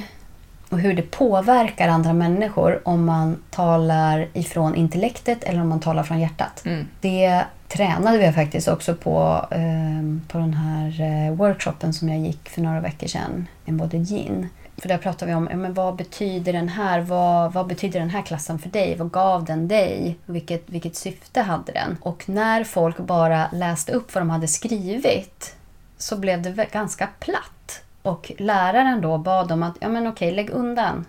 och 0.70 0.78
hur 0.78 0.94
det 0.94 1.02
påverkar 1.02 1.88
andra 1.88 2.12
människor 2.12 2.80
om 2.84 3.04
man 3.04 3.42
talar 3.50 4.28
ifrån 4.32 4.74
intellektet 4.74 5.44
eller 5.44 5.60
om 5.60 5.68
man 5.68 5.80
talar 5.80 6.02
från 6.02 6.20
hjärtat. 6.20 6.62
Mm. 6.64 6.86
Det 7.00 7.44
tränade 7.68 8.18
vi 8.18 8.32
faktiskt 8.32 8.68
också 8.68 8.94
på, 8.94 9.46
eh, 9.50 10.28
på 10.28 10.38
den 10.38 10.54
här 10.54 11.00
eh, 11.00 11.34
workshopen 11.34 11.92
som 11.92 12.08
jag 12.08 12.18
gick 12.18 12.48
för 12.48 12.60
några 12.60 12.80
veckor 12.80 13.06
sedan, 13.06 13.46
en 13.64 13.76
både 13.76 13.98
gin. 13.98 14.48
För 14.76 14.88
där 14.88 14.98
pratade 14.98 15.30
vi 15.30 15.34
om 15.34 15.48
ja, 15.50 15.56
men 15.56 15.74
vad 15.74 15.96
betyder 15.96 16.52
den 16.52 16.68
här 16.68 17.00
vad, 17.00 17.52
vad 17.52 17.66
betyder 17.66 18.00
den 18.00 18.10
här 18.10 18.22
klassen 18.22 18.58
för 18.58 18.68
dig? 18.68 18.96
Vad 18.96 19.10
gav 19.10 19.44
den 19.44 19.68
dig? 19.68 20.18
Vilket, 20.26 20.62
vilket 20.66 20.96
syfte 20.96 21.40
hade 21.40 21.72
den? 21.72 21.96
Och 22.00 22.28
när 22.28 22.64
folk 22.64 22.98
bara 22.98 23.48
läste 23.52 23.92
upp 23.92 24.14
vad 24.14 24.22
de 24.22 24.30
hade 24.30 24.48
skrivit 24.48 25.56
så 25.98 26.16
blev 26.16 26.42
det 26.42 26.72
ganska 26.72 27.08
platt. 27.20 27.83
Och 28.04 28.32
läraren 28.38 29.00
då 29.00 29.18
bad 29.18 29.48
dem 29.48 29.62
att 29.62 29.76
ja, 29.80 29.88
men 29.88 30.06
okej, 30.06 30.32
lägg 30.34 30.50
undan. 30.50 31.06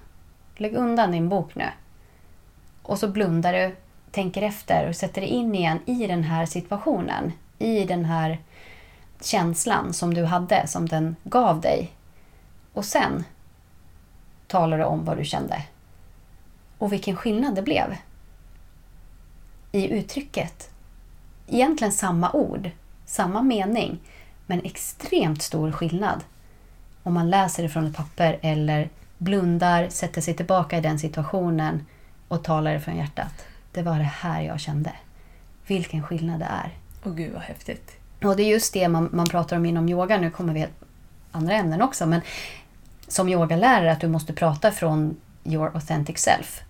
Lägg 0.56 0.76
undan 0.76 1.12
din 1.12 1.30
bok 1.30 1.56
nu. 1.56 1.70
Och 2.84 3.00
så 3.00 3.08
blundar 3.08 3.54
du 3.54 3.76
tänker 4.12 4.42
efter 4.42 4.90
och 4.90 4.96
sätter 4.96 5.22
dig 5.22 5.30
in 5.30 5.56
igen 5.56 5.80
i 5.86 6.08
den 6.08 6.24
här 6.24 6.46
situationen. 6.46 7.32
I 7.60 7.86
den 7.86 8.06
här 8.06 8.40
känslan 9.22 9.94
som 9.94 10.14
du 10.14 10.26
hade, 10.26 10.68
som 10.68 10.88
den 10.88 11.16
gav 11.24 11.62
dig. 11.62 11.92
Och 12.74 12.86
sen 12.86 13.24
talar 14.48 14.78
du 14.78 14.84
om 14.84 15.06
vad 15.06 15.18
du 15.18 15.26
kände. 15.26 15.64
Och 16.78 16.94
vilken 16.94 17.16
skillnad 17.16 17.56
det 17.56 17.62
blev. 17.62 17.96
I 19.72 19.90
uttrycket. 19.90 20.70
Egentligen 21.48 21.94
samma 21.94 22.32
ord, 22.32 22.70
samma 23.06 23.42
mening, 23.42 24.00
men 24.46 24.66
extremt 24.66 25.42
stor 25.42 25.72
skillnad. 25.72 26.24
Om 27.06 27.14
man 27.14 27.30
läser 27.30 27.64
det 27.64 27.70
från 27.70 27.88
ett 27.88 27.96
papper 27.96 28.40
eller 28.42 28.90
blundar, 29.18 29.90
sätter 29.90 30.22
sig 30.22 30.34
tillbaka 30.34 30.78
i 30.78 30.82
den 30.82 31.00
situationen 31.00 31.86
och 32.28 32.44
talar 32.44 32.74
det 32.74 32.80
från 32.80 32.98
hjärtat. 32.98 33.46
Det 33.72 33.82
var 33.82 33.98
det 33.98 34.04
här 34.04 34.42
jag 34.42 34.60
kände. 34.60 34.92
Vilken 35.68 36.04
skillnad 36.04 36.40
det 36.40 36.46
är. 36.46 36.70
Åh 37.04 37.14
gud 37.14 37.34
vad 37.34 37.42
häftigt. 37.42 37.92
Och 38.24 38.36
det 38.36 38.44
är 38.44 38.48
just 38.48 38.74
det 38.74 38.88
man, 38.88 39.10
man 39.14 39.26
pratar 39.26 39.58
om 39.58 39.66
inom 39.66 39.90
yoga. 39.90 40.18
Nu 40.18 40.32
kommer 40.32 40.54
vi 40.54 40.68
andra 41.32 41.54
ämnen 41.54 41.82
också. 41.82 42.06
Men 42.06 42.22
som 43.08 43.30
yogalärare 43.30 43.92
att 43.92 44.02
du 44.02 44.08
måste 44.08 44.34
prata 44.34 44.72
från 44.72 45.18
your 45.44 45.76
authentic 45.76 46.18
self. 46.18 46.62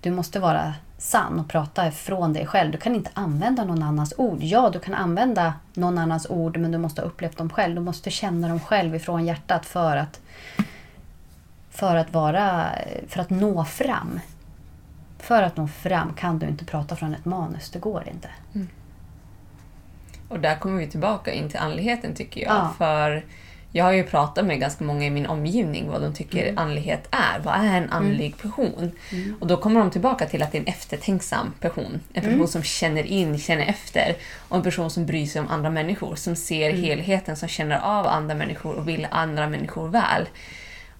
Du 0.00 0.10
måste 0.10 0.40
vara 0.40 0.74
sann 0.98 1.40
och 1.40 1.48
prata 1.48 1.90
från 1.90 2.32
dig 2.32 2.46
själv. 2.46 2.72
Du 2.72 2.78
kan 2.78 2.94
inte 2.94 3.10
använda 3.14 3.64
någon 3.64 3.82
annans 3.82 4.14
ord. 4.16 4.38
Ja, 4.42 4.70
du 4.70 4.80
kan 4.80 4.94
använda 4.94 5.54
någon 5.74 5.98
annans 5.98 6.26
ord 6.30 6.56
men 6.56 6.72
du 6.72 6.78
måste 6.78 7.00
ha 7.02 7.08
upplevt 7.08 7.36
dem 7.36 7.50
själv. 7.50 7.74
Du 7.74 7.80
måste 7.80 8.10
känna 8.10 8.48
dem 8.48 8.60
själv 8.60 8.94
ifrån 8.94 9.26
hjärtat 9.26 9.66
för 9.66 9.96
att, 9.96 10.20
för 11.70 11.96
att, 11.96 12.12
vara, 12.12 12.66
för 13.08 13.20
att 13.20 13.30
nå 13.30 13.64
fram. 13.64 14.20
För 15.18 15.42
att 15.42 15.56
nå 15.56 15.68
fram 15.68 16.14
kan 16.14 16.38
du 16.38 16.46
inte 16.46 16.64
prata 16.64 16.96
från 16.96 17.14
ett 17.14 17.24
manus. 17.24 17.70
Det 17.70 17.78
går 17.78 18.08
inte. 18.08 18.28
Mm. 18.54 18.68
Och 20.28 20.40
där 20.40 20.56
kommer 20.56 20.78
vi 20.78 20.86
tillbaka 20.86 21.32
in 21.32 21.48
till 21.48 21.58
andligheten 21.58 22.14
tycker 22.14 22.40
jag. 22.40 22.56
Ja. 22.56 22.74
För 22.78 23.24
jag 23.76 23.84
har 23.84 23.92
ju 23.92 24.04
pratat 24.04 24.44
med 24.46 24.60
ganska 24.60 24.84
många 24.84 25.06
i 25.06 25.10
min 25.10 25.26
omgivning 25.26 25.90
vad 25.90 26.02
de 26.02 26.14
tycker 26.14 26.42
Mm. 26.42 26.58
andlighet 26.58 27.08
är. 27.10 27.38
Vad 27.42 27.54
är 27.54 27.76
en 27.76 27.90
andlig 27.90 28.38
person? 28.38 28.90
Och 29.40 29.46
då 29.46 29.56
kommer 29.56 29.80
de 29.80 29.90
tillbaka 29.90 30.26
till 30.26 30.42
att 30.42 30.52
det 30.52 30.58
är 30.58 30.62
en 30.62 30.66
eftertänksam 30.68 31.52
person. 31.60 32.00
En 32.12 32.22
person 32.22 32.34
Mm. 32.34 32.46
som 32.48 32.62
känner 32.62 33.02
in, 33.06 33.38
känner 33.38 33.66
efter. 33.66 34.16
Och 34.48 34.56
en 34.56 34.62
person 34.62 34.90
som 34.90 35.06
bryr 35.06 35.26
sig 35.26 35.40
om 35.40 35.48
andra 35.48 35.70
människor. 35.70 36.14
Som 36.16 36.36
ser 36.36 36.70
Mm. 36.70 36.82
helheten, 36.82 37.36
som 37.36 37.48
känner 37.48 37.78
av 37.78 38.06
andra 38.06 38.34
människor 38.34 38.74
och 38.74 38.88
vill 38.88 39.06
andra 39.10 39.48
människor 39.48 39.88
väl. 39.88 40.26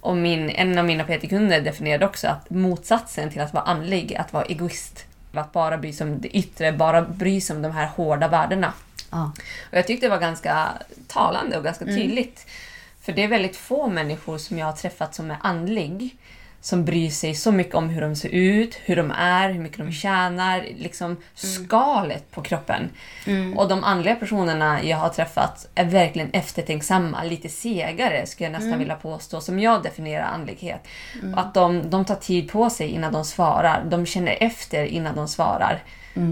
Och 0.00 0.16
min, 0.16 0.50
en 0.50 0.78
av 0.78 0.84
mina 0.84 1.04
PT-kunder 1.04 1.60
definierade 1.60 2.06
också 2.06 2.28
att 2.28 2.50
motsatsen 2.50 3.30
till 3.30 3.40
att 3.40 3.54
vara 3.54 3.64
andlig 3.64 4.14
att 4.16 4.32
vara 4.32 4.44
egoist. 4.44 5.04
Att 5.32 5.52
bara 5.52 5.78
bry 5.78 5.92
sig 5.92 6.06
om 6.06 6.20
det 6.20 6.28
yttre, 6.36 6.72
bara 6.72 7.02
bry 7.02 7.40
sig 7.40 7.56
om 7.56 7.62
de 7.62 7.72
här 7.72 7.86
hårda 7.86 8.28
värdena. 8.28 8.72
Ja. 9.10 9.32
Och 9.70 9.78
jag 9.78 9.86
tyckte 9.86 10.06
det 10.06 10.10
var 10.10 10.18
ganska 10.18 10.68
talande 11.08 11.58
och 11.58 11.64
ganska 11.64 11.84
tydligt. 11.84 12.46
För 13.06 13.12
det 13.12 13.24
är 13.24 13.28
väldigt 13.28 13.56
få 13.56 13.88
människor 13.88 14.38
som 14.38 14.58
jag 14.58 14.66
har 14.66 14.72
träffat 14.72 15.14
som 15.14 15.30
är 15.30 15.36
andlig. 15.40 16.16
Som 16.60 16.84
bryr 16.84 17.10
sig 17.10 17.34
så 17.34 17.52
mycket 17.52 17.74
om 17.74 17.88
hur 17.88 18.00
de 18.00 18.16
ser 18.16 18.28
ut, 18.28 18.80
hur 18.84 18.96
de 18.96 19.10
är, 19.10 19.50
hur 19.50 19.60
mycket 19.60 19.78
de 19.78 19.92
tjänar. 19.92 20.66
Liksom 20.76 21.16
skalet 21.34 22.30
på 22.30 22.42
kroppen. 22.42 22.90
Och 23.56 23.68
de 23.68 23.84
andliga 23.84 24.14
personerna 24.14 24.82
jag 24.84 24.96
har 24.96 25.08
träffat 25.08 25.68
är 25.74 25.84
verkligen 25.84 26.30
eftertänksamma. 26.30 27.22
Lite 27.22 27.48
segare 27.48 28.26
skulle 28.26 28.50
jag 28.50 28.52
nästan 28.52 28.78
vilja 28.78 28.94
påstå. 28.94 29.40
Som 29.40 29.58
jag 29.60 29.82
definierar 29.82 30.24
andlighet. 30.24 30.86
Och 31.34 31.40
att 31.40 31.54
de, 31.54 31.90
de 31.90 32.04
tar 32.04 32.14
tid 32.14 32.50
på 32.50 32.70
sig 32.70 32.88
innan 32.88 33.12
de 33.12 33.24
svarar. 33.24 33.84
De 33.84 34.06
känner 34.06 34.36
efter 34.40 34.84
innan 34.84 35.16
de 35.16 35.28
svarar. 35.28 35.82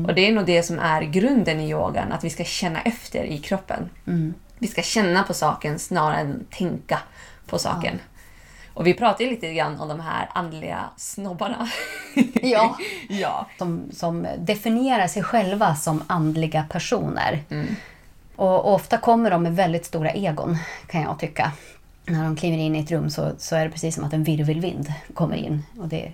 Och 0.07 0.15
det 0.15 0.29
är 0.29 0.33
nog 0.33 0.47
det 0.47 0.63
som 0.63 0.79
är 0.79 1.03
grunden 1.03 1.61
i 1.61 1.71
yogan. 1.71 2.13
Att 2.13 2.25
vi 2.25 2.31
ska 2.31 2.45
känna 2.45 2.83
efter 2.83 3.25
i 3.25 3.39
kroppen. 3.39 3.91
Vi 4.65 4.69
ska 4.69 4.83
känna 4.83 5.23
på 5.23 5.35
saken 5.35 5.79
snarare 5.79 6.21
än 6.21 6.47
tänka 6.51 6.99
på 7.47 7.59
saken. 7.59 8.01
Och 8.75 8.87
vi 8.87 8.95
pratade 8.95 9.25
ju 9.25 9.31
lite 9.31 9.55
grann 9.55 9.81
om 9.81 9.89
de 9.89 10.01
här 10.01 10.29
andliga 10.35 10.85
snobbarna. 10.97 11.69
Ja. 12.43 12.79
ja. 13.09 13.47
som, 13.59 13.83
som 13.93 14.27
definierar 14.39 15.07
sig 15.07 15.23
själva 15.23 15.75
som 15.75 16.03
andliga 16.07 16.65
personer. 16.71 17.43
Och, 18.37 18.65
och 18.65 18.75
ofta 18.75 18.99
kommer 18.99 19.31
de 19.31 19.43
med 19.43 19.57
väldigt 19.57 19.87
stora 19.87 20.11
egon, 20.11 20.59
kan 20.87 21.03
jag 21.03 21.19
tycka. 21.19 21.53
När 22.07 22.25
de 22.25 22.37
kliver 22.37 22.59
in 22.59 22.77
i 22.77 22.81
ett 22.81 22.91
rum 22.91 23.11
så, 23.11 23.33
så 23.39 23.57
är 23.57 23.65
det 23.65 23.71
precis 23.71 23.95
som 23.95 24.05
att 24.05 24.13
en 24.13 24.25
virvelvind 24.25 24.93
kommer 25.15 25.37
in. 25.37 25.63
Och 25.79 25.89
det 25.89 26.07
är 26.07 26.13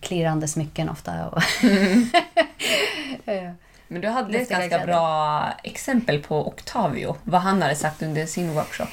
klirrande 0.00 0.48
smycken 0.48 0.88
ofta. 0.88 1.28
Och 1.28 1.42
Eh, 3.24 3.50
Men 3.92 4.00
du 4.02 4.08
hade 4.08 4.38
ett 4.38 4.48
ganska 4.48 4.68
kläder. 4.68 4.86
bra 4.86 5.48
exempel 5.62 6.22
på 6.22 6.48
Octavio. 6.48 7.16
Vad 7.24 7.40
han 7.40 7.62
hade 7.62 7.74
sagt 7.74 8.02
under 8.02 8.26
sin 8.26 8.54
workshop. 8.54 8.86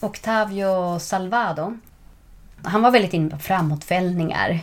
Octavio 0.00 0.98
Salvado. 0.98 1.78
Han 2.62 2.82
var 2.82 2.90
väldigt 2.90 3.14
inne 3.14 3.30
på 3.30 3.38
framåtfällningar. 3.38 4.58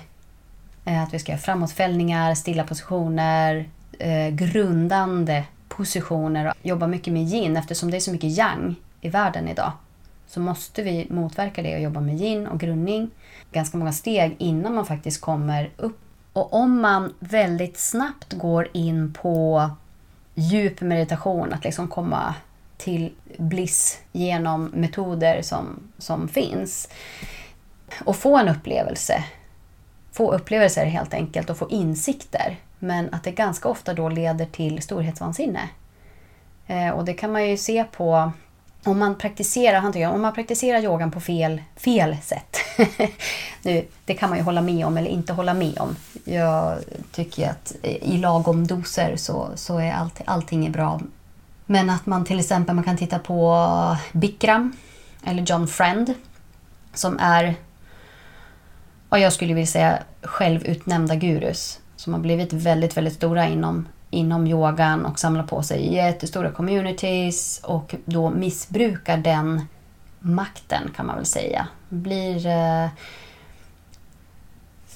Eh, 0.86 1.04
Att 1.04 1.14
vi 1.14 1.20
ska 1.20 1.32
göra 1.32 1.42
framåtfällningar, 1.42 2.36
stilla 2.36 2.64
positioner, 2.64 3.70
eh, 4.00 4.30
grundande 4.30 5.44
positioner. 5.68 6.48
och 6.48 6.54
Jobba 6.62 6.88
mycket 6.88 7.14
med 7.14 7.24
yin 7.24 7.58
eftersom 7.58 7.92
det 7.92 7.98
är 7.98 8.02
så 8.02 8.12
mycket 8.12 8.38
yang 8.38 8.76
i 9.02 9.10
världen 9.10 9.48
idag. 9.48 9.72
Så 10.28 10.40
måste 10.40 10.84
vi 10.84 11.08
motverka 11.10 11.62
det 11.62 11.76
och 11.76 11.82
jobba 11.82 12.00
med 12.00 12.22
yin 12.22 12.48
och 12.48 12.60
grundning. 12.60 13.10
Ganska 13.52 13.78
många 13.78 13.94
steg 13.94 14.36
innan 14.40 14.76
man 14.76 14.86
faktiskt 14.86 15.22
kommer 15.22 15.70
upp. 15.78 16.00
Och 16.34 16.54
om 16.54 16.82
man 16.82 17.14
väldigt 17.20 17.80
snabbt 17.80 18.34
går 18.34 18.68
in 18.74 19.14
på 19.14 19.70
djup 20.36 20.82
meditation, 20.82 21.54
att 21.54 21.64
liksom 21.64 21.88
komma 21.88 22.36
till 22.78 23.14
bliss 23.38 24.00
genom 24.12 24.66
metoder 24.66 25.42
som, 25.42 25.80
som 25.98 26.28
finns. 26.28 26.90
Och 28.06 28.16
få 28.16 28.38
en 28.38 28.50
upplevelse. 28.50 29.24
Få 30.12 30.32
upplevelser 30.34 30.86
helt 30.86 31.14
enkelt 31.14 31.50
och 31.50 31.58
få 31.58 31.70
insikter. 31.70 32.58
Men 32.80 33.14
att 33.14 33.24
det 33.24 33.32
ganska 33.32 33.70
ofta 33.70 33.94
då 33.94 34.10
leder 34.10 34.46
till 34.46 34.82
storhetsvansinne. 34.82 35.70
Eh, 36.68 36.90
och 36.90 37.06
det 37.06 37.14
kan 37.14 37.32
man 37.32 37.50
ju 37.50 37.58
se 37.58 37.84
på 37.84 38.32
om 38.84 39.00
man 39.00 39.16
praktiserar, 39.16 39.80
han 39.80 39.94
tycker, 39.94 40.12
om 40.12 40.22
man 40.22 40.34
praktiserar 40.34 40.84
yogan 40.84 41.12
på 41.12 41.20
fel, 41.20 41.62
fel 41.76 42.18
sätt. 42.24 42.58
nu, 43.62 43.86
det 44.06 44.14
kan 44.14 44.30
man 44.30 44.38
ju 44.38 44.44
hålla 44.44 44.62
med 44.62 44.86
om 44.86 44.98
eller 44.98 45.10
inte 45.10 45.34
hålla 45.34 45.54
med 45.54 45.78
om. 45.80 45.96
Jag 46.24 46.78
tycker 47.12 47.50
att 47.50 47.76
i 47.84 48.18
lagom 48.18 48.68
doser 48.68 49.16
så, 49.16 49.50
så 49.56 49.78
är 49.78 49.92
allt, 49.92 50.22
allting 50.26 50.66
är 50.66 50.70
bra. 50.70 51.02
Men 51.66 51.90
att 51.90 52.06
man 52.06 52.26
till 52.26 52.40
exempel 52.40 52.76
man 52.76 52.84
kan 52.84 52.98
titta 52.98 53.20
på 53.20 53.98
Bikram 54.12 54.76
eller 55.24 55.44
John 55.44 55.68
Friend 55.68 56.14
som 56.94 57.20
är 57.20 57.56
vad 59.10 59.20
jag 59.20 59.34
skulle 59.34 59.54
vilja 59.54 59.68
säga 59.68 60.00
självutnämnda 60.22 61.16
gurus 61.16 61.80
som 61.96 62.14
har 62.14 62.20
blivit 62.20 62.54
väldigt, 62.54 62.98
väldigt 62.98 63.14
stora 63.14 63.48
inom, 63.48 63.88
inom 64.10 64.48
yogan 64.48 65.06
och 65.06 65.20
samlar 65.20 65.44
på 65.44 65.64
sig 65.64 65.94
jättestora 65.94 66.52
communities 66.52 67.60
och 67.64 67.96
då 68.06 68.30
missbrukar 68.30 69.18
den 69.18 69.62
makten 70.20 70.92
kan 70.96 71.06
man 71.06 71.16
väl 71.16 71.26
säga. 71.26 71.68
Blir... 71.90 72.48
Eh, 72.48 72.88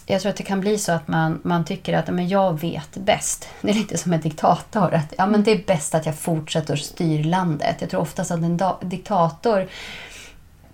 jag 0.05 0.21
tror 0.21 0.29
att 0.29 0.37
det 0.37 0.43
kan 0.43 0.61
bli 0.61 0.77
så 0.77 0.91
att 0.91 1.07
man, 1.07 1.39
man 1.43 1.65
tycker 1.65 1.93
att 1.93 2.07
men 2.07 2.27
jag 2.27 2.59
vet 2.61 2.97
bäst. 2.97 3.49
Det 3.61 3.69
är 3.69 3.73
lite 3.73 3.97
som 3.97 4.13
en 4.13 4.21
diktator. 4.21 4.93
Att, 4.93 5.13
ja, 5.17 5.25
men 5.25 5.43
det 5.43 5.51
är 5.51 5.63
bäst 5.67 5.95
att 5.95 6.05
jag 6.05 6.15
fortsätter 6.15 6.75
styra 6.75 7.23
landet. 7.23 7.77
Jag 7.79 7.89
tror 7.89 8.01
oftast 8.01 8.31
att 8.31 8.39
en 8.39 8.61
diktator 8.81 9.67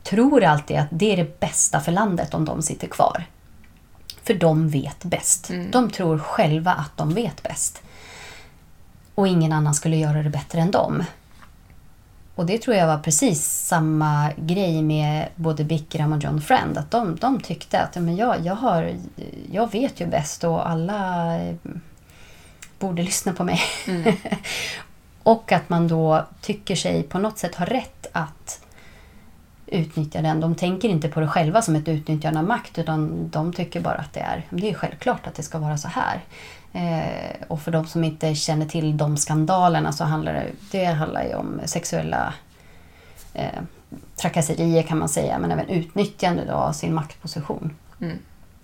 tror 0.03 0.43
alltid 0.43 0.77
att 0.77 0.87
det 0.89 1.13
är 1.13 1.17
det 1.17 1.39
bästa 1.39 1.79
för 1.79 1.91
landet 1.91 2.33
om 2.33 2.45
de 2.45 2.61
sitter 2.61 2.87
kvar. 2.87 3.23
För 4.23 4.33
de 4.33 4.69
vet 4.69 5.03
bäst. 5.03 5.51
De 5.71 5.89
tror 5.89 6.19
själva 6.19 6.71
att 6.71 6.97
de 6.97 7.13
vet 7.13 7.43
bäst. 7.43 7.81
Och 9.19 9.27
ingen 9.27 9.51
annan 9.51 9.73
skulle 9.73 9.97
göra 9.97 10.23
det 10.23 10.29
bättre 10.29 10.59
än 10.59 10.71
dem. 10.71 11.03
Och 12.35 12.45
det 12.45 12.57
tror 12.57 12.75
jag 12.75 12.87
var 12.87 12.97
precis 12.97 13.45
samma 13.45 14.31
grej 14.37 14.81
med 14.81 15.27
både 15.35 15.63
Bikram 15.63 16.13
och 16.13 16.23
John 16.23 16.41
Friend. 16.41 16.77
Att 16.77 16.91
de, 16.91 17.15
de 17.15 17.39
tyckte 17.39 17.79
att 17.79 17.95
men 17.95 18.15
jag, 18.15 18.45
jag, 18.45 18.55
har, 18.55 18.95
jag 19.51 19.71
vet 19.71 20.01
ju 20.01 20.05
bäst 20.05 20.43
och 20.43 20.69
alla 20.69 21.35
eh, 21.39 21.55
borde 22.79 23.03
lyssna 23.03 23.33
på 23.33 23.43
mig. 23.43 23.61
och 25.23 25.51
att 25.51 25.69
man 25.69 25.87
då 25.87 26.25
tycker 26.41 26.75
sig 26.75 27.03
på 27.03 27.19
något 27.19 27.37
sätt 27.37 27.55
ha 27.55 27.65
rätt 27.65 28.07
att 28.11 28.61
utnyttja 29.65 30.21
den. 30.21 30.39
De 30.39 30.55
tänker 30.55 30.89
inte 30.89 31.07
på 31.07 31.19
det 31.19 31.27
själva 31.27 31.61
som 31.61 31.75
ett 31.75 31.87
utnyttjande 31.87 32.39
av 32.39 32.45
makt 32.45 32.77
utan 32.77 33.29
de 33.29 33.53
tycker 33.53 33.81
bara 33.81 33.97
att 33.97 34.13
det 34.13 34.19
är, 34.19 34.45
det 34.49 34.69
är 34.69 34.73
självklart 34.73 35.27
att 35.27 35.35
det 35.35 35.43
ska 35.43 35.57
vara 35.57 35.77
så 35.77 35.87
här. 35.87 36.21
Eh, 36.73 37.35
och 37.47 37.61
för 37.61 37.71
de 37.71 37.87
som 37.87 38.03
inte 38.03 38.35
känner 38.35 38.65
till 38.65 38.97
de 38.97 39.17
skandalerna 39.17 39.91
så 39.91 40.03
handlar 40.03 40.33
det, 40.33 40.45
det 40.71 40.85
handlar 40.85 41.23
ju 41.23 41.33
om 41.33 41.61
sexuella 41.65 42.33
eh, 43.33 43.61
trakasserier 44.15 44.83
kan 44.83 44.99
man 44.99 45.09
säga 45.09 45.39
men 45.39 45.51
även 45.51 45.69
utnyttjande 45.69 46.53
av 46.53 46.71
sin 46.73 46.93
maktposition. 46.93 47.75
Mm. 48.01 48.17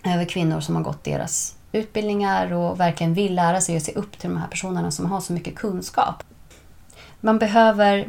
Över 0.04 0.26
kvinnor 0.26 0.60
som 0.60 0.76
har 0.76 0.84
gått 0.84 1.04
deras 1.04 1.56
utbildningar 1.72 2.54
och 2.54 2.80
verkligen 2.80 3.14
vill 3.14 3.36
lära 3.36 3.62
sig 3.62 3.76
och 3.76 3.82
se 3.82 3.92
upp 3.92 4.20
till 4.20 4.30
de 4.30 4.38
här 4.38 4.48
personerna 4.48 4.92
som 4.92 5.12
har 5.12 5.22
så 5.22 5.34
mycket 5.34 5.56
kunskap. 5.56 6.24
Man 7.20 7.40
behöver, 7.40 8.08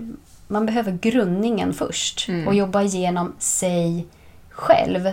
man 0.48 0.66
behöver 0.66 0.92
grundningen 0.92 1.74
först 1.74 2.28
och 2.46 2.54
jobba 2.54 2.82
igenom 2.82 3.32
sig 3.38 4.06
själv 4.50 5.12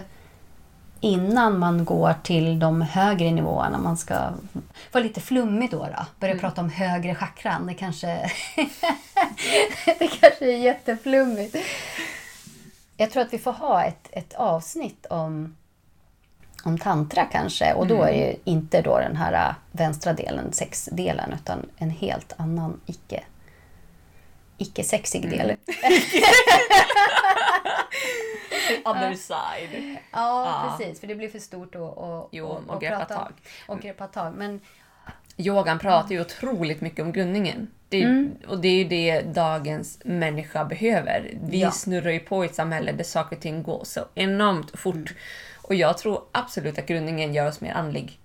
innan 1.03 1.59
man 1.59 1.85
går 1.85 2.13
till 2.23 2.59
de 2.59 2.81
högre 2.81 3.31
nivåerna. 3.31 3.77
Man 3.77 3.97
ska 3.97 4.29
vara 4.91 5.03
lite 5.03 5.21
flummig 5.21 5.71
då. 5.71 5.77
då. 5.77 6.05
Börja 6.19 6.37
prata 6.37 6.61
om 6.61 6.69
högre 6.69 7.15
chakran. 7.15 7.67
Det 7.67 7.73
kanske, 7.73 8.07
det 9.99 10.07
kanske 10.07 10.53
är 10.53 10.57
jätteflummigt. 10.57 11.55
Jag 12.97 13.11
tror 13.11 13.23
att 13.23 13.33
vi 13.33 13.39
får 13.39 13.51
ha 13.51 13.83
ett, 13.83 14.07
ett 14.11 14.33
avsnitt 14.33 15.05
om, 15.05 15.55
om 16.63 16.77
tantra 16.77 17.25
kanske. 17.25 17.73
Och 17.73 17.87
då 17.87 18.03
är 18.03 18.11
det 18.11 18.17
ju 18.17 18.35
inte 18.43 18.81
då 18.81 18.99
den 18.99 19.15
här 19.15 19.49
äh, 19.49 19.55
vänstra 19.71 20.13
delen, 20.13 20.53
sexdelen, 20.53 21.33
utan 21.33 21.69
en 21.77 21.89
helt 21.89 22.33
annan 22.37 22.79
icke, 22.85 23.23
icke-sexig 24.63 25.29
del. 25.29 25.55
Other 28.85 29.13
side. 29.13 29.97
Ja, 30.11 30.13
Ja. 30.71 30.75
precis. 30.77 30.99
För 30.99 31.07
det 31.07 31.15
blir 31.15 31.29
för 31.29 31.39
stort 31.39 31.75
att, 31.75 31.97
att, 31.97 32.27
Jo, 32.31 32.51
att, 32.51 32.69
och 32.75 32.81
greppa 32.81 32.97
prata 32.97 33.15
tag. 33.15 33.31
Och 33.67 33.79
greppa 33.81 34.07
tag. 34.07 34.33
Men 34.35 34.59
Yogan 35.37 35.79
pratar 35.79 36.09
ju 36.11 36.21
otroligt 36.21 36.81
mycket 36.81 36.99
om 37.05 37.11
grundningen. 37.11 37.67
Det 37.89 38.03
är, 38.03 38.07
Mm. 38.07 38.31
Och 38.47 38.59
det 38.59 38.67
är 38.67 38.75
ju 38.75 38.83
det 38.83 39.21
dagens 39.21 39.99
människa 40.05 40.65
behöver. 40.65 41.31
Vi 41.43 41.61
Ja. 41.61 41.71
snurrar 41.71 42.11
ju 42.11 42.19
på 42.19 42.43
i 42.43 42.47
ett 42.47 42.55
samhälle 42.55 42.91
där 42.91 43.03
saker 43.03 43.35
och 43.35 43.41
ting 43.41 43.63
går 43.63 43.83
så 43.83 44.05
enormt 44.15 44.79
fort. 44.79 44.95
Mm. 44.95 45.07
Och 45.61 45.75
jag 45.75 45.97
tror 45.97 46.21
absolut 46.31 46.79
att 46.79 46.85
grundningen 46.85 47.33
gör 47.33 47.47
oss 47.47 47.61
mer 47.61 47.73
andlig. 47.73 48.19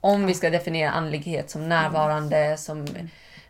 Om 0.00 0.26
vi 0.26 0.34
ska 0.34 0.50
definiera 0.50 0.90
andlighet 0.90 1.50
som 1.50 1.68
närvarande, 1.68 2.56
som 2.56 2.86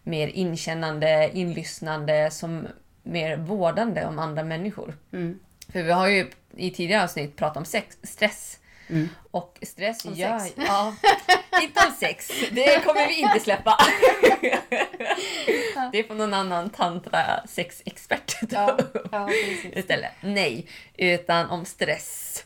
mer 0.05 0.29
inkännande, 0.29 1.31
inlyssnande, 1.35 2.31
som 2.31 2.67
mer 3.03 3.37
vårdande 3.37 4.07
om 4.07 4.19
andra 4.19 4.45
människor. 4.45 4.95
Mm. 5.13 5.39
För 5.73 5.83
vi 5.83 5.91
har 5.91 6.09
ju 6.09 6.31
i 6.57 6.71
tidigare 6.71 7.05
avsnitt 7.05 7.37
pratat 7.37 7.57
om 7.57 7.65
sex, 7.65 7.99
stress. 8.03 8.59
Och 9.31 9.59
stress 9.63 10.05
Om 10.05 10.15
gör... 10.15 10.39
sex. 10.39 10.55
Ja, 10.57 10.95
inte 11.63 11.87
om 11.87 11.93
sex. 12.01 12.29
Det 12.51 12.85
kommer 12.85 13.09
vi 13.09 13.21
inte 13.21 13.41
släppa. 13.41 13.79
Det 15.93 15.99
är 15.99 16.03
för 16.03 16.15
någon 16.15 16.35
annan 16.35 16.71
tantra 16.71 17.47
sexexpert 17.47 18.37
Ja, 18.51 18.79
ja, 19.13 19.29
istället. 19.73 20.13
Nej, 20.21 20.67
utan 20.97 21.51
om 21.51 21.65
stress. 21.65 22.45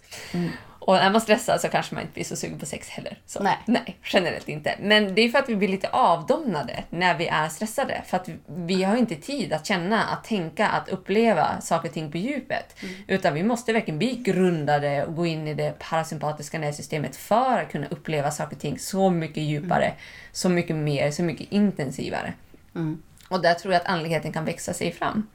Och 0.88 0.96
är 0.96 1.10
man 1.10 1.20
stressad 1.20 1.60
så 1.60 1.68
kanske 1.68 1.94
man 1.94 2.02
inte 2.02 2.14
blir 2.14 2.24
så 2.24 2.36
sugen 2.36 2.58
på 2.58 2.66
sex 2.66 2.88
heller. 2.88 3.18
Så, 3.26 3.42
Nej. 3.42 3.58
nej, 3.66 3.96
generellt 4.02 4.48
inte. 4.48 4.74
Men 4.80 5.14
det 5.14 5.22
är 5.22 5.28
för 5.28 5.38
att 5.38 5.48
vi 5.48 5.56
blir 5.56 5.68
lite 5.68 5.88
avdomnade 5.88 6.84
när 6.90 7.18
vi 7.18 7.26
är 7.26 7.48
stressade. 7.48 8.02
För 8.06 8.16
att 8.16 8.28
vi 8.46 8.82
har 8.82 8.96
inte 8.96 9.14
tid 9.14 9.52
att 9.52 9.66
känna, 9.66 10.04
att 10.04 10.24
tänka, 10.24 10.68
att 10.68 10.88
uppleva 10.88 11.60
saker 11.60 11.88
och 11.88 11.94
ting 11.94 12.12
på 12.12 12.18
djupet. 12.18 12.76
Utan 13.06 13.34
vi 13.34 13.42
måste 13.42 13.72
verkligen 13.72 13.98
bli 13.98 14.14
grundade 14.16 15.04
och 15.04 15.14
gå 15.14 15.26
in 15.26 15.48
i 15.48 15.54
det 15.54 15.78
parasympatiska 15.78 16.58
nervsystemet 16.58 17.16
för 17.16 17.58
att 17.58 17.72
kunna 17.72 17.86
uppleva 17.86 18.30
saker 18.30 18.56
och 18.56 18.62
ting 18.62 18.78
så 18.78 19.10
mycket 19.10 19.42
djupare, 19.42 19.94
så 20.32 20.48
mycket 20.48 20.76
mer, 20.76 21.10
så 21.10 21.22
mycket 21.22 21.52
intensivare. 21.52 22.32
Mm. 22.74 23.02
Och 23.28 23.42
där 23.42 23.54
tror 23.54 23.72
jag 23.74 23.80
att 23.80 23.88
andligheten 23.88 24.32
kan 24.32 24.44
växa 24.44 24.72
sig 24.72 24.92
fram. 24.92 25.26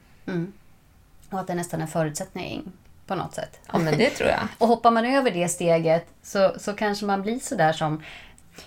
Och 1.30 1.40
att 1.40 1.46
det 1.46 1.52
är 1.52 1.56
nästan 1.56 1.80
en 1.80 1.88
förutsättning 1.88 2.72
på 3.06 3.14
något 3.14 3.34
sätt. 3.34 3.60
Ja, 3.72 3.78
men 3.78 3.98
det 3.98 4.10
tror 4.10 4.30
jag. 4.30 4.40
Och 4.58 4.68
hoppar 4.68 4.90
man 4.90 5.04
över 5.04 5.30
det 5.30 5.48
steget 5.48 6.06
så, 6.22 6.54
så 6.58 6.72
kanske 6.72 7.06
man 7.06 7.22
blir 7.22 7.38
sådär 7.38 7.72
som 7.72 8.02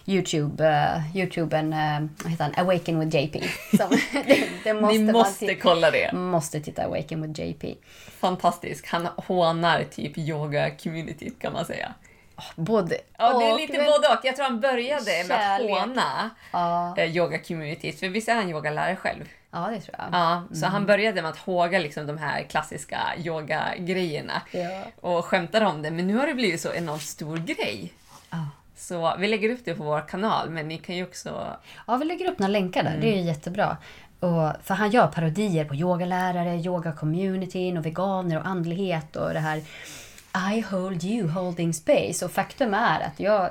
Youtube, 0.05 0.63
uh, 0.63 1.17
Youtubern, 1.17 1.73
uh, 1.73 2.09
vad 2.23 2.31
heter 2.31 2.43
han, 2.43 2.53
Awaken 2.65 2.99
with 2.99 3.15
JP. 3.15 3.43
Som, 3.77 3.89
det, 4.27 4.47
det 4.63 4.73
måste 4.73 4.97
Ni 4.97 5.11
måste 5.11 5.55
kolla 5.55 5.91
det. 5.91 6.13
måste 6.13 6.59
titta 6.59 6.83
Awaken 6.83 7.21
with 7.21 7.41
JP. 7.41 7.75
fantastisk. 8.19 8.87
Han 8.87 9.05
hånar 9.05 9.83
typ 9.83 10.17
yoga-communityt 10.17 11.39
kan 11.39 11.53
man 11.53 11.65
säga. 11.65 11.93
Både 12.55 12.97
Ja, 13.17 13.39
det 13.39 13.45
är 13.45 13.57
lite 13.57 13.77
men- 13.77 13.85
både 13.85 14.07
och. 14.07 14.19
Jag 14.25 14.35
tror 14.35 14.43
han 14.45 14.59
började 14.59 15.23
med 15.27 15.55
att 15.55 15.61
håna 15.61 16.29
Ja, 16.51 16.97
eh, 16.97 17.15
yoga-communityt. 17.17 17.99
För 17.99 18.07
visst 18.09 18.29
är 18.29 18.35
han 18.35 18.49
yogalärare 18.49 18.95
själv? 18.95 19.25
ja, 19.51 19.59
det 19.73 19.81
tror 19.81 19.95
jag. 19.97 20.07
Ja, 20.11 20.43
så 20.53 20.65
han 20.65 20.85
började 20.85 21.21
med 21.21 21.31
att 21.31 21.37
håga 21.37 21.79
liksom 21.79 22.07
de 22.07 22.17
här 22.17 22.43
klassiska 22.43 22.99
yoga-grejerna. 23.17 24.41
Ja. 24.51 24.83
Och 25.01 25.25
skämtade 25.25 25.65
om 25.65 25.81
det. 25.81 25.91
Men 25.91 26.07
nu 26.07 26.15
har 26.17 26.27
det 26.27 26.33
blivit 26.33 26.61
så 26.61 26.73
enormt 26.73 27.01
stor 27.01 27.37
grej. 27.37 27.93
Ja. 28.29 28.37
Så 28.75 29.15
vi 29.19 29.27
lägger 29.27 29.49
upp 29.49 29.59
det 29.65 29.73
på 29.73 29.83
vår 29.83 30.07
kanal, 30.07 30.49
men 30.49 30.67
ni 30.67 30.77
kan 30.77 30.95
ju 30.95 31.03
också... 31.03 31.47
Ja, 31.87 31.95
vi 31.97 32.05
lägger 32.05 32.31
upp 32.31 32.39
några 32.39 32.51
länkar 32.51 32.83
där. 32.83 32.97
Det 33.01 33.07
är 33.17 33.21
jättebra. 33.21 33.77
Och, 34.19 34.51
för 34.63 34.73
han 34.73 34.91
gör 34.91 35.07
parodier 35.07 35.65
på 35.65 35.75
yogalärare, 35.75 36.55
yoga-communityn 36.55 37.77
och 37.77 37.85
veganer 37.85 38.39
och 38.39 38.47
andlighet 38.47 39.15
och 39.15 39.33
det 39.33 39.39
här 39.39 39.61
I 40.37 40.61
hold 40.61 41.03
you 41.03 41.27
holding 41.27 41.73
space. 41.73 42.25
Och 42.25 42.31
faktum 42.31 42.73
är 42.73 42.99
att 42.99 43.19
jag... 43.19 43.49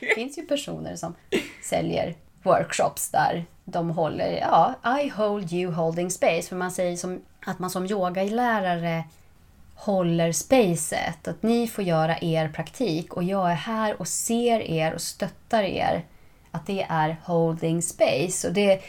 det 0.00 0.14
finns 0.14 0.38
ju 0.38 0.42
personer 0.42 0.96
som 0.96 1.14
säljer 1.62 2.14
workshops 2.42 3.10
där 3.10 3.44
de 3.64 3.90
håller, 3.90 4.38
ja, 4.40 4.74
I 5.00 5.08
hold 5.08 5.52
you 5.52 5.72
holding 5.72 6.10
space. 6.10 6.48
För 6.48 6.56
man 6.56 6.70
säger 6.70 6.96
som, 6.96 7.20
att 7.46 7.58
man 7.58 7.70
som 7.70 7.86
yogalärare 7.86 9.04
håller 9.74 10.32
spacet. 10.32 11.28
Att 11.28 11.42
ni 11.42 11.68
får 11.68 11.84
göra 11.84 12.16
er 12.20 12.48
praktik 12.48 13.12
och 13.12 13.24
jag 13.24 13.50
är 13.50 13.54
här 13.54 14.00
och 14.00 14.08
ser 14.08 14.60
er 14.60 14.94
och 14.94 15.00
stöttar 15.00 15.62
er. 15.62 16.04
Att 16.50 16.66
det 16.66 16.86
är 16.88 17.16
holding 17.24 17.82
space. 17.82 18.48
Och 18.48 18.54
det, 18.54 18.80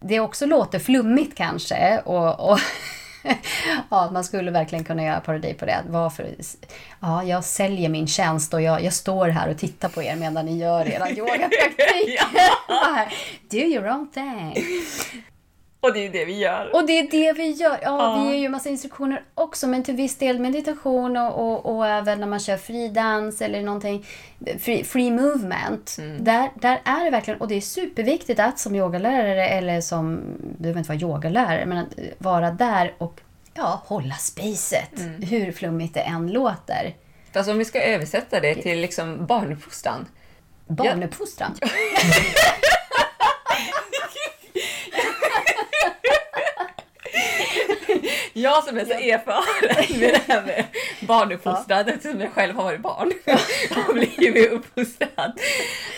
det 0.00 0.20
också 0.20 0.46
låter 0.46 0.78
flummigt 0.78 1.36
kanske. 1.36 1.98
Och, 1.98 2.50
och 2.50 2.58
ja, 3.90 4.10
man 4.12 4.24
skulle 4.24 4.50
verkligen 4.50 4.84
kunna 4.84 5.04
göra 5.04 5.20
parodi 5.20 5.54
på 5.54 5.66
det. 5.66 5.82
Varför? 5.88 6.34
Ja, 7.00 7.24
jag 7.24 7.44
säljer 7.44 7.88
min 7.88 8.06
tjänst 8.06 8.54
och 8.54 8.62
jag, 8.62 8.84
jag 8.84 8.92
står 8.92 9.28
här 9.28 9.50
och 9.50 9.58
tittar 9.58 9.88
på 9.88 10.02
er 10.02 10.16
medan 10.16 10.46
ni 10.46 10.58
gör 10.58 10.86
er 10.86 11.08
yogapraktik. 11.18 12.20
Do 13.50 13.56
your 13.56 13.88
own 13.88 14.10
thing. 14.10 14.54
Och 15.82 15.92
det 15.92 15.98
är 15.98 16.02
ju 16.02 16.08
det 16.08 16.24
vi 16.24 16.38
gör. 16.38 16.70
Och 16.74 16.86
det 16.86 16.98
är 16.98 17.10
det 17.10 17.32
vi 17.32 17.50
gör. 17.50 17.70
Ja, 17.70 17.78
Ja. 17.82 18.22
vi 18.24 18.30
ger 18.30 18.38
ju 18.38 18.48
massa 18.48 18.68
instruktioner 18.68 19.22
också, 19.34 19.66
men 19.66 19.82
till 19.84 19.94
viss 19.94 20.18
del 20.18 20.38
meditation 20.38 21.16
och, 21.16 21.38
och, 21.52 21.76
och 21.76 21.86
även 21.86 22.20
när 22.20 22.26
man 22.26 22.40
kör 22.40 22.56
fridans 22.56 23.42
eller 23.42 23.62
någonting, 23.62 24.06
free, 24.58 24.84
free 24.84 25.10
movement. 25.10 25.96
Där, 26.20 26.50
där 26.54 26.80
är 26.84 27.04
det 27.04 27.10
verkligen, 27.10 27.40
och 27.40 27.48
det 27.48 27.54
är 27.54 27.60
superviktigt 27.60 28.40
att 28.40 28.58
som 28.58 28.74
yogalärare, 28.74 29.48
eller 29.48 29.80
som, 29.80 30.20
du 30.56 30.62
behöver 30.62 30.78
inte 30.78 30.88
vara 30.92 31.00
yogalärare, 31.00 31.66
men 31.66 31.78
att 31.78 31.94
vara 32.18 32.50
där 32.50 32.94
och 32.98 33.20
ja, 33.54 33.82
hålla 33.86 34.14
spacet. 34.14 35.00
Hur 35.30 35.52
flummigt 35.52 35.94
det 35.94 36.00
än 36.00 36.26
låter. 36.32 36.94
Fast 37.32 37.50
om 37.50 37.58
vi 37.58 37.64
ska 37.64 37.82
översätta 37.82 38.40
det 38.40 38.54
till 38.54 38.80
liksom 38.80 39.26
barnuppfostran. 39.26 40.06
Barnuppfostran. 40.66 41.54
Jag 48.42 48.64
som 48.64 48.78
är 48.78 48.84
så 48.84 48.92
erfaren 48.92 50.00
med 50.00 50.14
det 50.14 50.32
här 50.32 50.42
med 50.42 50.64
barnuppfostran 51.00 51.88
eftersom 51.88 52.20
jag 52.20 52.32
själv 52.32 52.56
har 52.56 52.64
varit 52.64 52.80
barn 52.80 53.12
och 53.88 53.94
blivit 54.16 54.50
uppfostrad. 54.52 55.40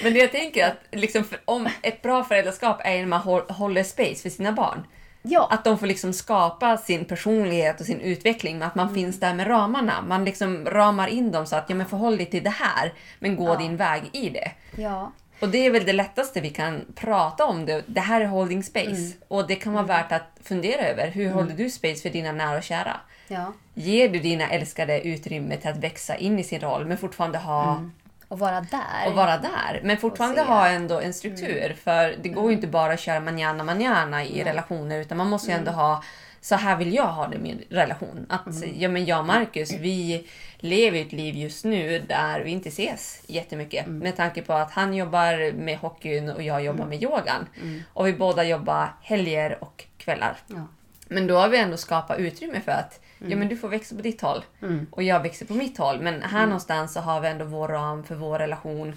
Men 0.02 0.12
det 0.14 0.18
jag 0.20 0.32
tänker 0.32 0.66
att 0.66 0.76
liksom 0.90 1.24
för, 1.24 1.38
om 1.44 1.68
ett 1.82 2.02
bra 2.02 2.24
föräldraskap 2.24 2.80
är 2.84 2.98
när 2.98 3.06
man 3.06 3.20
håll- 3.20 3.50
håller 3.50 3.82
space 3.84 4.22
för 4.22 4.28
sina 4.30 4.52
barn. 4.52 4.86
Ja. 5.22 5.48
Att 5.50 5.64
de 5.64 5.78
får 5.78 5.86
liksom 5.86 6.12
skapa 6.12 6.76
sin 6.76 7.04
personlighet 7.04 7.80
och 7.80 7.86
sin 7.86 8.00
utveckling 8.00 8.62
att 8.62 8.74
man 8.74 8.94
finns 8.94 9.20
där 9.20 9.34
med 9.34 9.46
ramarna. 9.48 10.02
Man 10.02 10.24
liksom 10.24 10.66
ramar 10.66 11.08
in 11.08 11.32
dem 11.32 11.46
så 11.46 11.56
att 11.56 11.64
ja, 11.68 11.74
men 11.74 11.86
förhåll 11.86 12.16
dig 12.16 12.26
till 12.26 12.44
det 12.44 12.50
här, 12.50 12.92
men 13.18 13.36
gå 13.36 13.56
din 13.56 13.76
väg 13.76 14.02
i 14.12 14.28
det. 14.28 14.50
ja. 14.82 15.12
Och 15.42 15.48
det 15.48 15.66
är 15.66 15.70
väl 15.70 15.84
det 15.84 15.92
lättaste 15.92 16.40
vi 16.40 16.50
kan 16.50 16.84
prata 16.94 17.44
om. 17.44 17.66
Det, 17.66 17.84
det 17.86 18.00
här 18.00 18.20
är 18.20 18.26
holding 18.26 18.62
space. 18.62 19.12
Och 19.28 19.46
det 19.46 19.54
kan 19.54 19.72
vara 19.72 19.84
värt 19.84 20.12
att 20.12 20.28
fundera 20.42 20.82
över. 20.82 21.08
Hur 21.08 21.30
håller 21.30 21.54
du 21.54 21.70
space 21.70 22.02
för 22.02 22.10
dina 22.10 22.32
nära 22.32 22.56
och 22.56 22.62
kära? 22.62 22.96
ja. 23.28 23.52
Ger 23.74 24.08
du 24.08 24.18
dina 24.18 24.48
älskade 24.50 25.00
utrymme 25.08 25.56
till 25.56 25.70
att 25.70 25.76
växa 25.76 26.16
in 26.16 26.38
i 26.38 26.44
sin 26.44 26.60
roll 26.60 26.86
men 26.86 26.98
fortfarande 26.98 27.38
ha 27.38 27.84
Och 28.28 28.38
vara 28.38 28.60
där. 28.60 29.06
och 29.06 29.12
vara 29.14 29.38
där. 29.38 29.80
Men 29.84 29.96
fortfarande. 29.96 30.40
Mm. 30.40 30.52
ha 30.52 30.68
ändå 30.68 31.00
en 31.00 31.14
struktur. 31.14 31.76
För 31.84 32.14
det 32.22 32.28
går 32.28 32.50
ju 32.50 32.56
inte 32.56 32.66
bara 32.66 32.92
att 32.92 33.00
köra 33.00 33.20
manana 33.20 33.64
manana 33.64 34.24
i 34.24 34.44
relationer 34.44 35.00
utan 35.00 35.18
man 35.18 35.28
måste 35.28 35.50
ju 35.50 35.56
ändå 35.56 35.70
Mm. 35.70 35.80
ha 35.80 36.02
så 36.42 36.54
här 36.54 36.76
vill 36.76 36.94
jag 36.94 37.06
ha 37.06 37.28
det 37.28 37.36
i 37.36 37.38
min 37.38 37.64
relation. 37.68 38.26
Att 38.28 38.64
ja, 38.74 38.88
men 38.88 39.04
jag 39.04 39.18
och 39.18 39.26
Marcus, 39.26 39.72
vi 39.72 40.26
lever 40.56 41.00
ett 41.00 41.12
liv 41.12 41.36
just 41.36 41.64
nu 41.64 41.98
där 42.08 42.40
vi 42.40 42.50
inte 42.50 42.68
ses 42.68 43.22
jättemycket. 43.26 43.86
Mm. 43.86 43.98
Med 43.98 44.16
tanke 44.16 44.42
på 44.42 44.52
att 44.52 44.72
han 44.72 44.94
jobbar 44.94 45.52
med 45.52 45.78
hockeyn 45.78 46.30
och 46.30 46.42
jag 46.42 46.64
jobbar 46.64 46.86
med 46.86 47.02
yogan. 47.02 47.46
Mm. 47.62 47.82
Och 47.92 48.06
vi 48.06 48.12
båda 48.12 48.44
jobbar 48.44 48.94
helger 49.02 49.58
och 49.64 49.84
kvällar. 49.96 50.36
Ja. 50.46 50.66
Men 51.08 51.26
då 51.26 51.36
har 51.36 51.48
vi 51.48 51.58
ändå 51.58 51.76
skapat 51.76 52.18
utrymme 52.18 52.60
för 52.60 52.72
att 52.72 53.00
Ja 53.30 53.36
men 53.36 53.48
du 53.48 53.56
får 53.56 53.68
växa 53.68 53.96
på 53.96 54.02
ditt 54.02 54.20
håll. 54.20 54.44
Mm. 54.62 54.86
Och 54.90 55.02
jag 55.02 55.20
växer 55.20 55.46
på 55.46 55.54
mitt 55.54 55.78
håll. 55.78 56.00
Men 56.00 56.22
här 56.22 56.46
någonstans 56.46 56.92
så 56.92 57.00
har 57.00 57.20
vi 57.20 57.28
ändå 57.28 57.44
vår 57.44 57.68
ram 57.68 58.04
för 58.04 58.14
vår 58.14 58.38
relation. 58.38 58.92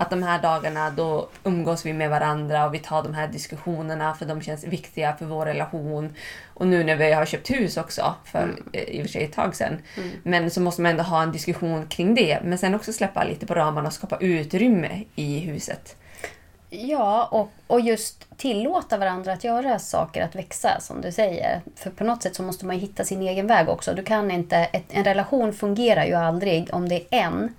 Att 0.00 0.10
de 0.10 0.22
här 0.22 0.42
dagarna 0.42 0.90
då 0.90 1.28
umgås 1.44 1.86
vi 1.86 1.92
med 1.92 2.10
varandra 2.10 2.66
och 2.66 2.74
vi 2.74 2.78
tar 2.78 3.02
de 3.02 3.14
här 3.14 3.28
diskussionerna 3.28 4.14
för 4.14 4.26
de 4.26 4.40
känns 4.40 4.64
viktiga 4.64 5.16
för 5.16 5.26
vår 5.26 5.46
relation. 5.46 6.14
Och 6.54 6.66
nu 6.66 6.84
när 6.84 6.96
vi 6.96 7.12
har 7.12 7.26
köpt 7.26 7.50
hus 7.50 7.76
också, 7.76 8.14
för 8.24 8.54
eh, 8.72 8.82
i 8.82 9.00
och 9.00 9.04
för 9.04 9.12
sig 9.12 9.24
ett 9.24 9.32
tag 9.32 9.56
sedan. 9.56 9.78
Men 10.22 10.50
så 10.50 10.60
måste 10.60 10.82
man 10.82 10.90
ändå 10.90 11.02
ha 11.02 11.22
en 11.22 11.32
diskussion 11.32 11.86
kring 11.86 12.14
det. 12.14 12.40
Men 12.44 12.58
sen 12.58 12.74
också 12.74 12.92
släppa 12.92 13.24
lite 13.24 13.46
på 13.46 13.54
ramarna 13.54 13.86
och 13.86 13.92
skapa 13.92 14.16
utrymme 14.20 15.04
i 15.14 15.38
huset. 15.38 15.96
Ja, 16.70 17.28
och, 17.30 17.50
och 17.66 17.80
just 17.80 18.36
tillåta 18.36 18.98
varandra 18.98 19.32
att 19.32 19.44
göra 19.44 19.78
saker, 19.78 20.22
att 20.22 20.34
växa 20.34 20.80
som 20.80 21.00
du 21.00 21.12
säger. 21.12 21.60
För 21.76 21.90
på 21.90 22.04
något 22.04 22.22
sätt 22.22 22.36
så 22.36 22.42
måste 22.42 22.66
man 22.66 22.78
hitta 22.78 23.04
sin 23.04 23.22
egen 23.22 23.46
väg 23.46 23.68
också. 23.68 23.94
Du 23.94 24.02
kan 24.02 24.30
inte, 24.30 24.56
ett, 24.56 24.84
en 24.90 25.04
relation 25.04 25.52
fungerar 25.52 26.04
ju 26.04 26.14
aldrig 26.14 26.74
om 26.74 26.88
det 26.88 26.96
är 26.96 27.06
en 27.10 27.54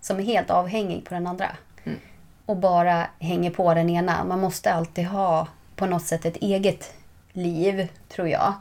som 0.00 0.18
är 0.18 0.22
helt 0.22 0.50
avhängig 0.50 1.04
på 1.04 1.14
den 1.14 1.26
andra. 1.26 1.48
Och 2.46 2.56
bara 2.56 3.06
hänger 3.18 3.50
på 3.50 3.74
den 3.74 3.90
ena. 3.90 4.24
Man 4.24 4.40
måste 4.40 4.72
alltid 4.72 5.06
ha 5.06 5.48
på 5.76 5.86
något 5.86 6.06
sätt 6.06 6.24
ett 6.24 6.36
eget 6.36 6.92
liv, 7.32 7.88
tror 8.08 8.28
jag. 8.28 8.54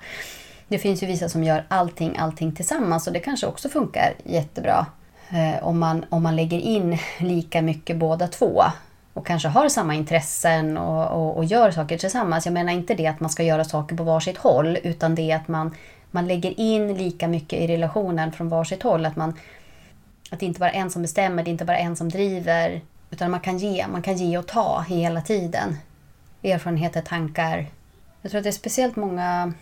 Det 0.68 0.80
finns 0.80 1.04
ju 1.04 1.08
vissa 1.08 1.30
som 1.30 1.44
gör 1.44 1.66
allting, 1.68 2.18
allting 2.18 2.52
tillsammans 2.52 3.08
och 3.08 3.14
det 3.14 3.20
kanske 3.20 3.48
också 3.48 3.70
funkar 3.70 4.14
jättebra. 4.24 4.86
Eh, 5.30 5.64
om, 5.64 5.80
man, 5.80 6.06
om 6.10 6.24
man 6.24 6.36
lägger 6.36 6.60
in 6.60 6.98
lika 7.20 7.62
mycket 7.62 7.98
båda 7.98 8.28
två 8.28 8.64
och 9.14 9.26
kanske 9.26 9.48
har 9.48 9.70
samma 9.70 9.96
intressen 9.96 10.78
och, 10.78 11.08
och, 11.08 11.38
och 11.38 11.46
gör 11.46 11.72
saker 11.72 11.98
tillsammans. 11.98 12.46
Jag 12.46 12.54
menar 12.54 12.74
inte 12.74 12.94
det 12.94 13.08
att 13.08 13.20
man 13.20 13.30
ska 13.30 13.44
göra 13.44 13.64
saker 13.64 13.96
på 13.96 14.04
varsitt 14.04 14.38
håll 14.38 14.78
utan 14.84 15.16
det 15.16 15.32
att 15.32 15.48
man, 15.48 15.76
man 16.12 16.28
lägger 16.28 16.60
in 16.60 16.94
lika 16.94 17.28
mycket 17.28 17.60
i 17.60 17.68
relationen 17.68 18.32
från 18.32 18.50
varsitt 18.50 18.84
håll. 18.84 19.06
Att, 19.06 19.16
man, 19.16 19.34
att 20.32 20.40
det 20.40 20.46
inte 20.46 20.60
bara 20.60 20.72
är 20.72 20.80
en 20.82 20.92
som 20.92 21.02
bestämmer, 21.02 21.44
det 21.44 21.50
är 21.50 21.52
inte 21.52 21.66
bara 21.66 21.78
en 21.78 21.96
som 21.96 22.10
driver. 22.10 22.82
Utan 23.10 23.32
man 23.32 23.40
kan 23.40 23.58
ge, 23.58 23.88
man 23.88 24.02
kan 24.02 24.18
ge 24.18 24.38
och 24.38 24.48
ta 24.48 24.86
hela 24.88 25.22
tiden. 25.22 25.78
Erfarenheter, 26.44 27.02
tankar. 27.02 27.66
Jag 28.22 28.32
tror 28.32 28.40
att 28.40 28.44
det 28.44 28.50
är 28.50 28.52
speciellt 28.52 28.96
många 28.96 29.54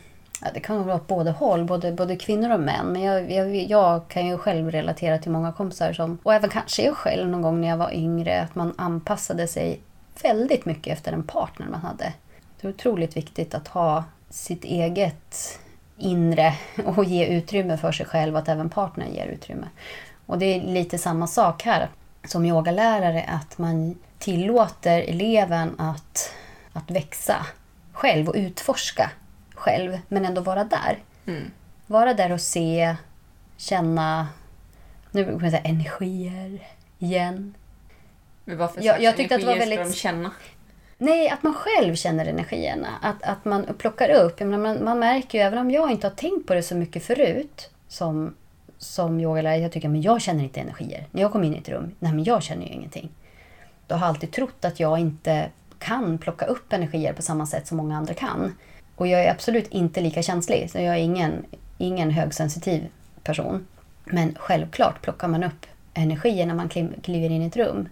Ja, 0.41 0.47
det 0.54 0.60
kan 0.60 0.84
vara 0.84 0.95
åt 0.95 1.08
båda 1.08 1.32
håll, 1.32 1.65
både, 1.65 1.91
både 1.91 2.15
kvinnor 2.15 2.54
och 2.54 2.60
män. 2.60 2.86
Men 2.86 3.02
jag, 3.02 3.32
jag, 3.32 3.56
jag 3.56 4.08
kan 4.08 4.28
ju 4.28 4.38
själv 4.38 4.71
relatera 4.71 5.17
till 5.17 5.32
många 5.32 5.52
kompisar 5.52 5.93
som, 5.93 6.17
och 6.23 6.34
även 6.34 6.49
kanske 6.49 6.84
jag 6.84 6.95
själv 6.95 7.30
någon 7.30 7.41
gång 7.41 7.62
när 7.62 7.67
jag 7.67 7.78
var 7.78 7.93
yngre, 7.93 8.41
att 8.41 8.56
man 8.56 8.73
anpassade 8.78 9.47
sig 9.47 9.80
väldigt 10.23 10.65
mycket 10.65 10.93
efter 10.93 11.12
den 11.12 11.23
partner 11.23 11.67
man 11.67 11.82
hade. 11.82 12.13
Det 12.62 12.67
är 12.67 12.71
otroligt 12.71 13.17
viktigt 13.17 13.56
att 13.56 13.67
ha 13.67 14.04
sitt 14.30 14.63
eget 14.63 15.60
inre 15.97 16.54
och 16.86 17.06
ge 17.06 17.25
utrymme 17.25 17.78
för 17.78 17.91
sig 17.91 18.06
själv, 18.06 18.36
att 18.36 18.49
även 18.49 18.69
partnern 18.69 19.13
ger 19.13 19.28
utrymme. 19.28 19.67
Och 20.25 20.38
det 20.38 20.45
är 20.45 20.62
lite 20.62 20.97
samma 20.97 21.28
sak 21.28 21.63
här 21.63 21.89
som 22.28 22.45
yogalärare, 22.45 23.23
att 23.28 23.58
man 23.58 23.95
tillåter 24.17 25.02
eleven 25.02 25.75
att, 25.78 26.34
att 26.73 26.91
växa 26.91 27.45
själv 27.93 28.30
och 28.30 28.36
utforska 28.36 29.12
själv, 29.60 30.00
men 30.08 30.26
ändå 30.26 30.41
vara 30.41 30.63
där. 30.63 30.98
Mm. 31.26 31.52
Vara 31.88 32.13
där 32.13 32.32
och 32.32 32.41
se, 32.41 32.95
känna, 33.58 34.28
nu 35.12 35.24
kan 35.26 35.34
jag 35.39 35.41
säga 35.52 35.62
energier 35.63 36.67
igen. 37.00 37.54
Men 38.45 38.58
vad 38.58 38.74
för 38.74 38.84
Jag- 38.84 39.02
jag 39.02 39.17
tyckte 39.17 39.36
att 39.36 39.41
det 39.41 39.48
var 39.48 39.54
energier 39.54 39.76
ska 39.76 39.80
väldigt- 39.82 39.95
de 39.95 40.00
känna? 40.00 40.32
Nej, 40.98 41.30
att 41.30 41.43
man 41.43 41.54
själv 41.54 41.95
känner 41.95 42.26
energierna. 42.26 42.88
Att, 43.02 43.24
att 43.24 43.45
man 43.45 43.65
plockar 43.78 44.10
upp. 44.10 44.39
Menar, 44.39 44.58
man, 44.58 44.84
man 44.84 45.00
märker 45.00 45.38
ju, 45.38 45.43
även 45.43 45.60
om 45.60 45.72
jag 45.72 45.91
inte 45.91 46.08
har 46.08 46.15
tänkt 46.15 46.48
på 46.48 46.54
det 46.54 46.63
så 46.63 46.76
mycket 46.76 47.04
förut 47.04 47.69
som, 47.88 48.36
som 48.78 49.19
yogalärare, 49.19 49.58
jag 49.58 49.72
tycker 49.72 49.89
men 49.89 50.02
jag 50.02 50.22
känner 50.22 50.43
inte 50.43 50.60
energier. 50.60 51.08
När 51.12 51.22
jag 51.22 51.32
kommer 51.32 51.45
in 51.45 51.56
i 51.56 51.58
ett 51.58 51.69
rum, 51.69 51.91
nej 52.00 52.13
men 52.13 52.24
jag 52.24 52.43
känner 52.43 52.65
ju 52.65 52.72
ingenting. 52.74 53.10
Då 53.88 53.95
har 53.95 54.00
jag 54.02 54.10
alltid 54.10 54.32
trott 54.32 54.65
att 54.65 54.80
jag 54.80 55.00
inte 55.00 55.50
kan 55.80 56.17
plocka 56.17 56.45
upp 56.45 56.74
energier 56.74 57.13
på 57.13 57.22
samma 57.22 57.45
sätt 57.45 57.67
som 57.67 57.78
många 57.78 57.98
andra 57.98 58.13
kan. 58.13 58.56
Och 58.99 59.07
jag 59.07 59.25
är 59.25 59.31
absolut 59.31 59.67
inte 59.67 60.01
lika 60.01 60.23
känslig, 60.23 60.71
så 60.71 60.77
jag 60.77 60.95
är 60.95 60.99
ingen, 60.99 61.45
ingen 61.77 62.12
högsensitiv 62.12 62.88
person. 63.23 63.67
Men 64.05 64.35
självklart 64.39 65.01
plockar 65.01 65.27
man 65.27 65.43
upp 65.43 65.65
energier 65.93 66.45
när 66.45 66.55
man 66.55 66.69
kliver 67.03 67.29
in 67.29 67.41
i 67.41 67.45
ett 67.45 67.55
rum. 67.55 67.89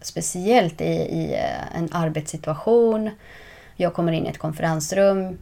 Speciellt 0.00 0.80
i, 0.80 0.84
i 0.84 1.34
eh, 1.34 1.76
en 1.78 1.88
arbetssituation. 1.92 3.10
Jag 3.76 3.94
kommer 3.94 4.12
in 4.12 4.26
i 4.26 4.28
ett 4.28 4.38
konferensrum. 4.38 5.38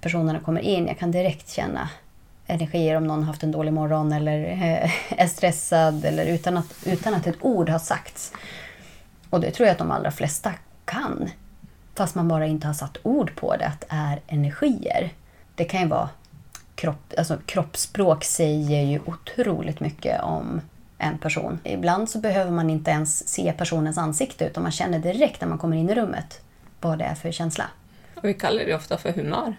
Personerna 0.00 0.40
kommer 0.40 0.60
in. 0.60 0.86
Jag 0.86 0.98
kan 0.98 1.10
direkt 1.10 1.50
känna 1.50 1.88
energier 2.46 2.94
om 2.94 3.06
någon 3.06 3.18
har 3.18 3.26
haft 3.26 3.42
en 3.42 3.52
dålig 3.52 3.72
morgon 3.72 4.12
eller 4.12 4.44
eh, 4.44 4.90
är 5.22 5.26
stressad 5.26 6.04
eller 6.04 6.26
utan 6.26 6.56
att, 6.56 6.74
utan 6.84 7.14
att 7.14 7.26
ett 7.26 7.38
ord 7.40 7.68
har 7.68 7.78
sagts. 7.78 8.32
Och 9.30 9.40
det 9.40 9.50
tror 9.50 9.66
jag 9.66 9.72
att 9.72 9.78
de 9.78 9.90
allra 9.90 10.10
flesta 10.10 10.52
kan. 10.84 11.30
Fast 11.96 12.14
man 12.14 12.28
bara 12.28 12.46
inte 12.46 12.66
har 12.66 12.74
satt 12.74 12.96
ord 13.02 13.34
på 13.36 13.56
det, 13.56 13.72
är 13.88 14.20
energier. 14.26 15.12
Det 15.54 15.64
kan 15.64 15.80
ju 15.80 15.86
vara 15.86 16.08
kropp, 16.74 17.12
alltså 17.18 17.38
kroppsspråk 17.46 18.24
säger 18.24 18.82
ju 18.82 19.00
otroligt 19.06 19.80
mycket 19.80 20.22
om 20.22 20.60
en 20.98 21.18
person. 21.18 21.58
Ibland 21.64 22.10
så 22.10 22.18
behöver 22.18 22.50
man 22.50 22.70
inte 22.70 22.90
ens 22.90 23.28
se 23.28 23.52
personens 23.58 23.98
ansikte 23.98 24.44
utan 24.44 24.62
man 24.62 24.72
känner 24.72 24.98
direkt 24.98 25.40
när 25.40 25.48
man 25.48 25.58
kommer 25.58 25.76
in 25.76 25.90
i 25.90 25.94
rummet 25.94 26.40
vad 26.80 26.98
det 26.98 27.04
är 27.04 27.14
för 27.14 27.32
känsla. 27.32 27.64
Och 28.14 28.24
vi 28.24 28.34
kallar 28.34 28.64
det 28.64 28.74
ofta 28.74 28.98
för 28.98 29.12
humör. 29.12 29.54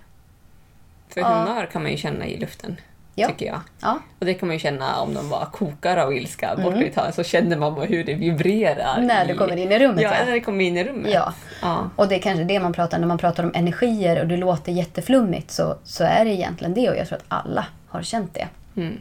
För 1.10 1.22
Ja. 1.22 1.28
humör 1.28 1.66
kan 1.66 1.82
man 1.82 1.92
ju 1.92 1.98
känna 1.98 2.26
i 2.26 2.38
luften, 2.40 2.76
Ja. 3.20 3.28
tycker 3.28 3.46
jag. 3.46 3.60
Ja, 3.80 4.00
Och 4.20 4.26
det 4.26 4.34
kan 4.34 4.48
man 4.48 4.56
ju 4.56 4.60
känna 4.60 5.02
om 5.02 5.14
de 5.14 5.30
bara 5.30 5.46
kokar 5.46 5.98
av 5.98 6.14
ilska 6.14 6.56
borta 6.56 6.78
i 6.78 6.88
Italien, 6.88 7.14
så 7.14 7.24
känner 7.24 7.58
man 7.58 7.82
hur 7.82 8.04
det 8.04 8.14
vibrerar. 8.14 9.02
när 9.02 9.26
i... 9.26 9.28
du 9.28 9.38
kommer 9.38 9.58
in 9.58 9.72
i 9.72 9.80
rummet. 9.80 10.02
Ja, 10.02 10.10
när 10.26 10.32
det 10.32 10.42
kommer 10.42 10.66
in 10.66 10.78
i 10.78 10.84
rummet. 10.84 11.14
Ja. 11.14 11.34
ja. 11.62 11.90
Och 11.96 12.08
det 12.08 12.16
är 12.16 12.20
kanske 12.20 12.44
det 12.44 12.60
man 12.60 12.74
pratar 12.74 13.00
när 13.00 13.08
man 13.08 13.18
pratar 13.18 13.44
om 13.44 13.52
energier 13.56 14.22
och 14.22 14.28
det 14.28 14.38
låter 14.38 14.72
jätteflummigt 14.72 15.52
så, 15.52 15.78
så 15.84 16.04
är 16.04 16.26
det 16.26 16.32
egentligen 16.32 16.74
det 16.74 16.90
och 16.90 16.98
jag 16.98 17.08
tror 17.08 17.18
att 17.18 17.26
alla 17.28 17.66
har 17.88 18.02
känt 18.02 18.34
det. 18.34 18.48
Mm. 18.82 18.98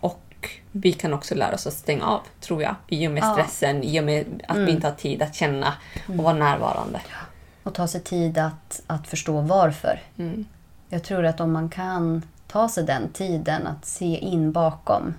Och 0.00 0.48
vi 0.72 0.92
kan 0.92 1.14
också 1.14 1.34
lära 1.34 1.54
oss 1.54 1.66
att 1.66 1.72
stänga 1.72 2.06
av, 2.06 2.20
tror 2.40 2.62
jag. 2.62 2.74
I 2.88 3.08
och 3.08 3.12
med 3.12 3.24
stressen, 3.24 3.82
i 3.82 4.00
och 4.00 4.04
med 4.04 4.42
att 4.48 4.56
vi 4.56 4.70
inte 4.70 4.86
har 4.86 4.94
tid 4.94 5.22
att 5.22 5.34
känna 5.34 5.72
och 6.08 6.14
vara 6.14 6.34
närvarande. 6.34 7.00
Och 7.62 7.74
ta 7.74 7.86
sig 7.86 8.00
tid 8.00 8.38
att, 8.38 8.82
att 8.86 9.08
förstå 9.08 9.40
varför. 9.40 10.00
Mm. 10.18 10.44
Jag 10.88 11.02
tror 11.02 11.24
att 11.24 11.40
om 11.40 11.52
man 11.52 11.68
kan 11.68 12.22
ta 12.54 12.68
sig 12.68 12.84
den 12.84 13.08
tiden 13.08 13.66
att 13.66 13.84
se 13.84 14.18
in 14.18 14.52
bakom 14.52 15.14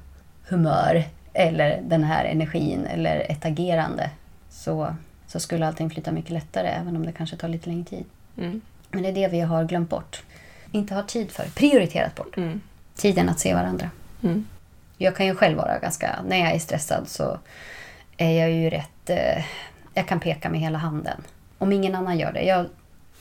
humör 0.48 1.04
eller 1.34 1.82
den 1.82 2.04
här 2.04 2.26
energin 2.26 2.86
eller 2.86 3.32
ett 3.32 3.46
agerande 3.46 4.10
så, 4.50 4.96
så 5.28 5.40
skulle 5.40 5.68
allting 5.68 5.90
flytta 5.90 6.12
mycket 6.12 6.32
lättare 6.32 6.68
även 6.68 6.96
om 6.96 7.06
det 7.06 7.12
kanske 7.12 7.38
tar 7.38 7.48
lite 7.48 7.70
längre 7.70 7.86
tid. 7.86 8.06
Mm. 8.38 8.62
Men 8.92 9.04
det 9.04 9.10
är 9.10 9.14
det 9.14 9.28
vi 9.28 9.40
har 9.40 9.64
glömt 9.64 9.90
bort. 9.90 10.24
Inte 10.72 10.96
har 10.96 11.04
tid 11.04 11.32
för. 11.32 11.44
Prioriterat 11.56 12.16
bort. 12.16 12.38
Mm. 12.38 12.62
Tiden 12.96 13.30
att 13.30 13.40
se 13.40 13.54
varandra. 13.54 13.90
Mm. 14.24 14.46
Jag 14.98 15.16
kan 15.16 15.26
ju 15.26 15.36
själv 15.36 15.58
vara 15.58 15.80
ganska... 15.80 16.16
När 16.28 16.38
jag 16.38 16.52
är 16.52 16.60
stressad 16.60 17.08
så 17.08 17.40
är 18.18 18.40
jag 18.40 18.52
ju 18.52 18.70
rätt... 18.70 19.10
Eh, 19.10 19.46
jag 19.94 20.08
kan 20.08 20.20
peka 20.20 20.50
med 20.50 20.60
hela 20.60 20.78
handen. 20.78 21.22
Om 21.58 21.72
ingen 21.72 21.96
annan 21.96 22.18
gör 22.18 22.34
det. 22.34 22.44
Jag, 22.44 22.66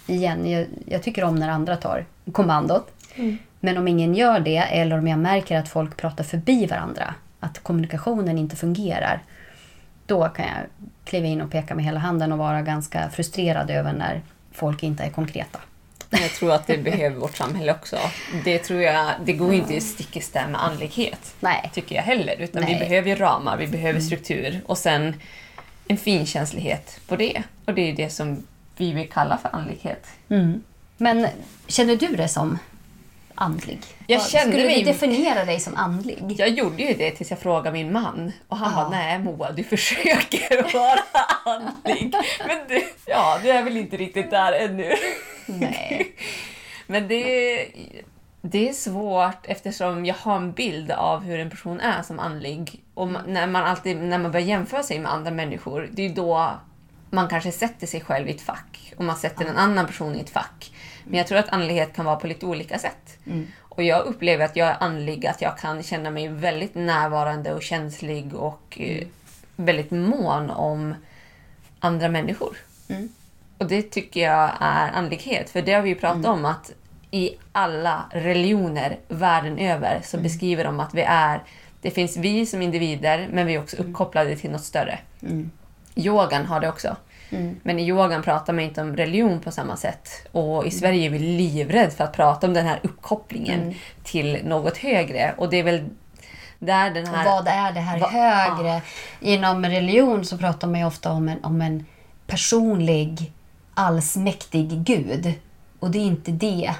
igen, 0.06 0.50
jag, 0.50 0.66
jag 0.86 1.02
tycker 1.02 1.24
om 1.24 1.36
när 1.36 1.48
andra 1.48 1.76
tar 1.76 2.04
kommandot. 2.32 2.93
Mm. 3.16 3.38
Men 3.60 3.78
om 3.78 3.88
ingen 3.88 4.14
gör 4.14 4.40
det 4.40 4.56
eller 4.56 4.98
om 4.98 5.08
jag 5.08 5.18
märker 5.18 5.58
att 5.58 5.68
folk 5.68 5.96
pratar 5.96 6.24
förbi 6.24 6.66
varandra, 6.66 7.14
att 7.40 7.58
kommunikationen 7.62 8.38
inte 8.38 8.56
fungerar, 8.56 9.22
då 10.06 10.28
kan 10.28 10.46
jag 10.46 10.88
kliva 11.04 11.26
in 11.26 11.40
och 11.40 11.50
peka 11.50 11.74
med 11.74 11.84
hela 11.84 12.00
handen 12.00 12.32
och 12.32 12.38
vara 12.38 12.62
ganska 12.62 13.10
frustrerad 13.10 13.70
över 13.70 13.92
när 13.92 14.22
folk 14.52 14.82
inte 14.82 15.02
är 15.02 15.10
konkreta. 15.10 15.58
Jag 16.10 16.30
tror 16.30 16.52
att 16.52 16.66
det 16.66 16.78
behöver 16.78 17.16
vårt 17.16 17.36
samhälle 17.36 17.72
också. 17.72 17.96
Det 18.44 18.58
tror 18.58 18.80
jag, 18.82 19.10
det 19.24 19.32
går 19.32 19.54
inte 19.54 19.80
stick 19.80 20.16
i 20.16 20.20
stäv 20.20 20.50
med 20.50 20.64
andlighet. 20.64 21.34
Nej. 21.40 21.70
Tycker 21.74 21.94
jag 21.94 22.02
heller. 22.02 22.36
Utan 22.38 22.62
Nej. 22.62 22.74
vi 22.74 22.80
behöver 22.80 23.16
ramar, 23.16 23.56
vi 23.56 23.66
behöver 23.66 24.00
struktur 24.00 24.60
och 24.66 24.78
sen 24.78 25.14
en 25.88 25.96
finkänslighet 25.96 27.00
på 27.08 27.16
det. 27.16 27.42
Och 27.64 27.74
det 27.74 27.90
är 27.90 27.96
det 27.96 28.10
som 28.10 28.46
vi 28.76 28.92
vill 28.92 29.10
kalla 29.10 29.38
för 29.38 29.56
andlighet. 29.56 30.06
Men 30.96 31.26
känner 31.66 31.96
du 31.96 32.06
dig 32.06 32.28
som 32.28 32.58
andlig? 33.34 33.78
Jag 34.06 34.18
Vad- 34.18 34.28
kände 34.28 34.52
Skulle 34.52 34.66
mig- 34.66 34.78
du 34.84 34.92
definiera 34.92 35.44
dig 35.44 35.60
som 35.60 35.76
andlig? 35.76 36.18
Jag 36.38 36.48
gjorde 36.48 36.82
ju 36.82 36.94
det 36.94 37.10
tills 37.10 37.30
jag 37.30 37.38
frågade 37.38 37.72
min 37.72 37.92
man 37.92 38.32
och 38.48 38.56
han 38.56 38.70
Ja. 38.72 38.76
bara 38.76 38.88
nej 38.88 39.18
Moa, 39.18 39.52
du 39.52 39.64
försöker 39.76 40.72
vara 40.78 41.00
andlig. 41.44 42.14
Men 42.46 42.58
du, 42.68 42.82
ja, 43.06 43.38
du 43.42 43.50
är 43.50 43.62
väl 43.62 43.76
inte 43.76 43.96
riktigt 43.96 44.30
där 44.30 44.52
ännu. 44.52 44.94
Nej. 45.46 46.12
Men 46.86 47.08
det, 47.08 47.66
det 48.42 48.68
är 48.68 48.72
svårt 48.72 49.38
eftersom 49.46 50.06
jag 50.06 50.14
har 50.14 50.36
en 50.36 50.52
bild 50.52 50.90
av 50.90 51.22
hur 51.22 51.38
en 51.38 51.50
person 51.50 51.80
är 51.80 52.02
som 52.02 52.18
andlig. 52.20 52.80
Och 52.94 53.08
när 53.26 53.46
man, 53.46 53.64
alltid, 53.64 53.96
när 53.96 54.18
man 54.18 54.32
börjar 54.32 54.46
jämföra 54.46 54.82
sig 54.82 54.98
med 54.98 55.12
andra 55.12 55.30
människor, 55.30 55.88
det 55.92 56.02
är 56.06 56.08
då 56.10 56.50
man 57.10 57.28
kanske 57.28 57.52
sätter 57.52 57.86
sig 57.86 58.00
själv 58.00 58.28
i 58.28 58.30
ett 58.30 58.40
fack 58.42 58.92
och 58.96 59.04
man 59.04 59.16
sätter 59.16 59.44
en 59.44 59.56
annan 59.56 59.86
person 59.86 60.16
i 60.16 60.20
ett 60.20 60.30
fack. 60.30 60.72
Men 61.04 61.18
jag 61.18 61.26
tror 61.26 61.38
att 61.38 61.48
andlighet 61.48 61.92
kan 61.92 62.04
vara 62.04 62.16
på 62.16 62.26
lite 62.26 62.46
olika 62.46 62.78
sätt. 62.78 63.18
Och 63.60 63.82
jag 63.82 64.06
upplever 64.06 64.44
att 64.44 64.56
jag 64.56 64.68
är 64.68 64.76
andlig, 64.80 65.26
att 65.26 65.42
jag 65.42 65.58
kan 65.58 65.82
känna 65.82 66.10
mig 66.10 66.28
väldigt 66.28 66.74
närvarande 66.74 67.54
och 67.54 67.62
känslig 67.62 68.34
och 68.34 68.80
eh, 68.80 69.06
väldigt 69.56 69.90
mån 69.90 70.50
om 70.50 70.94
andra 71.78 72.08
människor. 72.08 72.56
Mm. 72.88 73.08
Och 73.58 73.66
det 73.66 73.82
tycker 73.82 74.20
jag 74.20 74.50
är 74.60 74.92
andlighet. 74.92 75.50
För 75.50 75.62
det 75.62 75.72
har 75.72 75.82
vi 75.82 75.88
ju 75.88 75.94
pratat 75.94 76.26
om 76.26 76.44
att 76.44 76.72
i 77.10 77.36
alla 77.52 78.04
religioner 78.10 78.98
världen 79.08 79.58
över 79.58 80.00
så 80.04 80.18
beskriver 80.18 80.64
de 80.64 80.80
att 80.80 80.94
vi 80.94 81.02
är, 81.02 81.42
det 81.80 81.90
finns 81.90 82.16
vi 82.16 82.46
som 82.46 82.62
individer 82.62 83.28
men 83.32 83.46
vi 83.46 83.54
är 83.54 83.62
också 83.62 83.76
uppkopplade 83.76 84.36
till 84.36 84.50
något 84.50 84.64
större. 84.64 84.98
Mm. 85.22 85.50
Yogan 85.94 86.46
har 86.46 86.60
det 86.60 86.68
också. 86.68 86.96
Mm. 87.30 87.60
Men 87.62 87.78
i 87.78 87.82
yogan 87.88 88.22
pratar 88.22 88.52
man 88.52 88.64
inte 88.64 88.80
om 88.82 88.96
religion 88.96 89.40
på 89.40 89.50
samma 89.50 89.76
sätt. 89.76 90.08
Och 90.32 90.66
i 90.66 90.70
Sverige 90.70 91.06
är 91.06 91.10
vi 91.10 91.18
livrädda 91.18 91.90
för 91.90 92.04
att 92.04 92.12
prata 92.12 92.46
om 92.46 92.54
den 92.54 92.66
här 92.66 92.80
uppkopplingen 92.82 93.60
Mm. 93.62 93.74
till 94.04 94.40
något 94.44 94.76
högre. 94.76 95.34
Och 95.36 95.50
det 95.50 95.56
är 95.58 95.62
väl 95.62 95.84
där 96.58 96.90
den 96.90 97.06
här... 97.06 97.24
vad 97.24 97.48
är 97.48 97.72
det 97.72 97.80
här 97.80 97.98
Vad- 97.98 98.10
högre? 98.10 98.82
Inom 99.20 99.64
religion 99.64 100.24
så 100.24 100.38
pratar 100.38 100.68
man 100.68 100.80
ju 100.80 100.86
ofta 100.86 101.12
om 101.12 101.28
en, 101.28 101.44
om 101.44 101.60
en 101.60 101.86
personlig, 102.26 103.32
allsmäktig 103.74 104.68
gud. 104.84 105.32
Och 105.80 105.90
det 105.90 105.98
är 105.98 106.02
inte 106.06 106.30
det 106.30 106.74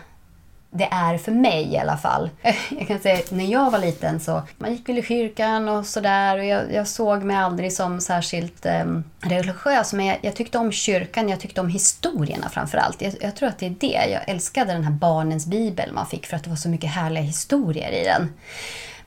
det 0.77 0.89
är 0.91 1.19
för 1.19 1.33
mig 1.33 1.73
i 1.73 1.79
alla 1.79 1.97
fall. 1.97 2.31
Jag 2.79 2.89
kan 2.89 2.99
säga 2.99 3.21
när 3.31 3.45
jag 3.45 3.71
var 3.71 3.79
liten 3.79 4.21
så 4.21 4.43
man 4.59 4.73
gick 4.73 4.89
väl 4.89 4.99
i 4.99 5.03
kyrkan 5.03 5.69
och 5.69 5.87
sådär 5.87 6.39
och 6.39 6.45
jag, 6.45 6.73
jag 6.73 6.89
såg 6.89 7.23
mig 7.23 7.37
aldrig 7.37 7.73
som 7.73 8.01
särskilt 8.01 8.67
eh, 8.67 8.85
religiös 9.21 9.93
men 9.93 10.07
jag, 10.07 10.19
jag 10.23 10.37
tyckte 10.37 10.59
om 10.59 10.73
kyrkan, 10.73 11.29
jag 11.29 11.41
tyckte 11.41 11.61
om 11.61 11.69
historierna 11.69 12.49
framförallt. 12.49 13.03
Jag, 13.03 13.15
jag 13.21 13.37
tror 13.37 13.49
att 13.49 13.59
det 13.59 13.67
är 13.67 13.75
det. 13.81 14.11
Jag 14.11 14.29
älskade 14.29 14.73
den 14.73 14.85
här 14.85 14.93
barnens 14.93 15.47
bibel 15.47 15.93
man 15.93 16.07
fick 16.07 16.27
för 16.27 16.37
att 16.37 16.45
det 16.45 16.51
var 16.51 16.57
så 16.57 16.69
mycket 16.69 16.91
härliga 16.91 17.25
historier 17.25 17.91
i 17.91 18.05
den. 18.05 18.33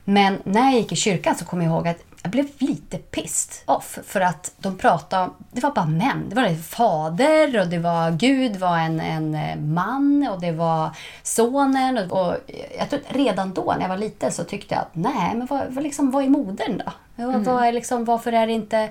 Men 0.04 0.38
när 0.44 0.70
jag 0.70 0.80
gick 0.80 0.92
i 0.92 0.96
kyrkan 0.96 1.34
så 1.38 1.44
kom 1.44 1.62
jag 1.62 1.72
ihåg 1.72 1.88
att 1.88 2.07
jag 2.22 2.30
blev 2.30 2.46
lite 2.58 2.98
pissed 2.98 3.62
off 3.66 3.98
för 4.06 4.20
att 4.20 4.52
de 4.58 4.78
pratade, 4.78 5.30
det 5.52 5.60
var 5.60 5.74
bara 5.74 5.86
män. 5.86 6.24
Det 6.28 6.34
var 6.34 6.42
en 6.42 6.62
fader 6.62 7.60
och 7.60 7.66
det 7.66 7.78
var 7.78 8.10
Gud 8.10 8.56
var 8.56 8.78
en, 8.78 9.00
en 9.00 9.34
eh, 9.34 9.56
man 9.56 10.28
och 10.32 10.40
det 10.40 10.52
var 10.52 10.90
sonen. 11.22 11.98
Och, 11.98 12.26
och 12.26 12.36
jag 12.78 12.90
tror 12.90 13.00
redan 13.08 13.54
då 13.54 13.74
när 13.74 13.82
jag 13.82 13.88
var 13.88 13.96
liten 13.96 14.32
så 14.32 14.44
tyckte 14.44 14.74
jag 14.74 14.82
att 14.82 14.94
nej, 14.94 15.34
men 15.34 15.46
vad, 15.46 15.66
vad, 15.68 15.84
liksom, 15.84 16.10
vad 16.10 16.24
är 16.24 16.28
modern 16.28 16.82
då? 16.84 16.92
Vad, 17.24 17.44
vad 17.44 17.64
är 17.64 17.72
liksom, 17.72 18.04
varför 18.04 18.32
är 18.32 18.46
det 18.46 18.52
inte 18.52 18.90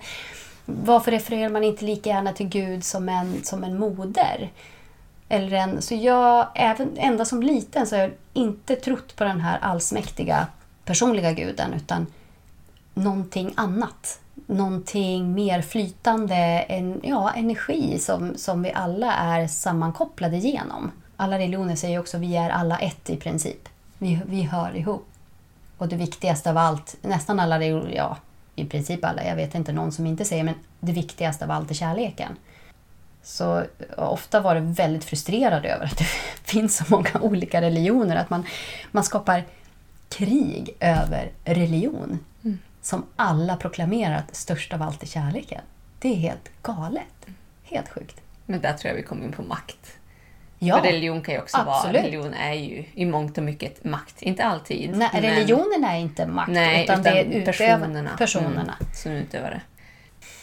varför 0.66 1.12
refererar 1.12 1.50
man 1.50 1.64
inte 1.64 1.86
lika 1.86 2.10
gärna 2.10 2.34
till 2.34 2.48
Gud 2.48 2.84
som 2.84 3.10
en, 3.10 3.44
som 3.44 3.64
en 3.64 3.80
moder? 3.80 4.50
Eller 5.30 5.58
en, 5.58 5.82
så 5.82 5.96
jag, 5.96 6.48
även, 6.56 6.98
ända 6.98 7.26
som 7.26 7.44
liten 7.44 7.88
så 7.88 7.96
har 7.96 8.02
jag 8.02 8.12
inte 8.34 8.76
trott 8.76 9.16
på 9.16 9.24
den 9.24 9.42
här 9.42 9.60
allsmäktiga 9.62 10.48
personliga 10.86 11.32
guden 11.32 11.74
utan 11.74 12.08
någonting 12.98 13.54
annat. 13.56 14.20
Någonting 14.46 15.34
mer 15.34 15.62
flytande, 15.62 16.36
en, 16.70 17.02
ja, 17.04 17.32
energi 17.32 18.00
som, 18.00 18.38
som 18.38 18.62
vi 18.64 18.72
alla 18.72 19.14
är 19.14 19.48
sammankopplade 19.48 20.38
genom. 20.38 20.92
Alla 21.16 21.40
religioner 21.40 21.76
säger 21.76 22.00
också 22.00 22.18
att 22.18 22.24
vi 22.24 22.36
är 22.36 22.50
alla 22.50 22.78
ett 22.78 23.10
i 23.10 23.16
princip. 23.16 23.70
Vi, 23.98 24.20
vi 24.26 24.42
hör 24.42 24.76
ihop. 24.76 25.08
Och 25.78 25.88
det 25.88 25.96
viktigaste 25.96 26.50
av 26.50 26.58
allt, 26.58 26.96
nästan 27.02 27.40
alla 27.40 27.56
religioner, 27.60 27.96
ja 27.96 28.18
i 28.58 28.66
princip 28.66 29.06
alla, 29.06 29.24
jag 29.24 29.36
vet 29.36 29.56
inte 29.56 29.72
någon 29.72 29.92
som 29.92 30.06
inte 30.06 30.26
säger, 30.26 30.44
men 30.44 30.56
det 30.80 30.92
viktigaste 30.92 31.46
av 31.46 31.52
allt 31.52 31.72
är 31.72 31.76
kärleken. 31.76 32.36
Så 33.24 33.64
ofta 33.98 34.40
var 34.40 34.56
det 34.56 34.62
väldigt 34.62 35.04
frustrerad 35.04 35.66
över 35.66 35.86
att 35.86 35.98
det 35.98 36.04
finns 36.44 36.78
så 36.78 36.84
många 36.88 37.10
olika 37.22 37.62
religioner, 37.62 38.16
att 38.16 38.30
man, 38.30 38.46
man 38.92 39.04
skapar 39.04 39.44
krig 40.10 40.70
över 40.80 41.32
religion. 41.44 42.20
Mm. 42.44 42.60
Som 42.88 43.06
alla 43.16 43.58
proklamerar 43.58 44.16
att 44.18 44.36
störst 44.36 44.74
av 44.74 44.82
allt 44.82 45.04
är 45.04 45.08
kärleken. 45.08 45.62
Det 46.00 46.08
är 46.10 46.16
helt 46.16 46.52
galet. 46.62 47.28
Helt 47.64 47.90
sjukt. 47.90 48.22
Men 48.46 48.62
där 48.62 48.74
tror 48.74 48.90
jag 48.90 48.96
vi 48.96 49.04
kommer 49.04 49.26
in 49.26 49.32
på 49.32 49.42
makt. 49.42 49.98
Ja, 50.60 50.76
För 50.78 50.84
religion 50.84 51.22
kan 51.22 51.34
ju 51.34 51.40
också 51.42 51.58
vara... 51.58 51.76
absolut. 51.76 52.02
Religion 52.04 52.34
är 52.34 52.54
ju 52.54 52.86
i 52.94 53.06
mångt 53.06 53.38
och 53.38 53.44
mycket 53.44 53.84
makt. 53.84 54.22
Inte 54.22 54.44
alltid. 54.46 54.98
nej, 54.98 55.10
men- 55.14 55.22
religionen 55.22 55.84
är 55.84 55.98
inte 56.00 56.26
makt, 56.28 56.52
Nej, 56.52 56.84
utan, 56.84 57.00
utan, 57.02 57.14
det 57.14 57.38
är 57.42 57.46
personerna. 57.46 58.10
personerna. 58.18 58.76
Mm, 58.80 58.94
som 58.94 59.12
utövar 59.12 59.50
det. 59.50 59.62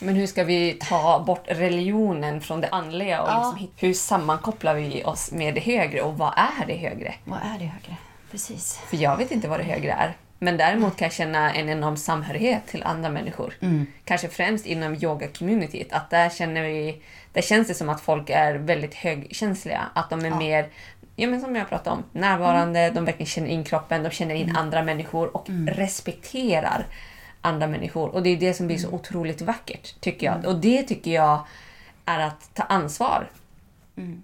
Men 0.05 0.15
hur 0.15 0.27
ska 0.27 0.45
vi 0.45 0.73
ta 0.73 1.25
bort 1.27 1.45
religionen 1.49 2.41
från 2.41 2.61
det 2.61 2.69
andliga? 2.69 3.23
Och 3.23 3.29
Ja. 3.29 3.55
liksom, 3.61 3.77
hur 3.87 3.95
sammankopplar 3.95 4.75
vi 4.75 5.05
oss 5.05 5.33
med 5.33 5.55
det 5.55 5.61
högre? 5.61 6.03
Och 6.03 6.19
vad 6.19 6.35
är 6.37 6.67
det 6.67 6.77
högre? 6.77 7.15
Vad 7.25 7.39
är 7.39 7.59
det 7.59 7.65
högre? 7.65 7.97
Precis. 8.31 8.77
För 8.89 8.97
jag 8.97 9.17
vet 9.17 9.31
inte 9.31 9.49
vad 9.49 9.61
det 9.61 9.65
högre 9.65 9.93
är. 9.93 10.17
Men 10.45 10.57
däremot 10.57 10.97
kan 10.97 11.07
jag 11.07 11.13
känna 11.13 11.55
en 11.55 11.69
enorm 11.69 11.97
samhörighet 11.97 12.67
till 12.67 12.83
andra 12.83 13.09
människor. 13.11 13.55
Mm. 13.61 13.87
Kanske 14.05 14.29
främst 14.29 14.67
inom 14.67 14.95
yoga-communityt. 14.95 15.93
Att 15.93 16.11
där 16.11 16.31
känner 16.31 16.63
vi... 16.63 17.03
Där 17.33 17.43
känns 17.43 17.69
det 17.69 17.75
som 17.75 17.89
att 17.89 18.01
folk 18.01 18.31
är 18.31 18.55
väldigt 18.55 18.95
högkänsliga. 18.95 19.81
Att 19.95 20.11
de 20.11 20.21
är 20.21 20.29
Ja. 20.29 20.39
mer, 20.39 20.69
ja 21.17 21.29
men 21.29 21.41
som 21.41 21.57
jag 21.57 21.69
pratade 21.69 21.97
om, 21.97 22.05
närvarande, 22.13 22.91
de 22.91 23.05
verkligen 23.05 23.27
känner 23.27 23.49
in 23.49 23.65
kroppen, 23.65 24.03
de 24.03 24.11
känner 24.11 24.35
in 24.35 24.57
andra 24.57 24.83
människor 24.83 25.37
och 25.37 25.47
respekterar 25.67 26.87
andra 27.41 27.67
människor. 27.67 28.09
Och 28.09 28.23
det 28.23 28.31
är 28.31 28.37
det 28.37 28.55
som 28.55 28.67
blir 28.67 28.79
så 28.79 28.89
otroligt 28.89 29.43
vackert, 29.43 30.01
tycker 30.01 30.27
jag. 30.27 30.45
Och 30.45 30.57
det 30.61 30.83
tycker 30.83 31.11
jag 31.11 31.47
är 32.05 32.19
att 32.19 32.55
ta 32.55 32.63
ansvar. 32.63 33.31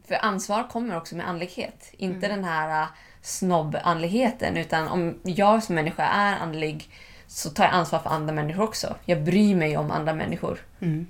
För 0.09 0.25
ansvar 0.25 0.69
kommer 0.69 0.97
också 0.97 1.17
med 1.17 1.29
andlighet. 1.29 1.93
Inte 1.97 2.29
den 2.29 2.45
här 2.45 2.87
snobb-andligheten. 3.23 4.57
Utan 4.57 4.89
om 4.89 5.19
jag 5.23 5.63
som 5.63 5.75
människa 5.75 6.03
är 6.03 6.37
andlig 6.37 6.89
så 7.27 7.51
tar 7.51 7.65
jag 7.65 7.73
ansvar 7.73 7.99
för 7.99 8.11
andra 8.11 8.35
människor 8.35 8.65
också. 8.65 8.97
Jag 9.05 9.25
bryr 9.25 9.55
mig 9.55 9.77
om 9.77 9.91
andra 9.91 10.15
människor. 10.15 10.59
Mm. 10.81 11.07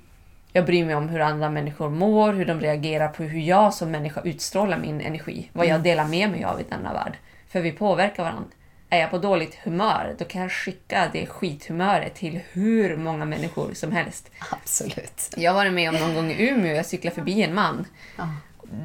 Jag 0.53 0.65
bryr 0.65 0.85
mig 0.85 0.95
om 0.95 1.09
hur 1.09 1.19
andra 1.19 1.49
människor 1.49 1.89
mår, 1.89 2.33
hur 2.33 2.45
de 2.45 2.59
reagerar 2.59 3.07
på 3.07 3.23
hur 3.23 3.39
jag 3.39 3.73
som 3.73 3.91
människa 3.91 4.21
utstrålar 4.21 4.77
min 4.77 5.01
energi. 5.01 5.49
Vad 5.53 5.67
jag 5.67 5.81
delar 5.81 6.05
med 6.05 6.31
mig 6.31 6.43
av 6.43 6.61
i 6.61 6.63
denna 6.69 6.93
värld. 6.93 7.17
För 7.49 7.61
vi 7.61 7.71
påverkar 7.71 8.23
varandra. 8.23 8.49
Är 8.89 8.99
jag 8.99 9.11
på 9.11 9.17
dåligt 9.17 9.55
humör, 9.55 10.15
då 10.19 10.25
kan 10.25 10.41
jag 10.41 10.51
skicka 10.51 11.09
det 11.13 11.25
skithumöret 11.25 12.15
till 12.15 12.39
hur 12.51 12.97
många 12.97 13.25
människor 13.25 13.73
som 13.73 13.91
helst. 13.91 14.31
Absolut. 14.51 15.33
Jag 15.37 15.53
varit 15.53 15.73
med 15.73 15.89
om 15.89 15.95
någon 15.95 16.15
gång 16.15 16.31
i 16.31 16.49
Umeå, 16.49 16.75
jag 16.75 16.85
cyklade 16.85 17.15
förbi 17.15 17.43
en 17.43 17.53
man. 17.53 17.85
Ja. 18.17 18.29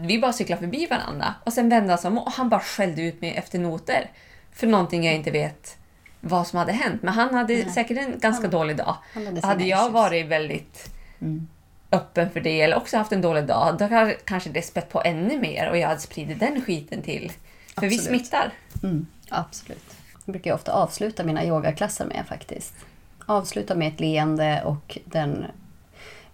Vi 0.02 0.18
bara 0.18 0.32
cyklade 0.32 0.60
förbi 0.60 0.86
varandra 0.86 1.34
och 1.44 1.52
sen 1.52 1.68
vände 1.68 1.90
han 1.92 1.98
sig 1.98 2.08
om 2.08 2.18
och 2.18 2.32
han 2.32 2.48
bara 2.48 2.60
skällde 2.60 3.02
ut 3.02 3.20
mig 3.20 3.34
efter 3.36 3.58
noter. 3.58 4.10
För 4.52 4.66
någonting 4.66 5.04
jag 5.04 5.14
inte 5.14 5.30
vet 5.30 5.76
vad 6.20 6.46
som 6.46 6.58
hade 6.58 6.72
hänt. 6.72 7.02
Men 7.02 7.14
han 7.14 7.34
hade 7.34 7.70
säkert 7.70 7.98
en 7.98 8.18
ganska 8.18 8.48
dålig 8.48 8.76
dag. 8.76 8.96
Han 9.14 9.26
hade 9.26 9.46
Hade 9.46 9.64
jag 9.64 9.78
issues. 9.80 9.92
varit 9.92 10.26
väldigt 10.26 10.90
Mm. 11.20 11.48
öppen 11.92 12.30
för 12.30 12.40
det 12.40 12.60
eller 12.60 12.76
också 12.76 12.96
haft 12.96 13.12
en 13.12 13.20
dålig 13.20 13.44
dag, 13.46 13.76
då 13.78 14.12
kanske 14.24 14.50
det 14.50 14.62
spett 14.62 14.88
på 14.88 15.02
ännu 15.04 15.40
mer 15.40 15.70
och 15.70 15.76
jag 15.78 15.88
hade 15.88 16.00
spridit 16.00 16.40
den 16.40 16.62
skiten 16.62 17.02
till. 17.02 17.32
För 17.74 17.80
vi 17.80 17.86
Absolut. 17.98 18.02
smittar. 18.20 18.52
Mm, 18.82 19.06
absolut. 19.28 19.96
Jag 20.24 20.32
brukar 20.32 20.54
ofta 20.54 20.72
avsluta 20.72 21.24
mina 21.24 21.44
yogaklasser 21.44 22.04
med 22.04 22.24
faktiskt. 22.28 22.74
Avsluta 23.26 23.74
med 23.74 23.88
ett 23.88 24.00
leende 24.00 24.62
och 24.64 24.98
den 25.04 25.44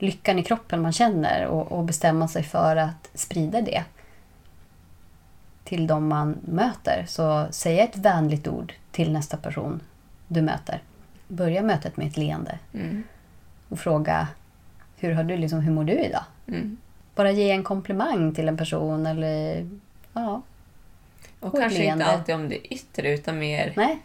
lyckan 0.03 0.39
i 0.39 0.43
kroppen 0.43 0.83
man 0.83 0.93
känner 0.93 1.47
och, 1.47 1.73
och 1.73 1.85
bestämma 1.85 2.29
sig 2.29 2.43
för 2.43 2.77
att 2.77 3.11
sprida 3.15 3.61
det 3.61 3.85
till 5.65 5.87
de 5.87 6.09
man 6.09 6.39
möter. 6.45 7.05
Så 7.09 7.47
säga 7.51 7.85
ett 7.85 7.97
vänligt 7.97 8.49
ord 8.49 8.73
till 8.91 9.13
nästa 9.13 9.37
person 9.37 9.81
du 10.29 10.43
möter. 10.43 10.83
Börja 11.29 11.63
mötet 11.63 11.97
med 11.97 12.07
ett 12.07 12.17
leende 12.17 12.59
Mm. 12.75 13.03
och 13.69 13.79
fråga 13.79 14.29
hur, 14.97 15.13
har 15.13 15.25
du, 15.25 15.37
liksom, 15.37 15.61
hur 15.61 15.73
mår 15.73 15.85
du 15.85 15.93
idag? 15.93 16.25
Mm. 16.49 16.77
Bara 17.15 17.31
ge 17.31 17.51
en 17.51 17.63
komplimang 17.65 18.35
till 18.35 18.49
en 18.49 18.57
person 18.57 19.07
eller 19.07 19.67
ja, 20.13 20.43
Och 21.41 21.53
kanske 21.59 21.79
leende. 21.79 22.05
inte 22.05 22.17
alltid 22.17 22.35
om 22.35 22.49
det 22.49 22.73
yttre 22.75 23.15
utan 23.15 23.39
mer 23.39 23.73
nej, 23.77 23.99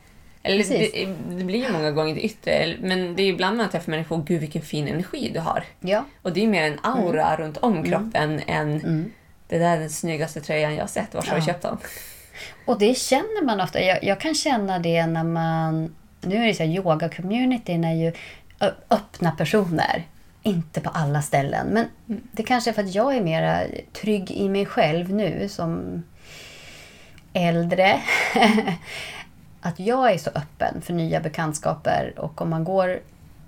Eller 0.47 0.63
det, 0.69 1.07
det 1.37 1.43
blir 1.43 1.65
ju 1.65 1.71
många 1.71 1.91
gånger 1.91 2.15
det 2.15 2.21
yttre, 2.21 2.75
men 2.81 3.15
det 3.15 3.21
är 3.21 3.25
ju 3.25 3.33
ibland 3.33 3.57
man 3.57 3.69
träffar 3.69 3.91
människor 3.91 4.23
gud 4.23 4.39
vilken 4.41 4.61
fin 4.61 4.87
energi 4.87 5.31
du 5.33 5.39
har. 5.39 5.63
ja. 5.79 6.05
Och 6.21 6.33
det 6.33 6.43
är 6.43 6.47
mer 6.47 6.63
en 6.63 6.79
aura 6.83 7.35
runt 7.35 7.57
om 7.57 7.83
kroppen 7.83 8.41
än 8.47 8.71
Mm. 8.81 9.11
det 9.47 9.57
där 9.57 9.75
är 9.75 9.79
den 9.79 9.89
snyggaste 9.89 10.41
tröjan 10.41 10.75
jag 10.75 10.83
har 10.83 10.87
sett, 10.87 11.13
var 11.13 11.21
har 11.21 11.31
du 11.35 11.37
Ja. 11.41 11.45
köpt 11.45 11.61
den? 11.61 11.77
Och 12.65 12.79
det 12.79 12.97
känner 12.97 13.45
man 13.45 13.61
ofta. 13.61 13.81
Jag, 13.81 14.03
jag 14.03 14.19
kan 14.19 14.35
känna 14.35 14.79
det 14.79 15.05
när 15.07 15.23
man... 15.23 15.95
Nu 16.21 16.35
är 16.43 16.47
det 16.47 16.53
så 16.53 16.63
här, 16.63 16.69
yoga-communityn 16.69 17.85
är 17.85 17.93
ju 17.95 18.11
öppna 18.89 19.31
personer. 19.31 20.03
Inte 20.43 20.81
på 20.81 20.89
alla 20.89 21.21
ställen. 21.21 21.67
Men 21.67 21.85
det 22.31 22.43
kanske 22.43 22.69
är 22.69 22.73
för 22.73 22.83
att 22.83 22.95
jag 22.95 23.15
är 23.15 23.21
mer 23.21 23.67
trygg 24.01 24.31
i 24.31 24.49
mig 24.49 24.65
själv 24.65 25.09
nu 25.13 25.47
som 25.49 26.03
äldre. 27.33 28.01
att 29.61 29.79
jag 29.79 30.13
är 30.13 30.17
så 30.17 30.29
öppen 30.29 30.81
för 30.81 30.93
nya 30.93 31.19
bekantskaper. 31.19 32.13
Och 32.17 32.41
om 32.41 32.49
man 32.49 32.63
går 32.63 32.99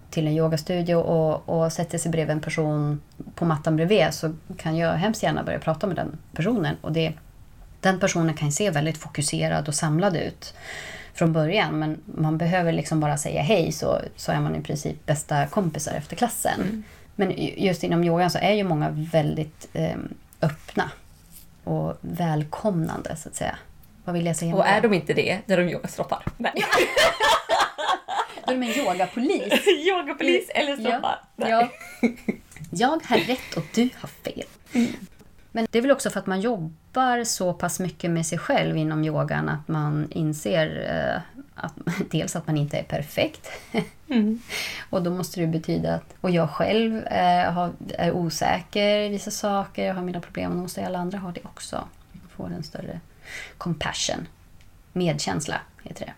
till 0.10 0.28
en 0.28 0.34
yogastudio 0.34 0.96
och, 0.96 1.50
och 1.50 1.74
sätter 1.74 1.98
sig 1.98 2.12
bredvid 2.12 2.32
en 2.32 2.42
person 2.42 3.02
på 3.36 3.46
mattan 3.46 3.76
bredvid 3.76 4.08
så 4.12 4.36
kan 4.58 4.78
jag 4.78 4.94
hemskt 4.94 5.24
gärna 5.24 5.44
börja 5.44 5.60
prata 5.60 5.88
med 5.88 5.96
den 5.96 6.18
personen. 6.34 6.76
Och 6.82 6.92
det 6.92 7.14
Den 7.82 8.00
personen 8.00 8.34
kan 8.34 8.52
se 8.52 8.72
väldigt 8.72 8.98
fokuserad 8.98 9.68
och 9.68 9.76
samlad 9.76 10.16
ut 10.16 10.54
från 11.14 11.34
början 11.34 11.80
men 11.80 12.02
man 12.06 12.38
behöver 12.38 12.72
liksom 12.72 13.00
bara 13.00 13.18
säga 13.18 13.42
hej 13.42 13.72
så, 13.72 14.02
så 14.16 14.32
är 14.32 14.40
man 14.40 14.56
i 14.56 14.62
princip 14.62 15.06
bästa 15.06 15.48
kompisar 15.48 15.94
efter 15.94 16.16
klassen. 16.16 16.62
Mm. 16.62 16.84
Men 17.16 17.34
just 17.38 17.84
inom 17.84 18.04
yogan 18.04 18.32
så 18.32 18.38
är 18.38 18.54
ju 18.54 18.64
många 18.64 18.90
väldigt 18.90 19.68
eh, 19.74 19.98
öppna 20.42 20.92
och 21.64 21.98
välkomnande 22.02 23.16
så 23.16 23.30
att 23.30 23.36
säga. 23.36 23.58
Vad 24.10 24.14
vill 24.14 24.26
jag 24.26 24.36
säga 24.36 24.56
Och 24.56 24.68
är 24.68 24.82
de 24.82 24.94
inte 24.94 25.14
det, 25.14 25.40
då 25.46 25.54
är 25.54 25.58
de 25.58 25.70
yogastroppar. 25.70 26.24
Nej. 26.38 26.54
Då 28.46 28.54
är 28.54 28.58
de 28.58 28.64
en 28.64 28.86
yogapolis. 28.86 29.68
Yogapolis 29.88 30.50
eller 30.50 30.76
stroppar. 30.78 31.22
Nej. 31.36 31.50
Ja. 31.50 31.70
Jag 32.72 32.88
har 32.88 33.18
rätt 33.18 33.58
och 33.58 33.64
du 33.74 33.90
har 33.96 34.10
fel. 34.10 34.44
Men 35.52 35.68
det 35.72 35.78
är 35.78 35.82
väl 35.82 35.92
också 35.92 36.10
för 36.10 36.20
att 36.20 36.28
man 36.28 36.42
jobbar 36.42 37.24
så 37.24 37.54
pass 37.54 37.80
mycket 37.80 38.12
med 38.12 38.26
sig 38.26 38.38
själv 38.38 38.78
inom 38.78 39.04
yogan 39.04 39.50
att 39.50 39.68
man 39.68 40.12
inser 40.12 40.88
eh, 40.90 41.42
att, 41.56 41.74
dels 42.12 42.36
att 42.36 42.48
man 42.48 42.58
inte 42.58 42.78
är 42.78 42.84
perfekt. 42.84 43.52
Mm. 44.10 44.40
Och 44.90 45.04
då 45.04 45.12
måste 45.12 45.40
det 45.40 45.48
betyda 45.48 45.96
att 45.96 46.16
och 46.22 46.32
jag 46.32 46.50
själv 46.50 46.98
eh, 46.98 47.70
är 47.98 48.12
osäker 48.12 49.00
i 49.00 49.10
vissa 49.10 49.32
saker, 49.32 49.86
jag 49.86 49.96
har 49.96 50.02
mina 50.02 50.20
problem 50.20 50.52
och 50.52 50.58
då 50.58 50.62
måste 50.62 50.86
alla 50.86 51.00
andra 51.00 51.18
ha 51.18 51.32
det 51.32 51.42
också. 51.44 51.88
Få 52.40 52.46
en 52.46 52.64
större 52.64 53.00
compassion. 53.58 54.28
Medkänsla 54.94 55.62
heter 55.84 56.06
det. 56.06 56.14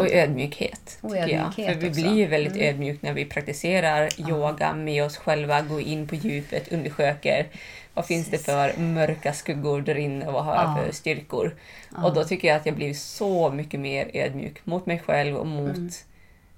Och 0.00 0.10
ödmjukhet. 0.10 0.98
Och 1.00 1.16
ödmjukhet 1.16 1.58
jag. 1.58 1.74
För 1.74 1.80
vi 1.80 1.90
också. 1.90 2.00
blir 2.00 2.14
ju 2.14 2.26
väldigt 2.26 2.56
ödmjuka 2.56 2.98
när 3.06 3.12
vi 3.12 3.24
praktiserar 3.24 4.08
yoga 4.30 4.72
med 4.74 5.04
oss 5.04 5.16
själva, 5.16 5.62
går 5.62 5.80
in 5.80 6.08
på 6.08 6.14
djupet, 6.14 6.72
undersöker 6.72 7.46
vad 7.94 8.06
finns 8.06 8.30
det 8.30 8.38
för 8.38 8.76
mörka 8.80 9.32
skuggor 9.32 9.80
där 9.80 9.94
inne 9.94 10.26
och 10.26 10.32
vad 10.32 10.44
har 10.44 10.54
jag 10.54 10.64
Ja. 10.64 10.76
för 10.84 10.92
styrkor. 10.92 11.54
Och 11.96 12.14
då 12.14 12.24
tycker 12.24 12.48
jag 12.48 12.56
att 12.56 12.66
jag 12.66 12.74
blir 12.74 12.94
så 12.94 13.50
mycket 13.50 13.80
mer 13.80 14.10
ödmjuk 14.14 14.66
mot 14.66 14.86
mig 14.86 14.98
själv 14.98 15.36
och 15.36 15.46
mot 15.46 15.76
Mm. 15.76 15.90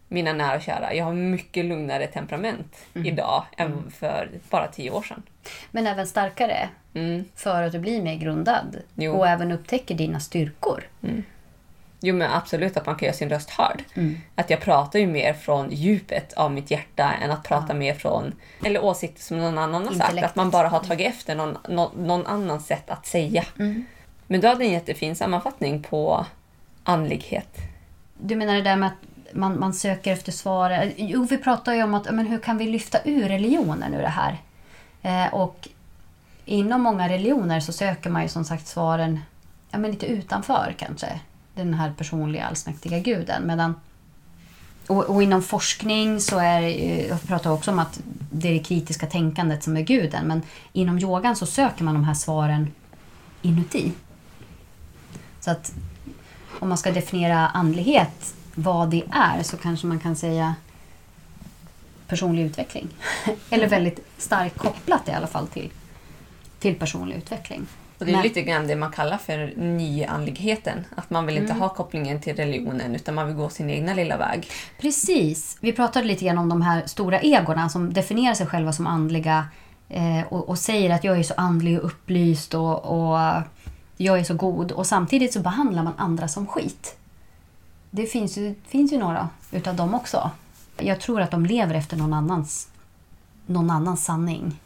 Mina 0.08 0.32
nära 0.32 0.56
och 0.56 0.62
kära. 0.62 0.94
Jag 0.94 1.04
har 1.04 1.12
mycket 1.12 1.64
lugnare 1.64 2.06
temperament 2.06 2.76
Mm. 2.94 3.06
idag 3.06 3.44
än 3.56 3.90
för 3.90 4.30
bara 4.50 4.66
tio 4.68 4.90
år 4.90 5.02
sedan. 5.02 5.22
Men 5.70 5.86
även 5.86 6.06
starkare 6.06 6.68
Mm. 6.94 7.24
för 7.34 7.62
att 7.62 7.72
du 7.72 7.78
blir 7.78 8.02
mer 8.02 8.14
grundad. 8.14 8.76
Jo. 8.94 9.12
Och 9.12 9.28
även 9.28 9.52
upptäcker 9.52 9.94
dina 9.94 10.20
styrkor. 10.20 10.84
Jo 12.00 12.14
men 12.14 12.30
absolut 12.32 12.76
att 12.76 12.86
man 12.86 12.96
kan 12.96 13.06
göra 13.06 13.16
sin 13.16 13.28
röst 13.30 13.50
hörd. 13.50 13.82
Mm. 13.94 14.20
Att 14.34 14.50
jag 14.50 14.60
pratar 14.60 14.98
ju 14.98 15.06
mer 15.06 15.32
från 15.32 15.70
djupet 15.70 16.32
av 16.32 16.52
mitt 16.52 16.70
hjärta 16.70 17.12
än 17.22 17.30
att 17.30 17.42
prata 17.44 17.74
mer 17.74 17.94
från, 17.94 18.32
eller 18.64 18.84
åsikter 18.84 19.22
som 19.22 19.38
någon 19.38 19.58
annan 19.58 19.86
har 19.86 19.94
sagt. 19.94 20.22
Att 20.24 20.36
man 20.36 20.50
bara 20.50 20.68
har 20.68 20.80
tagit 20.80 21.06
efter 21.08 21.34
någon, 21.34 21.58
någon, 21.68 22.06
någon 22.06 22.26
annans 22.26 22.66
sätt 22.66 22.90
att 22.90 23.06
säga. 23.06 23.44
Men 24.26 24.40
du 24.40 24.48
hade 24.48 24.64
en 24.64 24.72
jättefin 24.72 25.16
sammanfattning 25.16 25.82
på 25.82 26.26
andlighet. 26.84 27.56
Du 28.20 28.36
menar 28.36 28.54
det 28.54 28.62
där 28.62 28.76
med 28.76 28.86
att 28.86 29.17
man, 29.32 29.60
man 29.60 29.74
söker 29.74 30.12
efter 30.12 30.32
svar. 30.32 30.70
Eh, 30.70 30.92
jo, 30.96 31.24
vi 31.24 31.38
pratar 31.38 31.74
ju 31.74 31.82
om 31.82 31.94
att 31.94 32.14
men 32.14 32.26
hur 32.26 32.38
kan 32.38 32.58
vi 32.58 32.66
lyfta 32.66 32.98
ur 33.04 33.28
religionen 33.28 33.94
ur 33.94 34.02
det 34.02 34.08
här? 34.08 34.38
Eh, 35.02 35.34
och 35.34 35.68
inom 36.44 36.82
många 36.82 37.08
religioner 37.08 37.60
så 37.60 37.72
söker 37.72 38.10
man 38.10 38.22
ju 38.22 38.28
som 38.28 38.44
sagt 38.44 38.66
svaren 38.66 39.20
ja, 39.70 39.78
men 39.78 39.90
lite 39.90 40.06
utanför 40.06 40.74
kanske. 40.78 41.20
Den 41.54 41.74
här 41.74 41.92
personliga 41.98 42.46
allsmäktiga 42.46 42.98
guden. 42.98 43.46
Medan, 43.46 43.74
och, 44.86 45.04
och 45.04 45.22
inom 45.22 45.42
forskning 45.42 46.20
så 46.20 46.38
är 46.38 46.62
eh, 46.62 47.06
jag 47.06 47.22
pratar 47.22 47.50
också 47.50 47.70
om 47.70 47.78
att 47.78 48.00
det 48.30 48.48
är 48.48 48.52
det 48.52 48.64
kritiska 48.64 49.06
tänkandet 49.06 49.62
som 49.62 49.76
är 49.76 49.82
guden. 49.82 50.26
Men 50.26 50.42
inom 50.72 50.98
yogan 50.98 51.36
så 51.36 51.46
söker 51.46 51.84
man 51.84 51.94
de 51.94 52.04
här 52.04 52.14
svaren 52.14 52.72
inuti. 53.42 53.92
Så 55.40 55.50
att 55.50 55.72
om 56.60 56.68
man 56.68 56.78
ska 56.78 56.92
definiera 56.92 57.48
andlighet, 57.48 58.34
vad 58.58 58.90
det 58.90 59.02
är, 59.10 59.42
så 59.42 59.56
kanske 59.56 59.86
man 59.86 59.98
kan 59.98 60.16
säga 60.16 60.54
personlig 62.08 62.42
utveckling. 62.42 62.88
Eller 63.50 63.68
väldigt 63.68 64.00
starkt 64.16 64.58
kopplat 64.58 65.08
i 65.08 65.12
alla 65.12 65.26
fall 65.26 65.46
till, 65.46 65.70
till 66.58 66.74
personlig 66.74 67.16
utveckling. 67.16 67.66
Och 67.98 68.04
det 68.04 68.10
är 68.10 68.12
Men- 68.12 68.22
lite 68.22 68.42
grann 68.42 68.66
det 68.66 68.76
man 68.76 68.92
kallar 68.92 69.18
för 69.18 69.52
nyandligheten. 69.56 70.84
Att 70.96 71.10
man 71.10 71.26
vill 71.26 71.36
inte 71.36 71.52
ha 71.52 71.68
kopplingen 71.68 72.20
till 72.20 72.36
religionen 72.36 72.94
utan 72.94 73.14
man 73.14 73.26
vill 73.26 73.36
gå 73.36 73.48
sin 73.48 73.70
egna 73.70 73.94
lilla 73.94 74.16
väg. 74.16 74.50
Precis. 74.80 75.56
Vi 75.60 75.72
pratade 75.72 76.06
lite 76.06 76.24
grann 76.24 76.38
om 76.38 76.48
de 76.48 76.62
här 76.62 76.82
stora 76.86 77.20
egorna 77.20 77.68
som 77.68 77.92
definierar 77.92 78.34
sig 78.34 78.46
själva 78.46 78.72
som 78.72 78.86
andliga 78.86 79.46
eh, 79.88 80.20
och, 80.28 80.48
och 80.48 80.58
säger 80.58 80.90
att 80.90 81.04
jag 81.04 81.18
är 81.18 81.22
så 81.22 81.34
andlig 81.36 81.78
och 81.78 81.84
upplyst 81.84 82.54
och, 82.54 82.84
och 82.84 83.18
jag 83.96 84.18
är 84.18 84.24
så 84.24 84.34
god. 84.34 84.72
Och 84.72 84.86
samtidigt 84.86 85.32
så 85.32 85.40
behandlar 85.40 85.82
man 85.82 85.92
andra 85.96 86.28
som 86.28 86.46
skit. 86.46 86.97
Det 87.90 88.06
finns 88.06 88.38
ju, 88.38 88.54
finns 88.66 88.92
ju 88.92 88.98
några 88.98 89.28
utav 89.50 89.76
dem 89.76 89.94
också. 89.94 90.30
Jag 90.76 91.00
tror 91.00 91.20
att 91.20 91.30
de 91.30 91.46
lever 91.46 91.74
efter 91.74 91.96
någon 91.96 92.12
annans, 92.12 92.68
någon 93.46 93.70
annans 93.70 94.04
sanning. 94.04 94.60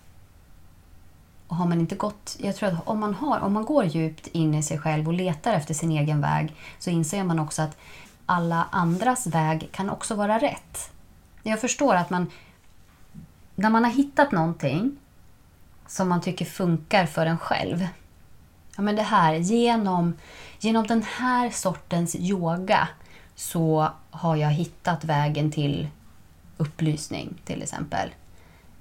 Och 1.46 1.56
har 1.56 1.66
man 1.66 1.80
inte 1.80 1.94
gått... 1.94 2.36
Jag 2.40 2.56
tror 2.56 2.68
att 2.68 2.88
om 2.88 3.00
man, 3.00 3.14
har, 3.14 3.40
om 3.40 3.52
man 3.52 3.64
går 3.64 3.84
djupt 3.84 4.26
in 4.26 4.54
i 4.54 4.62
sig 4.62 4.78
själv 4.78 5.08
och 5.08 5.14
letar 5.14 5.52
efter 5.52 5.74
sin 5.74 5.90
egen 5.90 6.20
väg 6.20 6.54
så 6.78 6.90
inser 6.90 7.24
man 7.24 7.38
också 7.38 7.62
att 7.62 7.76
alla 8.26 8.68
andras 8.70 9.26
väg 9.26 9.68
kan 9.72 9.90
också 9.90 10.14
vara 10.14 10.38
rätt. 10.38 10.90
Jag 11.42 11.60
förstår 11.60 11.94
att 11.94 12.10
man... 12.10 12.30
När 13.54 13.70
man 13.70 13.84
har 13.84 13.90
hittat 13.90 14.32
någonting 14.32 14.96
som 15.86 16.08
man 16.08 16.20
tycker 16.20 16.44
funkar 16.44 17.06
för 17.06 17.26
en 17.26 17.38
själv. 17.38 17.86
Ja, 18.76 18.82
men 18.82 18.96
det 18.96 19.02
här, 19.02 19.34
genom, 19.34 20.14
genom 20.58 20.86
den 20.86 21.02
här 21.02 21.50
sortens 21.50 22.16
yoga 22.16 22.88
så 23.34 23.88
har 24.10 24.36
jag 24.36 24.50
hittat 24.50 25.04
vägen 25.04 25.50
till 25.50 25.88
upplysning 26.56 27.34
till 27.44 27.62
exempel. 27.62 28.08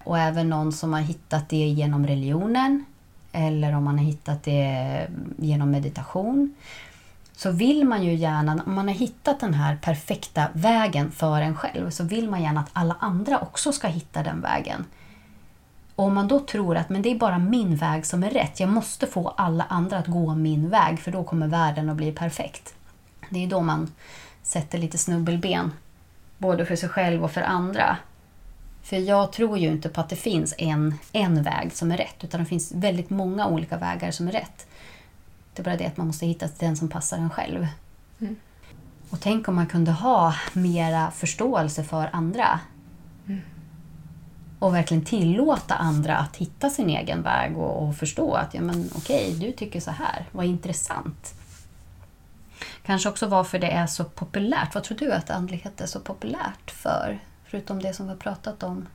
Och 0.04 0.20
även 0.20 0.50
någon 0.50 0.72
som 0.72 0.94
har 0.94 1.02
hittat 1.02 1.50
det 1.50 1.68
genom 1.68 2.08
religionen 2.08 2.86
eller 3.32 3.76
om 3.76 3.84
man 3.84 3.98
har 3.98 4.06
hittat 4.06 4.44
det 4.44 5.08
genom 5.38 5.72
meditation. 5.72 6.56
Så 7.36 7.52
vill 7.52 7.86
man 7.86 8.04
ju 8.04 8.14
gärna, 8.14 8.64
om 8.66 8.76
man 8.76 8.88
har 8.88 8.96
hittat 8.96 9.40
den 9.40 9.54
här 9.54 9.76
perfekta 9.76 10.48
vägen 10.54 11.12
för 11.12 11.42
en 11.42 11.56
själv, 11.56 11.90
så 11.90 12.04
vill 12.04 12.30
man 12.30 12.44
gärna 12.44 12.60
att 12.60 12.70
alla 12.74 12.96
andra 13.00 13.40
också 13.40 13.72
ska 13.72 13.88
hitta 13.88 14.24
den 14.24 14.42
vägen. 14.42 14.86
Och 15.96 16.06
om 16.06 16.14
man 16.14 16.28
då 16.28 16.40
tror 16.40 16.78
att 16.78 16.90
men 16.90 17.02
det 17.02 17.12
är 17.12 17.16
bara 17.16 17.38
min 17.38 17.76
väg 17.76 18.06
som 18.06 18.24
är 18.24 18.30
rätt, 18.30 18.60
jag 18.60 18.70
måste 18.70 19.08
få 19.08 19.28
alla 19.28 19.64
andra 19.64 19.98
att 19.98 20.08
gå 20.08 20.36
min 20.36 20.70
väg 20.70 21.00
för 21.00 21.12
då 21.12 21.24
kommer 21.24 21.48
världen 21.48 21.90
att 21.90 21.98
bli 21.98 22.12
perfekt. 22.12 22.74
Det 23.30 23.44
är 23.44 23.48
då 23.48 23.62
man 23.62 23.92
sätter 24.52 24.78
lite 24.78 24.98
snubbelben, 24.98 25.72
både 26.38 26.66
för 26.66 26.76
sig 26.76 26.90
själv 26.90 27.24
och 27.24 27.32
för 27.32 27.42
andra. 27.42 27.98
För 28.84 28.98
jag 28.98 29.32
tror 29.32 29.58
ju 29.58 29.68
inte 29.68 29.90
på 29.90 30.02
att 30.02 30.10
det 30.10 30.16
finns 30.16 30.54
en, 30.58 30.96
en 31.12 31.44
väg 31.44 31.74
som 31.74 31.92
är 31.92 31.98
rätt, 31.98 32.24
utan 32.24 32.40
det 32.40 32.46
finns 32.46 32.72
väldigt 32.72 33.10
många 33.10 33.48
olika 33.48 33.78
vägar 33.78 34.12
som 34.12 34.28
är 34.28 34.32
rätt. 34.32 34.68
Det 35.54 35.62
är 35.62 35.64
bara 35.64 35.78
det 35.78 35.86
att 35.86 35.98
man 35.98 36.08
måste 36.08 36.26
hitta 36.26 36.48
den 36.60 36.78
som 36.78 36.90
passar 36.90 37.18
en 37.18 37.30
själv. 37.30 37.68
Och 39.10 39.20
tänk 39.20 39.48
om 39.48 39.56
man 39.56 39.68
kunde 39.68 39.92
ha 39.92 40.36
mera 40.54 41.12
förståelse 41.12 41.84
för 41.84 42.10
andra. 42.14 42.60
Och 44.60 44.76
verkligen 44.76 45.06
tillåta 45.06 45.76
andra 45.76 46.18
att 46.18 46.36
hitta 46.36 46.70
sin 46.70 46.90
egen 46.90 47.22
väg 47.22 47.58
och, 47.58 47.88
och 47.88 47.96
förstå 47.96 48.34
att 48.34 48.54
ja, 48.54 48.62
men, 48.62 48.90
okej, 48.96 49.36
du 49.40 49.52
tycker 49.52 49.80
så 49.80 49.92
här, 49.92 50.26
vad 50.32 50.46
intressant. 50.46 51.41
Kanske 52.92 53.10
också 53.10 53.28
varför 53.28 53.60
det 53.60 53.72
är 53.72 53.88
så 53.88 54.04
populärt. 54.04 54.76
Vad 54.76 54.84
tror 54.84 54.98
du 54.98 55.12
att 55.12 55.30
andlighet 55.30 55.82
är 55.82 55.86
så 55.86 56.00
populärt 56.00 56.72
för? 56.72 57.20
Förutom 57.46 57.82
det 57.82 57.94
som 57.94 58.06
vi 58.06 58.12
har 58.12 58.18
pratat 58.18 58.64
om. 58.64 58.88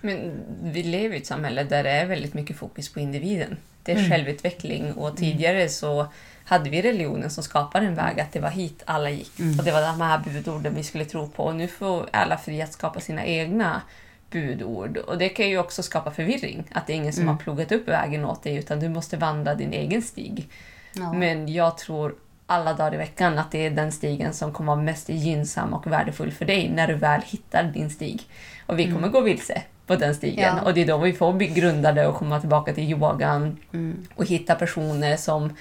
Men 0.00 0.40
vi 0.62 0.82
lever 0.82 1.16
i 1.16 1.18
ett 1.18 1.26
samhälle 1.26 1.64
där 1.64 1.84
det 1.84 1.90
är 1.90 2.06
väldigt 2.06 2.34
mycket 2.34 2.56
fokus 2.56 2.92
på 2.92 3.00
individen. 3.00 3.56
Det 3.82 3.92
är 3.92 4.10
självutveckling 4.10 4.92
och 4.92 5.16
tidigare 5.16 5.68
så 5.68 6.06
hade 6.44 6.70
vi 6.70 6.82
religionen 6.82 7.30
som 7.30 7.44
skapade 7.44 7.86
en 7.86 7.94
väg 7.94 8.20
att 8.20 8.32
det 8.32 8.40
var 8.40 8.50
hit 8.50 8.82
alla 8.86 9.10
gick. 9.10 9.32
Och 9.58 9.64
det 9.64 9.72
var 9.72 9.82
de 9.82 10.00
här 10.00 10.18
budorden 10.18 10.74
vi 10.74 10.82
skulle 10.82 11.04
tro 11.04 11.28
på. 11.28 11.44
Och 11.44 11.56
nu 11.56 11.68
får 11.68 12.08
alla 12.12 12.38
fri 12.38 12.62
att 12.62 12.72
skapa 12.72 13.00
sina 13.00 13.24
egna 13.24 13.82
budord. 14.30 14.96
Och 14.96 15.18
det 15.18 15.28
kan 15.28 15.48
ju 15.48 15.58
också 15.58 15.82
skapa 15.82 16.10
förvirring. 16.10 16.64
Att 16.72 16.86
det 16.86 16.92
är 16.92 16.96
ingen 16.96 17.12
som 17.12 17.28
har 17.28 17.36
plogat 17.36 17.72
upp 17.72 17.88
vägen 17.88 18.24
åt 18.24 18.42
dig 18.42 18.56
utan 18.56 18.80
du 18.80 18.88
måste 18.88 19.16
vandra 19.16 19.54
din 19.54 19.72
egen 19.72 20.02
stig. 20.02 20.48
Ja. 20.96 21.12
Men 21.12 21.52
jag 21.52 21.78
tror 21.78 22.14
alla 22.46 22.72
dagar 22.74 22.94
i 22.94 22.96
veckan 22.96 23.38
att 23.38 23.50
det 23.50 23.66
är 23.66 23.70
den 23.70 23.92
stigen 23.92 24.34
som 24.34 24.52
kommer 24.52 24.72
vara 24.72 24.82
mest 24.84 25.08
gynnsam 25.08 25.74
och 25.74 25.86
värdefull 25.86 26.32
för 26.32 26.44
dig 26.44 26.70
när 26.70 26.86
du 26.86 26.94
väl 26.94 27.20
hittar 27.26 27.62
din 27.64 27.90
stig. 27.90 28.22
Och 28.66 28.78
vi 28.78 28.92
kommer 28.92 29.08
gå 29.08 29.20
vilse 29.20 29.62
på 29.86 29.96
den 29.96 30.14
stigen. 30.14 30.44
Mm. 30.44 30.56
Ja. 30.56 30.62
Och 30.68 30.74
det 30.74 30.82
är 30.82 30.86
då 30.86 30.98
vi 30.98 31.12
får 31.12 31.32
bli 31.32 31.46
grundade 31.46 32.06
och 32.06 32.14
komma 32.16 32.40
tillbaka 32.40 32.74
till 32.74 32.90
yogan 32.90 33.56
Mm. 33.72 34.06
och 34.14 34.24
hitta 34.26 34.54
personer 34.54 35.16
som 35.16 35.56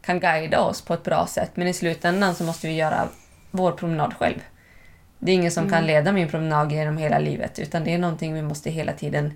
kan 0.00 0.20
guida 0.20 0.60
oss 0.60 0.82
på 0.82 0.94
ett 0.94 1.04
bra 1.04 1.26
sätt. 1.26 1.50
Men 1.54 1.66
i 1.68 1.72
slutändan 1.72 2.34
så 2.34 2.44
måste 2.44 2.66
vi 2.66 2.72
göra 2.74 3.08
vår 3.50 3.72
promenad 3.72 4.14
själv. 4.14 4.38
Det 5.18 5.30
är 5.30 5.34
ingen 5.34 5.50
som 5.50 5.64
Mm. 5.64 5.72
kan 5.74 5.86
leda 5.86 6.12
min 6.12 6.28
promenad 6.28 6.72
genom 6.72 6.96
hela 6.98 7.18
livet 7.18 7.58
utan 7.58 7.84
det 7.84 7.94
är 7.94 7.98
någonting 7.98 8.34
vi 8.34 8.42
måste 8.42 8.70
hela 8.70 8.92
tiden 8.92 9.32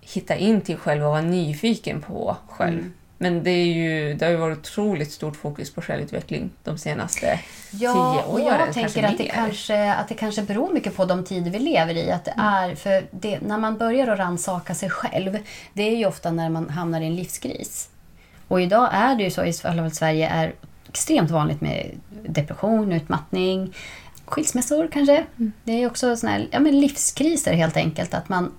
hitta 0.00 0.36
in 0.36 0.60
till 0.60 0.76
själv 0.76 1.04
och 1.04 1.10
vara 1.10 1.20
nyfiken 1.20 2.00
på 2.00 2.36
själv. 2.48 2.78
Mm. 2.78 2.92
Men 3.22 3.42
det, 3.42 3.50
är 3.50 3.66
ju, 3.66 4.14
det 4.14 4.24
har 4.24 4.30
ju 4.32 4.36
varit 4.38 4.58
otroligt 4.58 5.12
stort 5.12 5.36
fokus 5.36 5.74
på 5.74 5.82
självutveckling 5.82 6.50
de 6.64 6.78
senaste 6.78 7.40
Ja, 7.70 7.92
tio 7.92 8.22
och 8.32 8.34
åren. 8.34 8.46
jag 8.46 8.74
tänker 8.74 9.02
att 9.02 9.18
det, 9.18 9.24
kanske, 9.24 9.92
att 9.94 10.08
det 10.08 10.14
kanske 10.14 10.42
beror 10.42 10.72
mycket 10.72 10.96
på 10.96 11.04
de 11.04 11.24
tider 11.24 11.50
vi 11.50 11.58
lever 11.58 11.96
i. 11.96 12.10
Att 12.10 12.24
det 12.24 12.30
Mm. 12.30 12.46
är, 12.46 12.74
för 12.74 13.04
det, 13.10 13.40
när 13.40 13.58
man 13.58 13.78
börjar 13.78 14.08
att 14.08 14.18
rannsaka 14.18 14.74
sig 14.74 14.90
själv, 14.90 15.38
det 15.72 15.82
är 15.82 15.96
ju 15.96 16.06
ofta 16.06 16.30
när 16.30 16.48
man 16.48 16.68
hamnar 16.70 17.00
i 17.00 17.06
en 17.06 17.16
livskris. 17.16 17.88
Och 18.48 18.60
idag 18.60 18.88
är 18.92 19.14
det 19.16 19.22
ju 19.22 19.30
så, 19.30 19.44
i 19.44 19.52
alla 19.62 19.82
fall 19.82 19.90
Sverige, 19.92 20.28
är 20.28 20.52
extremt 20.88 21.30
vanligt 21.30 21.60
med 21.60 21.90
depression, 22.28 22.92
utmattning, 22.92 23.74
skilsmässor 24.24 24.88
kanske. 24.92 25.24
Det 25.64 25.72
är 25.82 25.86
också 25.86 26.16
såna 26.16 26.32
här, 26.32 26.48
ja, 26.50 26.60
men 26.60 26.80
livskriser 26.80 27.52
helt 27.52 27.76
enkelt. 27.76 28.14
Att 28.14 28.28
man, 28.28 28.52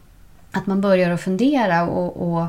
att 0.52 0.66
man 0.68 0.82
börjar 0.82 1.10
att 1.10 1.22
fundera 1.22 1.84
och, 1.88 2.34
och 2.34 2.46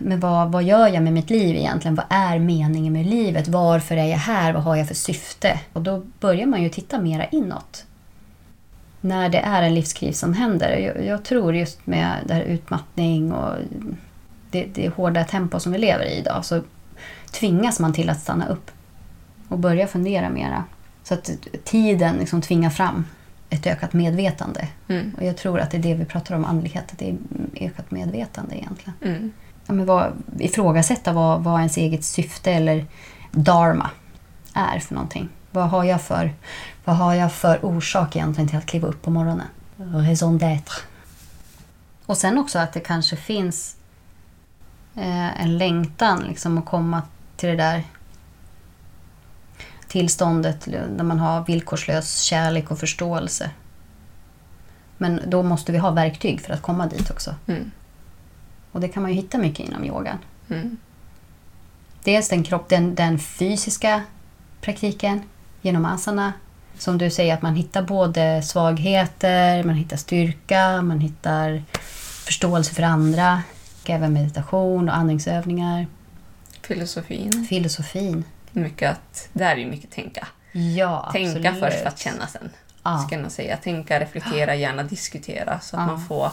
men 0.00 0.20
vad, 0.20 0.52
vad 0.52 0.62
gör 0.62 0.88
jag 0.88 1.02
med 1.02 1.12
mitt 1.12 1.30
liv 1.30 1.56
egentligen? 1.56 1.94
Vad 1.94 2.06
är 2.08 2.38
meningen 2.38 2.92
med 2.92 3.06
livet? 3.06 3.48
Varför 3.48 3.96
är 3.96 4.06
jag 4.06 4.18
här? 4.18 4.52
Vad 4.52 4.62
har 4.62 4.76
jag 4.76 4.88
för 4.88 4.94
syfte? 4.94 5.60
Och 5.72 5.82
då 5.82 6.02
börjar 6.20 6.46
man 6.46 6.62
ju 6.62 6.68
titta 6.68 7.00
mera 7.00 7.26
inåt. 7.26 7.84
När 9.00 9.28
det 9.28 9.38
är 9.38 9.62
en 9.62 9.74
livskris 9.74 10.18
som 10.18 10.34
händer. 10.34 10.76
Jag, 10.76 11.06
jag 11.06 11.24
tror 11.24 11.54
just 11.54 11.86
med 11.86 12.16
det 12.26 12.34
här 12.34 12.42
utmattning 12.42 13.32
och 13.32 13.56
det, 14.50 14.64
det 14.74 14.88
hårda 14.88 15.24
tempo 15.24 15.60
som 15.60 15.72
vi 15.72 15.78
lever 15.78 16.04
i 16.04 16.18
idag 16.18 16.44
så 16.44 16.62
tvingas 17.30 17.80
man 17.80 17.92
till 17.92 18.10
att 18.10 18.20
stanna 18.20 18.48
upp 18.48 18.70
och 19.48 19.58
börja 19.58 19.86
fundera 19.86 20.30
mera. 20.30 20.64
Så 21.02 21.14
att 21.14 21.30
tiden 21.64 22.16
liksom 22.16 22.42
tvingar 22.42 22.70
fram 22.70 23.04
ett 23.50 23.66
ökat 23.66 23.92
medvetande. 23.92 24.68
Mm. 24.88 25.14
Och 25.18 25.24
jag 25.24 25.36
tror 25.36 25.60
att 25.60 25.70
det 25.70 25.76
är 25.76 25.82
det 25.82 25.94
vi 25.94 26.04
pratar 26.04 26.34
om, 26.34 26.44
andlighet, 26.44 26.92
att 26.92 26.98
det 26.98 27.10
är 27.10 27.16
ökat 27.66 27.90
medvetande 27.90 28.56
egentligen 28.56 28.94
Mm. 29.02 29.32
Ja, 29.70 29.74
men 29.74 29.86
vad, 29.86 30.12
ifrågasätta 30.38 31.12
vad, 31.12 31.44
vad 31.44 31.58
ens 31.58 31.76
eget 31.76 32.04
syfte 32.04 32.52
eller 32.52 32.86
dharma 33.32 33.90
är 34.54 34.78
för 34.78 34.94
någonting. 34.94 35.28
Vad 35.50 35.70
har 35.70 35.84
jag 35.84 36.02
för, 36.02 36.34
vad 36.84 36.96
har 36.96 37.14
jag 37.14 37.32
för 37.32 37.64
orsak 37.64 38.16
egentligen 38.16 38.48
till 38.48 38.58
att 38.58 38.66
kliva 38.66 38.88
upp 38.88 39.02
på 39.02 39.10
morgonen? 39.10 39.46
Raison 39.76 40.38
d'être. 40.38 40.70
Och 42.06 42.16
sen 42.16 42.38
också 42.38 42.58
att 42.58 42.72
det 42.72 42.80
kanske 42.80 43.16
finns 43.16 43.76
eh, 44.94 45.42
en 45.42 45.58
längtan 45.58 46.24
liksom 46.28 46.58
att 46.58 46.66
komma 46.66 47.02
till 47.36 47.48
det 47.48 47.56
där 47.56 47.84
tillståndet 49.88 50.64
där 50.96 51.04
man 51.04 51.18
har 51.18 51.44
villkorslös 51.44 52.20
kärlek 52.20 52.70
och 52.70 52.78
förståelse. 52.78 53.50
Men 54.98 55.20
då 55.26 55.42
måste 55.42 55.72
vi 55.72 55.78
ha 55.78 55.90
verktyg 55.90 56.40
för 56.40 56.52
att 56.52 56.62
komma 56.62 56.86
dit 56.86 57.10
också. 57.10 57.34
Mm. 57.46 57.70
Och 58.72 58.80
det 58.80 58.88
kan 58.88 59.02
man 59.02 59.10
ju 59.12 59.16
hitta 59.16 59.38
mycket 59.38 59.66
inom 59.68 59.84
yogan. 59.84 60.18
Mm. 60.50 60.76
Dels 62.04 62.28
den, 62.28 62.42
kropp, 62.42 62.68
den, 62.68 62.94
den 62.94 63.18
fysiska 63.18 64.02
praktiken 64.60 65.22
genom 65.62 65.84
asana. 65.84 66.32
Som 66.78 66.98
du 66.98 67.10
säger, 67.10 67.34
att 67.34 67.42
man 67.42 67.54
hittar 67.54 67.82
både 67.82 68.42
svagheter, 68.42 69.64
man 69.64 69.74
hittar 69.74 69.96
styrka, 69.96 70.82
man 70.82 71.00
hittar 71.00 71.62
förståelse 72.24 72.74
för 72.74 72.82
andra. 72.82 73.42
Även 73.86 74.12
meditation 74.12 74.88
och 74.88 74.96
andningsövningar. 74.96 75.86
Filosofin. 76.62 77.46
Filosofin. 77.48 78.24
Mycket 78.52 78.90
att, 78.90 79.28
där 79.32 79.50
är 79.52 79.56
ju 79.56 79.66
mycket 79.66 79.90
tänka. 79.90 80.26
Ja, 80.52 81.08
Tänka 81.12 81.38
absolut. 81.50 81.60
först 81.60 81.78
för 81.82 81.86
att 81.88 81.98
känna 81.98 82.26
sen. 82.26 82.50
Ja. 82.82 82.98
Ska 83.06 83.18
jag 83.18 83.32
säga. 83.32 83.56
Tänka, 83.56 84.00
reflektera, 84.00 84.54
gärna 84.54 84.82
diskutera 84.82 85.60
så 85.60 85.76
att 85.76 85.82
Ja. 85.82 85.86
man 85.86 86.04
får 86.06 86.30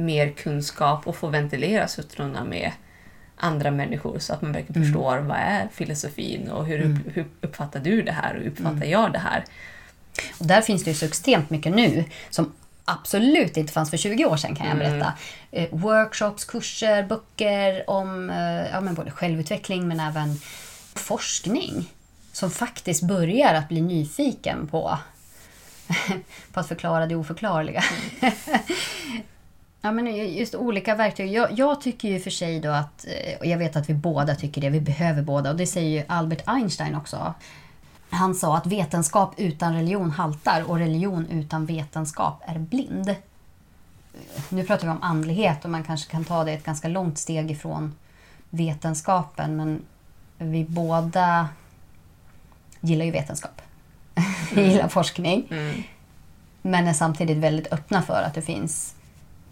mer 0.00 0.30
kunskap 0.32 1.06
och 1.06 1.16
får 1.16 1.30
ventilera 1.30 1.88
suttrorna 1.88 2.44
med 2.44 2.72
andra 3.36 3.70
människor 3.70 4.18
så 4.18 4.32
att 4.32 4.42
man 4.42 4.52
verkligen 4.52 4.82
Mm. 4.82 4.88
förstår 4.92 5.18
vad 5.18 5.36
är 5.36 5.68
filosofin 5.72 6.48
och 6.50 6.66
hur, 6.66 6.80
upp, 6.80 7.16
hur 7.16 7.26
uppfattar 7.40 7.80
du 7.80 8.02
det 8.02 8.12
här 8.12 8.34
och 8.36 8.42
hur 8.42 8.50
uppfattar 8.50 8.76
Mm. 8.76 8.90
jag 8.90 9.12
det 9.12 9.18
här? 9.18 9.44
Och 10.38 10.46
där 10.46 10.62
finns 10.62 10.84
det 10.84 10.90
ju 10.90 10.96
så 10.96 11.06
extremt 11.06 11.50
mycket 11.50 11.74
nu 11.74 12.04
som 12.30 12.52
absolut 12.84 13.56
inte 13.56 13.72
fanns 13.72 13.90
för 13.90 13.96
20 13.96 14.24
år 14.24 14.36
sedan 14.36 14.54
kan 14.56 14.66
jag 14.66 14.76
Mm. 14.76 14.90
berätta. 14.90 15.12
Eh, 15.50 15.68
workshops, 15.70 16.44
kurser, 16.44 17.02
böcker 17.02 17.90
om 17.90 18.30
eh, 18.30 18.70
ja, 18.72 18.80
men 18.80 18.94
både 18.94 19.10
självutveckling 19.10 19.88
men 19.88 20.00
även 20.00 20.40
forskning. 20.94 21.92
Som 22.32 22.50
faktiskt 22.50 23.02
börjar 23.02 23.54
att 23.54 23.68
bli 23.68 23.80
nyfiken 23.80 24.66
på, 24.66 24.98
på 26.52 26.60
att 26.60 26.68
förklara 26.68 27.06
det 27.06 27.16
oförklarliga. 27.16 27.84
Ja, 29.82 29.92
men 29.92 30.16
just 30.34 30.54
olika 30.54 30.94
verktyg. 30.94 31.32
Jag, 31.32 31.58
jag 31.58 31.80
tycker 31.80 32.08
ju 32.08 32.20
för 32.20 32.30
sig 32.30 32.60
då 32.60 32.70
att, 32.70 33.06
eh, 33.06 33.38
och 33.38 33.46
jag 33.46 33.58
vet 33.58 33.76
att 33.76 33.90
vi 33.90 33.94
båda 33.94 34.34
tycker 34.34 34.60
det, 34.60 34.70
vi 34.70 34.80
behöver 34.80 35.22
båda. 35.22 35.50
Och 35.50 35.56
det 35.56 35.66
säger 35.66 36.00
ju 36.00 36.04
Albert 36.08 36.42
Einstein 36.46 36.94
också. 36.94 37.34
Han 38.10 38.34
sa 38.34 38.56
att 38.56 38.66
vetenskap 38.66 39.34
utan 39.36 39.74
religion 39.74 40.10
haltar 40.10 40.70
och 40.70 40.78
religion 40.78 41.26
utan 41.26 41.66
vetenskap 41.66 42.42
är 42.46 42.58
blind. 42.58 43.14
Nu 44.48 44.64
pratar 44.64 44.86
vi 44.86 44.92
om 44.92 45.02
andlighet 45.02 45.64
och 45.64 45.70
man 45.70 45.84
kanske 45.84 46.10
kan 46.10 46.24
ta 46.24 46.44
det 46.44 46.52
ett 46.52 46.64
ganska 46.64 46.88
långt 46.88 47.18
steg 47.18 47.50
ifrån 47.50 47.94
vetenskapen. 48.50 49.56
Men 49.56 49.82
vi 50.38 50.64
båda 50.64 51.48
gillar 52.80 53.04
ju 53.04 53.10
vetenskap. 53.10 53.62
Vi 54.54 54.70
gillar 54.70 54.88
forskning. 54.88 55.46
Mm. 55.50 55.82
Men 56.62 56.88
är 56.88 56.92
samtidigt 56.92 57.36
väldigt 57.38 57.72
öppna 57.72 58.02
för 58.02 58.22
att 58.22 58.34
det 58.34 58.42
finns, 58.42 58.94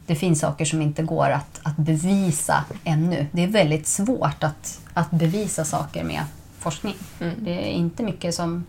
det 0.08 0.14
finns 0.14 0.40
saker 0.40 0.64
som 0.64 0.82
inte 0.82 1.02
går 1.02 1.30
att, 1.30 1.60
att 1.62 1.76
bevisa 1.76 2.64
ännu. 2.84 3.26
Det 3.32 3.42
är 3.42 3.46
väldigt 3.48 3.86
svårt 3.86 4.44
att, 4.44 4.80
att 4.94 5.10
bevisa 5.10 5.64
saker 5.64 6.04
med 6.04 6.22
forskning. 6.58 6.94
Mm. 7.20 7.34
Det 7.38 7.50
är 7.50 7.72
inte 7.72 8.02
mycket 8.02 8.34
som 8.34 8.64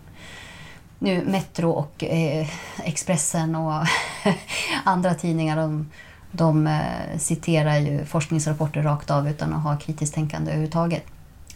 nu 0.98 1.24
Metro 1.24 1.70
och 1.70 2.04
eh, 2.04 2.46
Expressen 2.84 3.54
och 3.54 3.86
andra 4.84 5.14
tidningar 5.14 5.56
de, 5.56 5.90
de 6.32 6.66
eh, 6.66 7.18
citerar 7.18 7.78
ju 7.78 8.04
forskningsrapporter 8.04 8.82
rakt 8.82 9.10
av 9.10 9.28
utan 9.28 9.54
att 9.54 9.62
ha 9.62 9.76
kritiskt 9.76 10.14
tänkande 10.14 10.50
överhuvudtaget. 10.50 11.04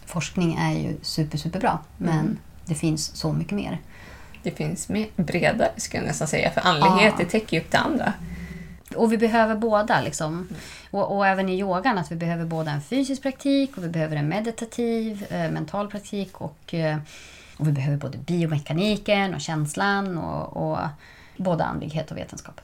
Forskning 0.05 0.55
är 0.55 0.71
ju 0.73 0.97
super, 1.01 1.37
superbra 1.37 1.79
men 1.97 2.19
Mm. 2.19 2.37
det 2.65 2.75
finns 2.75 3.15
så 3.15 3.33
mycket 3.33 3.53
mer. 3.53 3.79
Det 4.43 4.51
finns 4.51 4.89
mer 4.89 5.07
bredare 5.15 5.69
skulle 5.77 6.03
jag 6.03 6.07
nästan 6.07 6.27
säga. 6.27 6.51
För 6.51 6.61
andlighet 6.61 7.13
Ja. 7.17 7.23
det 7.23 7.29
täcker 7.29 7.57
ju 7.57 7.63
upp 7.63 7.71
det 7.71 7.77
andra. 7.77 8.13
Och 8.95 9.11
vi 9.11 9.17
behöver 9.17 9.55
båda. 9.55 10.01
Liksom. 10.01 10.47
Och, 10.91 11.17
och 11.17 11.27
även 11.27 11.49
i 11.49 11.59
yogan 11.59 11.97
att 11.97 12.11
vi 12.11 12.15
behöver 12.15 12.45
både 12.45 12.71
en 12.71 12.81
fysisk 12.81 13.21
praktik 13.21 13.77
och 13.77 13.83
vi 13.83 13.89
behöver 13.89 14.15
en 14.15 14.27
meditativ, 14.27 15.25
eh, 15.29 15.51
mental 15.51 15.87
praktik 15.87 16.41
och, 16.41 16.73
eh, 16.73 16.97
och 17.57 17.67
vi 17.67 17.71
behöver 17.71 17.97
både 17.97 18.17
biomekaniken 18.17 19.35
och 19.35 19.41
känslan 19.41 20.17
och, 20.17 20.71
och 20.71 20.79
både 21.37 21.63
andlighet 21.63 22.11
och 22.11 22.17
vetenskap. 22.17 22.61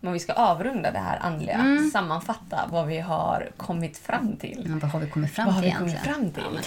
Men 0.00 0.12
vi 0.12 0.18
ska 0.18 0.32
avrunda 0.32 0.90
det 0.90 0.98
här 0.98 1.18
andliga, 1.22 1.54
Mm. 1.58 1.90
sammanfatta 1.90 2.68
vad 2.70 2.86
vi 2.86 2.98
har 2.98 3.50
kommit 3.56 3.98
fram 3.98 4.36
till. 4.36 4.62
Men 4.66 4.78
vad 4.78 4.90
har 4.90 5.00
vi 5.00 5.10
kommit 5.10 5.32
fram 5.34 5.46
Vad 5.46 5.54
har 5.54 5.62
till 5.62 5.70
vi 5.70 5.76
kommit 5.78 5.98
fram 6.00 6.30
till? 6.30 6.60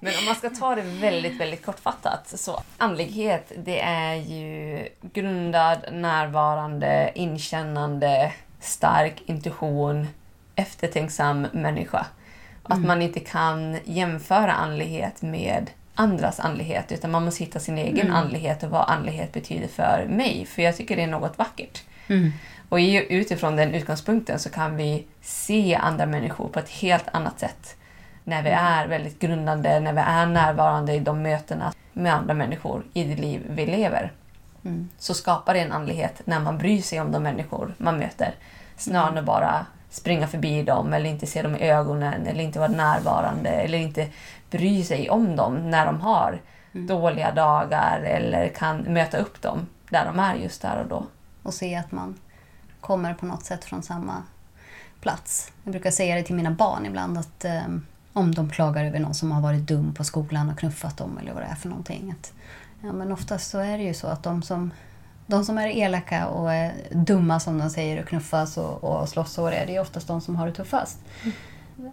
Men 0.00 0.12
om 0.18 0.24
man 0.26 0.34
ska 0.34 0.50
ta 0.50 0.74
det 0.74 0.82
väldigt, 0.82 1.40
väldigt 1.40 1.66
kortfattat 1.66 2.28
så 2.28 2.62
andlighet 2.78 3.52
det 3.64 3.80
är 3.80 4.14
ju 4.14 4.88
grundad, 5.12 5.78
närvarande, 5.92 7.12
inkännande, 7.14 8.32
stark 8.60 9.22
intuition, 9.26 10.06
eftertänksam 10.54 11.46
människa. 11.52 12.06
Att 12.62 12.78
man 12.84 13.02
inte 13.02 13.20
kan 13.20 13.78
jämföra 13.84 14.52
andlighet 14.52 15.22
med 15.22 15.70
andras 15.94 16.40
andlighet 16.40 16.92
utan 16.92 17.10
man 17.10 17.24
måste 17.24 17.44
hitta 17.44 17.60
sin 17.60 17.78
egen 17.78 18.12
andlighet 18.12 18.62
och 18.62 18.70
vad 18.70 18.90
andlighet 18.90 19.32
betyder 19.32 19.68
för 19.68 20.06
mig. 20.08 20.46
För 20.46 20.62
jag 20.62 20.76
tycker 20.76 20.96
det 20.96 21.02
är 21.02 21.06
något 21.06 21.38
vackert. 21.38 21.82
Mm. 22.10 22.32
Och 22.68 22.78
utifrån 23.08 23.56
den 23.56 23.74
utgångspunkten 23.74 24.38
så 24.38 24.50
kan 24.50 24.76
vi 24.76 25.06
se 25.20 25.74
andra 25.74 26.06
människor 26.06 26.48
på 26.48 26.58
ett 26.58 26.68
helt 26.68 27.08
annat 27.12 27.40
sätt. 27.40 27.76
När 28.24 28.42
vi 28.42 28.50
är 28.50 28.88
väldigt 28.88 29.18
grundande, 29.18 29.80
när 29.80 29.92
vi 29.92 30.00
är 30.00 30.26
närvarande 30.26 30.94
i 30.94 31.00
de 31.00 31.22
mötena 31.22 31.72
med 31.92 32.14
andra 32.14 32.34
människor 32.34 32.82
i 32.92 33.04
det 33.04 33.16
liv 33.16 33.42
vi 33.48 33.66
lever. 33.66 34.12
Mm. 34.64 34.88
Så 34.98 35.14
skapar 35.14 35.54
det 35.54 35.60
en 35.60 35.72
andlighet 35.72 36.22
när 36.24 36.40
man 36.40 36.58
bryr 36.58 36.82
sig 36.82 37.00
om 37.00 37.12
de 37.12 37.22
människor 37.22 37.74
man 37.78 37.98
möter. 37.98 38.34
Snarare 38.76 39.10
än 39.10 39.18
att 39.18 39.24
bara 39.24 39.66
springa 39.90 40.26
förbi 40.26 40.62
dem 40.62 40.92
eller 40.92 41.10
inte 41.10 41.26
se 41.26 41.42
dem 41.42 41.56
i 41.56 41.70
ögonen 41.70 42.26
eller 42.26 42.44
inte 42.44 42.58
vara 42.58 42.70
närvarande 42.70 43.50
eller 43.50 43.78
inte 43.78 44.08
bry 44.50 44.84
sig 44.84 45.10
om 45.10 45.36
dem 45.36 45.70
när 45.70 45.86
de 45.86 46.00
har 46.00 46.40
dåliga 46.72 47.32
dagar 47.32 48.00
eller 48.04 48.48
kan 48.48 48.78
möta 48.78 49.18
upp 49.18 49.42
dem 49.42 49.66
där 49.90 50.04
de 50.04 50.18
är 50.18 50.34
just 50.34 50.62
där 50.62 50.80
och 50.80 50.88
då. 50.88 51.06
Och 51.42 51.54
se 51.54 51.74
att 51.74 51.92
man 51.92 52.14
kommer 52.80 53.14
på 53.14 53.26
något 53.26 53.44
sätt 53.44 53.64
från 53.64 53.82
samma 53.82 54.22
plats. 55.00 55.52
Jag 55.64 55.72
brukar 55.72 55.90
säga 55.90 56.16
det 56.16 56.22
till 56.22 56.34
mina 56.34 56.50
barn 56.50 56.86
ibland 56.86 57.18
att 57.18 57.44
eh, 57.44 57.66
om 58.12 58.34
de 58.34 58.50
klagar 58.50 58.84
över 58.84 58.98
någon 58.98 59.14
som 59.14 59.32
har 59.32 59.40
varit 59.40 59.66
dum 59.66 59.94
på 59.94 60.04
skolan 60.04 60.50
och 60.50 60.58
knuffat 60.58 60.96
dem 60.96 61.18
eller 61.18 61.32
vad 61.32 61.42
det 61.42 61.46
är 61.46 61.54
för 61.54 61.68
någonting. 61.68 62.14
Att, 62.18 62.32
ja, 62.82 62.92
men 62.92 63.12
oftast 63.12 63.50
så 63.50 63.58
är 63.58 63.78
det 63.78 63.84
ju 63.84 63.94
så 63.94 64.06
att 64.06 64.22
de 64.22 64.42
som, 64.42 64.70
de 65.26 65.44
som 65.44 65.58
är 65.58 65.68
elaka 65.68 66.26
och 66.26 66.52
är 66.52 66.72
dumma 66.90 67.40
som 67.40 67.58
de 67.58 67.70
säger 67.70 68.02
och 68.02 68.08
knuffas 68.08 68.56
och, 68.56 68.84
och 68.84 69.08
slåss 69.08 69.38
och 69.38 69.44
vad 69.44 69.52
det 69.52 69.56
är, 69.56 69.66
det 69.66 69.76
är 69.76 69.80
oftast 69.80 70.06
de 70.06 70.20
som 70.20 70.36
har 70.36 70.46
det 70.46 70.52
tuffast. 70.52 70.98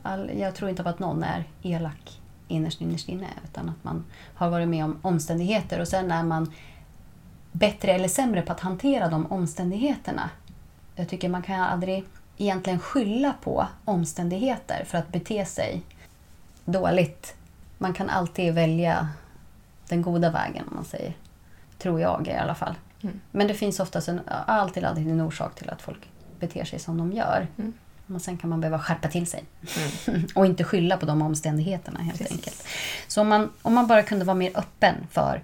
all, 0.04 0.32
jag 0.40 0.56
tror 0.56 0.70
inte 0.70 0.84
på 0.84 0.90
att 0.90 1.00
någon 1.00 1.24
är 1.24 1.44
elak 1.62 2.22
innerst 2.48 2.82
innerst 2.82 3.10
inne. 3.10 3.28
Utan 3.44 3.70
att 3.70 3.84
man 3.84 4.06
har 4.34 4.50
varit 4.50 4.68
med 4.68 4.86
om 4.86 5.00
omständigheter 5.02 5.80
och 5.80 5.88
sen 5.88 6.12
är 6.12 6.24
man 6.24 6.52
bättre 7.58 7.92
eller 7.92 8.08
sämre 8.08 8.42
på 8.42 8.52
att 8.52 8.60
hantera 8.60 9.10
de 9.10 9.26
omständigheterna. 9.32 10.30
Jag 10.96 11.10
tycker 11.10 11.30
man 11.30 11.42
kan 11.42 11.60
aldrig 11.60 12.06
egentligen 12.38 12.80
skylla 12.80 13.34
på 13.44 13.68
omständigheter 13.86 14.84
för 14.86 14.98
att 14.98 15.12
bete 15.12 15.46
sig 15.46 15.82
dåligt. 16.66 17.36
Man 17.78 17.94
kan 17.94 18.10
alltid 18.10 18.54
välja 18.54 19.10
den 19.90 20.02
goda 20.02 20.32
vägen 20.32 20.68
om 20.68 20.76
man 20.76 20.86
säger. 20.86 21.14
Tror 21.78 22.02
jag 22.02 22.28
i 22.28 22.34
alla 22.34 22.56
fall. 22.56 22.76
Mm. 23.02 23.20
Men 23.32 23.48
det 23.48 23.54
finns 23.54 23.80
oftast 23.80 24.08
en, 24.08 24.22
alltid, 24.46 24.84
alltid 24.84 25.08
en 25.08 25.22
orsak 25.22 25.56
till 25.56 25.70
att 25.70 25.82
folk 25.82 26.10
beter 26.40 26.66
sig 26.66 26.80
som 26.80 26.98
de 26.98 27.14
gör. 27.14 27.48
Mm. 27.58 27.74
Men 28.06 28.20
sen 28.20 28.38
kan 28.38 28.50
man 28.50 28.62
behöva 28.62 28.80
skärpa 28.80 29.08
till 29.08 29.28
sig. 29.28 29.44
Mm. 30.08 30.28
och 30.36 30.46
inte 30.46 30.64
skylla 30.64 30.98
på 30.98 31.06
de 31.06 31.22
omständigheterna 31.22 32.00
helt 32.00 32.18
Precis. 32.18 32.32
enkelt. 32.32 32.68
Så 33.08 33.22
om 33.22 33.28
man, 33.28 33.50
om 33.62 33.74
man 33.74 33.88
bara 33.88 34.04
kunde 34.04 34.26
vara 34.26 34.36
mer 34.36 34.52
öppen 34.56 34.96
för 35.12 35.44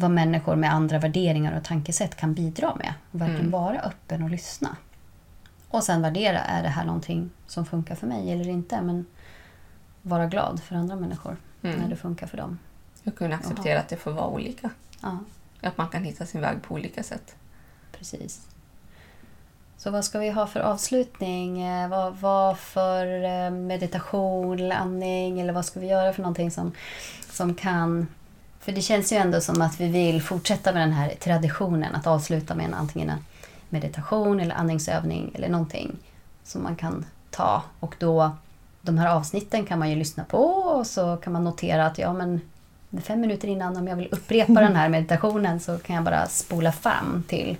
vad 0.00 0.10
människor 0.10 0.56
med 0.56 0.72
andra 0.74 0.98
värderingar 0.98 1.56
och 1.56 1.64
tankesätt 1.64 2.16
kan 2.16 2.34
bidra 2.34 2.74
med. 2.74 2.94
Och 3.12 3.20
verkligen 3.20 3.40
Mm. 3.40 3.50
vara 3.50 3.80
öppen 3.80 4.22
och 4.22 4.30
lyssna. 4.30 4.76
Och 5.68 5.84
sen 5.84 6.02
värdera, 6.02 6.38
är 6.38 6.62
det 6.62 6.68
här 6.68 6.84
någonting 6.84 7.30
som 7.46 7.66
funkar 7.66 7.94
för 7.94 8.06
mig 8.06 8.32
eller 8.32 8.48
inte? 8.48 8.80
Men 8.82 9.06
vara 10.02 10.26
glad 10.26 10.62
för 10.62 10.74
andra 10.76 10.96
människor 10.96 11.36
Mm. 11.62 11.78
när 11.80 11.88
det 11.88 11.96
funkar 11.96 12.26
för 12.26 12.36
dem. 12.36 12.58
Och 13.04 13.14
kunna 13.16 13.34
acceptera 13.36 13.80
att 13.80 13.88
det 13.88 13.96
får 13.96 14.10
vara 14.12 14.26
olika. 14.28 14.70
Ja, 15.02 15.18
Att 15.62 15.78
man 15.78 15.88
kan 15.88 16.04
hitta 16.04 16.26
sin 16.26 16.40
väg 16.40 16.62
på 16.62 16.74
olika 16.74 17.02
sätt. 17.02 17.34
precis. 17.98 18.46
Så 19.76 19.90
vad 19.90 20.04
ska 20.04 20.18
vi 20.18 20.30
ha 20.30 20.46
för 20.46 20.60
avslutning? 20.60 21.62
Eh, 21.62 21.88
Vad, 21.88 22.16
vad 22.16 22.58
för 22.58 23.06
eh, 23.24 23.50
meditation 23.50 24.72
andning? 24.72 25.40
Eller 25.40 25.52
vad 25.52 25.64
ska 25.64 25.80
vi 25.80 25.86
göra 25.86 26.12
för 26.12 26.22
någonting 26.22 26.50
som, 26.50 26.72
som 27.30 27.54
kan... 27.54 28.06
För 28.60 28.72
det 28.72 28.80
känns 28.80 29.12
ju 29.12 29.16
ändå 29.16 29.40
som 29.40 29.62
att 29.62 29.80
vi 29.80 29.88
vill 29.88 30.22
fortsätta 30.22 30.72
med 30.72 30.82
den 30.82 30.92
här 30.92 31.14
traditionen 31.20 31.94
att 31.94 32.06
avsluta 32.06 32.54
med 32.54 32.66
en, 32.66 32.74
antingen 32.74 33.10
en 33.10 33.24
meditation 33.68 34.40
eller 34.40 34.54
andningsövning 34.54 35.30
eller 35.34 35.48
någonting 35.48 35.96
som 36.44 36.62
man 36.62 36.76
kan 36.76 37.06
ta. 37.30 37.62
Och 37.80 37.94
då, 37.98 38.30
de 38.82 38.98
här 38.98 39.08
avsnitten 39.08 39.64
kan 39.66 39.78
man 39.78 39.90
ju 39.90 39.96
lyssna 39.96 40.24
på 40.24 40.44
och 40.44 40.86
så 40.86 41.16
kan 41.16 41.32
man 41.32 41.44
notera 41.44 41.86
att 41.86 41.98
ja 41.98 42.12
men 42.12 42.40
fem 43.02 43.20
minuter 43.20 43.48
innan 43.48 43.76
om 43.76 43.88
jag 43.88 43.96
vill 43.96 44.08
upprepa 44.12 44.52
den 44.60 44.76
här 44.76 44.88
meditationen 44.96 45.60
så 45.60 45.78
kan 45.78 45.96
jag 45.96 46.04
bara 46.04 46.26
spola 46.26 46.72
fram 46.72 47.24
till 47.28 47.56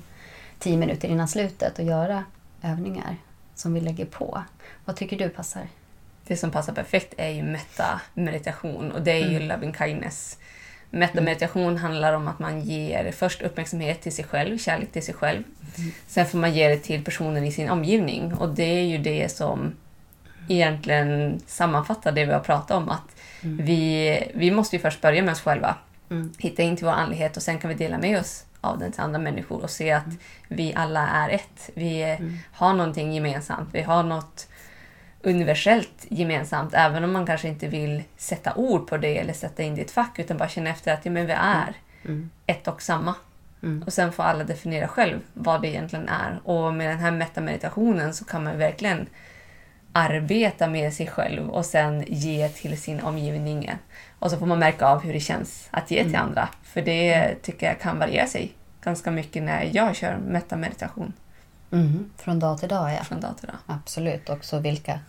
tio 0.59 0.77
minuter 0.77 1.09
innan 1.09 1.29
slutet 1.29 1.79
och 1.79 1.85
göra 1.85 2.25
övningar 2.63 3.17
som 3.55 3.75
vi 3.75 3.81
lägger 3.81 4.05
på. 4.05 4.43
Vad 4.85 4.97
tycker 4.97 5.19
du 5.19 5.29
passar? 5.29 5.63
Det 6.27 6.37
som 6.37 6.51
passar 6.51 6.73
perfekt 6.73 7.15
är 7.17 7.29
ju 7.29 7.43
metta-meditation 7.43 8.93
och 8.93 9.03
det 9.03 9.11
är 9.11 9.29
ju 9.29 9.37
Mm. 9.37 9.49
loving 9.49 9.75
kindness. 9.75 10.39
Metta-meditation 10.91 11.77
handlar 11.77 12.13
om 12.13 12.29
att 12.29 12.39
man 12.39 12.61
ger 12.61 13.13
först 13.13 13.43
uppmärksamhet 13.43 14.01
till 14.03 14.13
sig 14.13 14.25
själv, 14.25 14.59
kärlek 14.59 14.93
till 14.93 15.03
sig 15.03 15.15
själv. 15.15 15.43
Mm. 15.79 15.91
Sen 16.07 16.27
får 16.27 16.39
man 16.39 16.55
ge 16.55 16.69
det 16.69 16.77
till 16.77 17.05
personen 17.05 17.45
i 17.45 17.53
sin 17.53 17.71
omgivning 17.71 18.35
och 18.35 18.49
det 18.49 18.63
är 18.81 18.83
ju 18.85 18.99
det 18.99 19.29
som 19.33 19.73
egentligen 20.49 21.41
sammanfattar 21.47 22.13
det 22.13 22.25
vi 22.25 22.33
har 22.33 22.41
pratat 22.41 22.71
om. 22.77 22.89
Att 22.89 23.17
vi, 23.41 24.19
vi 24.35 24.51
måste 24.51 24.77
ju 24.77 24.83
först 24.83 25.01
börja 25.01 25.23
med 25.23 25.33
oss 25.33 25.41
själva, 25.41 25.75
Mm. 26.11 26.33
hitta 26.39 26.63
in 26.63 26.77
till 26.77 26.85
vår 26.87 26.93
andlighet 26.93 27.37
och 27.37 27.43
sen 27.43 27.59
kan 27.59 27.69
vi 27.69 27.75
dela 27.75 27.99
med 27.99 28.21
oss 28.21 28.45
av 28.61 28.79
den 28.79 28.93
till 28.93 29.01
andra 29.01 29.19
människor 29.19 29.63
och 29.63 29.71
se 29.71 29.93
att 29.93 30.05
vi 30.49 30.75
alla 30.75 31.09
är 31.09 31.29
ett. 31.31 31.71
Vi 31.75 32.03
Mm. 32.03 32.39
har 32.53 32.73
någonting 32.73 33.13
gemensamt. 33.13 33.69
Vi 33.73 33.83
har 33.83 34.03
något 34.03 34.49
universellt 35.23 36.07
gemensamt, 36.09 36.75
även 36.75 37.05
om 37.05 37.13
man 37.13 37.27
kanske 37.27 37.49
inte 37.49 37.69
vill 37.69 38.03
sätta 38.17 38.55
ord 38.55 38.87
på 38.89 38.97
det 38.97 39.19
eller 39.19 39.33
sätta 39.33 39.63
in 39.63 39.75
det 39.75 39.81
i 39.81 39.85
ett 39.85 39.91
fack, 39.91 40.19
utan 40.19 40.37
bara 40.37 40.49
känna 40.49 40.71
efter 40.71 40.93
att 40.95 41.05
ja, 41.05 41.11
men 41.11 41.27
vi 41.27 41.33
är 41.33 41.75
Mm. 42.05 42.31
ett 42.47 42.69
och 42.69 42.83
samma. 42.83 43.15
Mm. 43.63 43.83
Och 43.87 43.93
sen 43.93 44.13
får 44.13 44.23
alla 44.23 44.45
definiera 44.45 44.89
själv 44.89 45.21
vad 45.35 45.63
det 45.63 45.69
egentligen 45.69 46.09
är. 46.09 46.41
Och 46.45 46.75
med 46.75 46.89
den 46.91 46.99
här 46.99 47.11
metta-meditationen 47.11 48.15
så 48.15 48.25
kan 48.25 48.45
man 48.45 48.59
verkligen 48.59 49.07
arbeta 49.93 50.67
med 50.69 50.93
sig 50.93 51.07
själv 51.07 51.51
och 51.51 51.65
sen 51.67 52.05
ge 52.09 52.49
till 52.49 52.81
sin 52.81 53.01
omgivning. 53.01 53.71
Och 54.19 54.31
så 54.31 54.37
får 54.39 54.47
man 54.47 54.59
märka 54.59 54.87
av 54.87 55.03
hur 55.03 55.13
det 55.13 55.21
känns 55.21 55.69
att 55.71 55.91
ge 55.91 56.03
till 56.05 56.15
Mm. 56.15 56.27
andra. 56.29 56.49
För 56.63 56.83
det 56.83 57.35
tycker 57.43 57.67
jag 57.67 57.81
kan 57.81 57.99
variera 57.99 58.27
sig 58.27 58.53
ganska 58.85 59.11
mycket 59.11 59.43
när 59.43 59.71
jag 59.73 59.97
kör 59.97 60.17
metta-meditation 60.17 61.13
Mm. 61.73 62.11
Från 62.17 62.39
dag 62.39 62.59
till 62.59 62.69
dag, 62.69 62.93
ja. 62.93 63.05
från 63.05 63.21
dag 63.21 63.39
till 63.39 63.47
dag. 63.47 63.57
Absolut. 63.67 64.29
Också 64.31 64.59
vilka, 64.59 65.01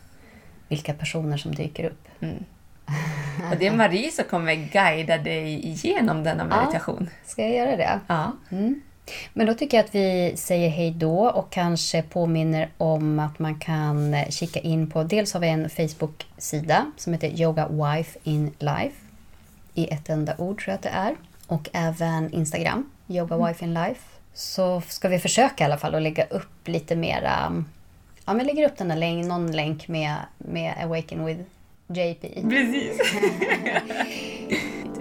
vilka 0.67 0.93
personer 0.93 1.37
som 1.37 1.55
dyker 1.55 1.83
upp. 1.85 2.07
Mm. 2.19 2.43
Och 3.51 3.57
det 3.59 3.67
är 3.67 3.75
Marie 3.75 4.11
som 4.11 4.25
kommer 4.25 4.55
guida 4.55 5.17
dig 5.17 5.67
igenom 5.67 6.23
denna 6.23 6.47
Ja. 6.49 6.61
meditation. 6.61 7.09
Ska 7.25 7.41
jag 7.41 7.55
göra 7.55 7.75
det? 7.75 7.99
Ja. 8.07 8.31
Mm. 8.49 8.81
Men 9.33 9.47
då 9.47 9.53
tycker 9.53 9.77
jag 9.77 9.85
att 9.85 9.95
vi 9.95 10.33
säger 10.37 10.69
hej 10.69 10.91
då 10.91 11.29
och 11.29 11.49
kanske 11.49 12.01
påminner 12.01 12.69
om 12.77 13.19
att 13.19 13.39
man 13.39 13.59
kan 13.59 14.15
kika 14.29 14.59
in 14.59 14.89
på... 14.89 15.03
Dels 15.03 15.33
har 15.33 15.39
vi 15.39 15.47
en 15.47 15.69
Facebook-sida 15.69 16.85
som 16.97 17.13
heter 17.13 17.41
Yoga 17.41 17.67
Wife 17.67 18.19
in 18.23 18.51
Life. 18.59 18.95
I 19.73 19.93
ett 19.93 20.09
enda 20.09 20.35
ord 20.37 20.63
tror 20.63 20.71
jag 20.71 20.75
att 20.75 20.81
det 20.81 20.89
är. 20.89 21.15
Och 21.47 21.69
även 21.73 22.33
Instagram, 22.33 22.89
Yoga 23.07 23.47
Wife 23.47 23.65
in 23.65 23.73
Life. 23.73 24.01
Så 24.33 24.81
ska 24.81 25.09
vi 25.09 25.19
försöka 25.19 25.63
i 25.63 25.65
alla 25.65 25.77
fall 25.77 25.95
att 25.95 26.01
lägga 26.01 26.25
upp 26.25 26.67
lite 26.67 26.95
mera... 26.95 27.63
Ja, 28.25 28.33
men 28.33 28.45
lägger 28.45 28.65
upp 28.69 28.77
den 28.77 28.87
där 28.87 28.95
länk, 28.95 29.25
någon 29.25 29.51
länk 29.51 29.87
med, 29.87 30.15
med 30.37 30.73
Awaken 30.83 31.25
with 31.25 31.41
JP. 31.87 32.41
Precis. 32.49 33.01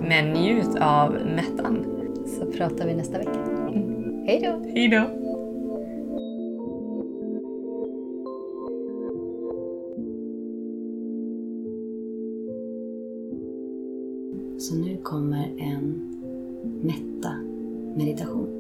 Men 0.00 0.32
njut 0.32 0.76
av 0.80 1.12
mättan. 1.12 1.86
Så 2.26 2.52
pratar 2.52 2.86
vi 2.86 2.94
nästa 2.94 3.18
vecka. 3.18 3.38
Hej 4.26 4.40
då! 4.40 4.70
Hej 4.74 4.88
då! 4.88 5.10
Så 14.58 14.74
nu 14.74 14.96
kommer 15.02 15.44
en 15.58 16.16
mätta-meditation. 16.82 18.59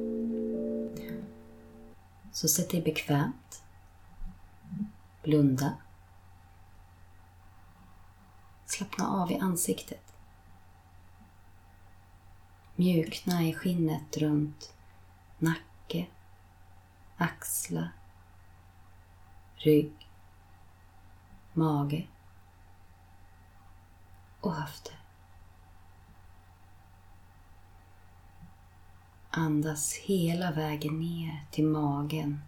Så 2.32 2.48
sätt 2.48 2.70
dig 2.70 2.82
bekvämt. 2.82 3.62
Blunda. 5.22 5.72
Slappna 8.66 9.08
av 9.08 9.32
i 9.32 9.38
ansiktet. 9.38 10.14
Mjukna 12.76 13.42
i 13.42 13.54
skinnet 13.54 14.16
runt 14.16 14.74
nacke, 15.38 16.06
axlar, 17.16 17.92
rygg, 19.54 20.08
mage 21.52 22.08
och 24.40 24.54
höfter. 24.54 24.99
Andas 29.30 29.94
hela 29.94 30.50
vägen 30.52 31.00
ner 31.00 31.44
till 31.50 31.64
magen 31.64 32.40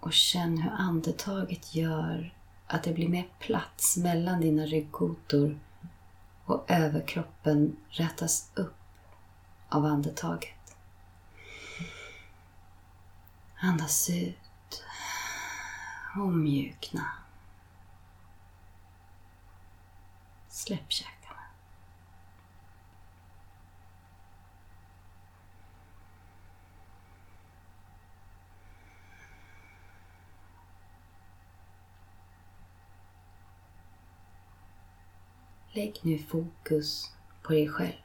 och 0.00 0.12
känn 0.12 0.58
hur 0.58 0.70
andetaget 0.70 1.74
gör 1.74 2.34
att 2.66 2.82
det 2.82 2.92
blir 2.92 3.08
mer 3.08 3.28
plats 3.38 3.96
mellan 3.96 4.40
dina 4.40 4.66
ryggkotor 4.66 5.58
och 6.44 6.64
överkroppen 6.70 7.76
rätas 7.88 8.50
upp 8.54 8.76
av 9.68 9.84
andetaget. 9.84 10.76
Andas 13.60 14.10
ut 14.10 14.82
och 16.16 16.32
mjukna. 16.32 17.08
Släpp 20.48 20.92
käkarna. 20.92 21.23
Lägg 35.76 35.98
nu 36.02 36.18
fokus 36.18 37.12
på 37.42 37.52
dig 37.52 37.68
själv. 37.68 38.02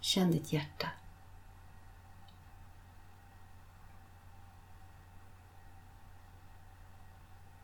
Känn 0.00 0.30
ditt 0.30 0.52
hjärta. 0.52 0.88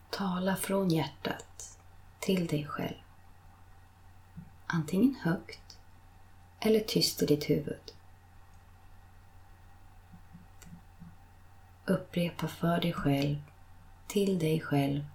Tala 0.09 0.55
från 0.55 0.89
hjärtat 0.89 1.79
till 2.19 2.47
dig 2.47 2.65
själv. 2.65 3.01
Antingen 4.67 5.15
högt 5.15 5.79
eller 6.59 6.79
tyst 6.79 7.23
i 7.23 7.25
ditt 7.25 7.49
huvud. 7.49 7.93
Upprepa 11.85 12.47
för 12.47 12.81
dig 12.81 12.93
själv, 12.93 13.37
till 14.15 14.39
dig 14.39 14.61
själv. 14.61 15.05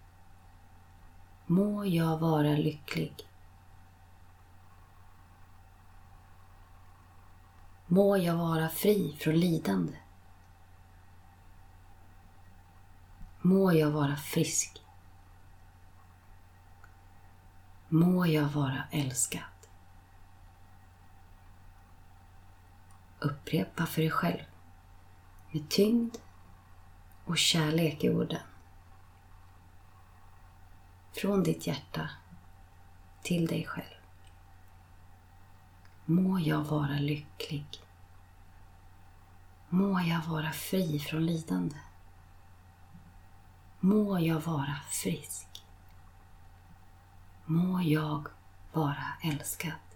Må 1.46 1.84
jag 1.84 2.18
vara 2.18 2.48
lycklig. 2.48 3.28
Må 7.86 8.16
jag 8.16 8.36
vara 8.36 8.68
fri 8.68 9.16
från 9.20 9.40
lidande. 9.40 9.92
Må 13.40 13.72
jag 13.72 13.90
vara 13.90 14.16
frisk. 14.16 14.82
Må 17.88 18.26
jag 18.26 18.48
vara 18.48 18.84
älskad. 18.90 19.42
Upprepa 23.18 23.86
för 23.86 24.00
dig 24.00 24.10
själv 24.10 24.44
med 25.50 25.68
tyngd 25.68 26.18
och 27.24 27.38
kärlek 27.38 28.04
i 28.04 28.10
orden. 28.10 28.49
Från 31.12 31.42
ditt 31.42 31.66
hjärta 31.66 32.10
till 33.22 33.46
dig 33.46 33.64
själv. 33.64 34.00
Må 36.04 36.38
jag 36.38 36.64
vara 36.64 36.98
lycklig. 36.98 37.66
Må 39.68 40.00
jag 40.00 40.22
vara 40.22 40.52
fri 40.52 40.98
från 40.98 41.26
lidande. 41.26 41.76
Må 43.80 44.18
jag 44.18 44.40
vara 44.40 44.76
frisk. 44.90 45.64
Må 47.44 47.82
jag 47.82 48.28
vara 48.72 49.06
älskad. 49.22 49.89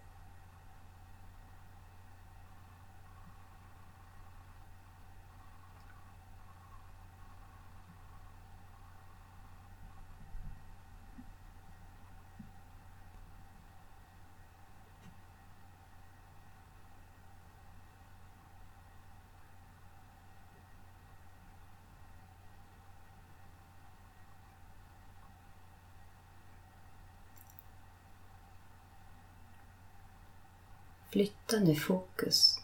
Flytta 31.14 31.56
nu 31.56 31.74
fokus 31.74 32.60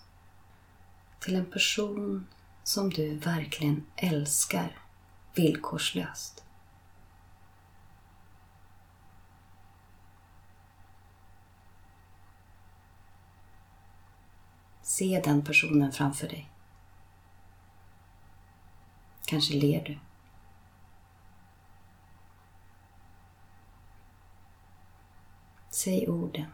till 1.21 1.37
en 1.37 1.51
person 1.51 2.27
som 2.63 2.91
du 2.91 3.17
verkligen 3.17 3.87
älskar 3.97 4.79
villkorslöst. 5.35 6.45
Se 14.83 15.21
den 15.25 15.45
personen 15.45 15.93
framför 15.93 16.29
dig. 16.29 16.51
Kanske 19.27 19.55
ler 19.55 19.85
du. 19.85 19.99
Säg 25.71 26.09
orden. 26.09 26.47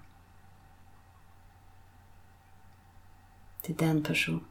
Till 3.66 3.76
den 3.76 4.02
person 4.02 4.44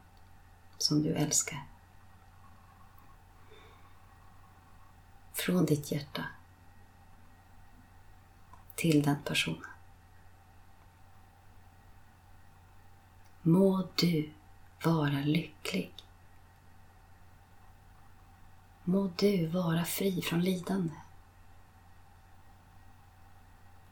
som 0.78 1.02
du 1.02 1.14
älskar. 1.14 1.64
Från 5.32 5.66
ditt 5.66 5.92
hjärta 5.92 6.24
till 8.74 9.02
den 9.02 9.16
personen. 9.24 9.70
Må 13.42 13.88
du 13.96 14.30
vara 14.84 15.20
lycklig. 15.20 15.94
Må 18.84 19.10
du 19.16 19.46
vara 19.46 19.84
fri 19.84 20.22
från 20.22 20.40
lidande. 20.40 20.94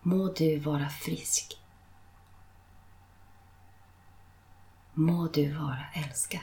Må 0.03 0.33
du 0.33 0.59
vara 0.59 0.89
frisk. 0.89 1.64
Må 4.95 5.29
du 5.29 5.53
vara 5.53 5.85
älskad. 5.95 6.41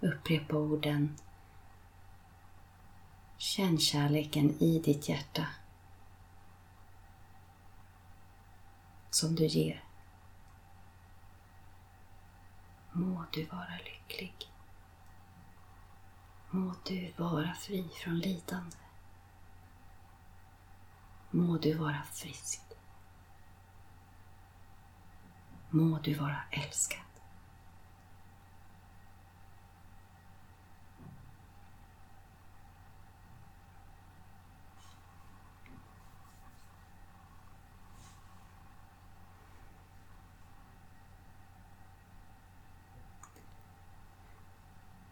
Upprepa 0.00 0.56
orden. 0.56 1.16
Känn 3.36 3.78
kärleken 3.78 4.62
i 4.62 4.78
ditt 4.78 5.08
hjärta 5.08 5.46
som 9.10 9.34
du 9.34 9.46
ger. 9.46 9.84
Må 12.92 13.24
du 13.32 13.44
vara 13.44 13.76
lycklig. 13.84 14.34
Må 16.50 16.74
du 16.86 17.12
vara 17.16 17.54
fri 17.54 17.88
från 18.02 18.18
lidande. 18.18 18.76
Må 21.30 21.58
du 21.58 21.74
vara 21.74 22.02
frisk. 22.12 22.67
Må 25.70 25.98
du 25.98 26.14
vara 26.14 26.36
älskad. 26.50 27.00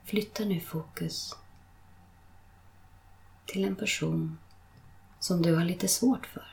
Flytta 0.05 0.45
nu 0.45 0.61
fokus 0.61 1.35
till 3.47 3.65
en 3.65 3.77
person 3.77 4.39
som 5.21 5.43
du 5.43 5.55
har 5.55 5.65
lite 5.65 5.89
svårt 5.89 6.27
för. 6.27 6.49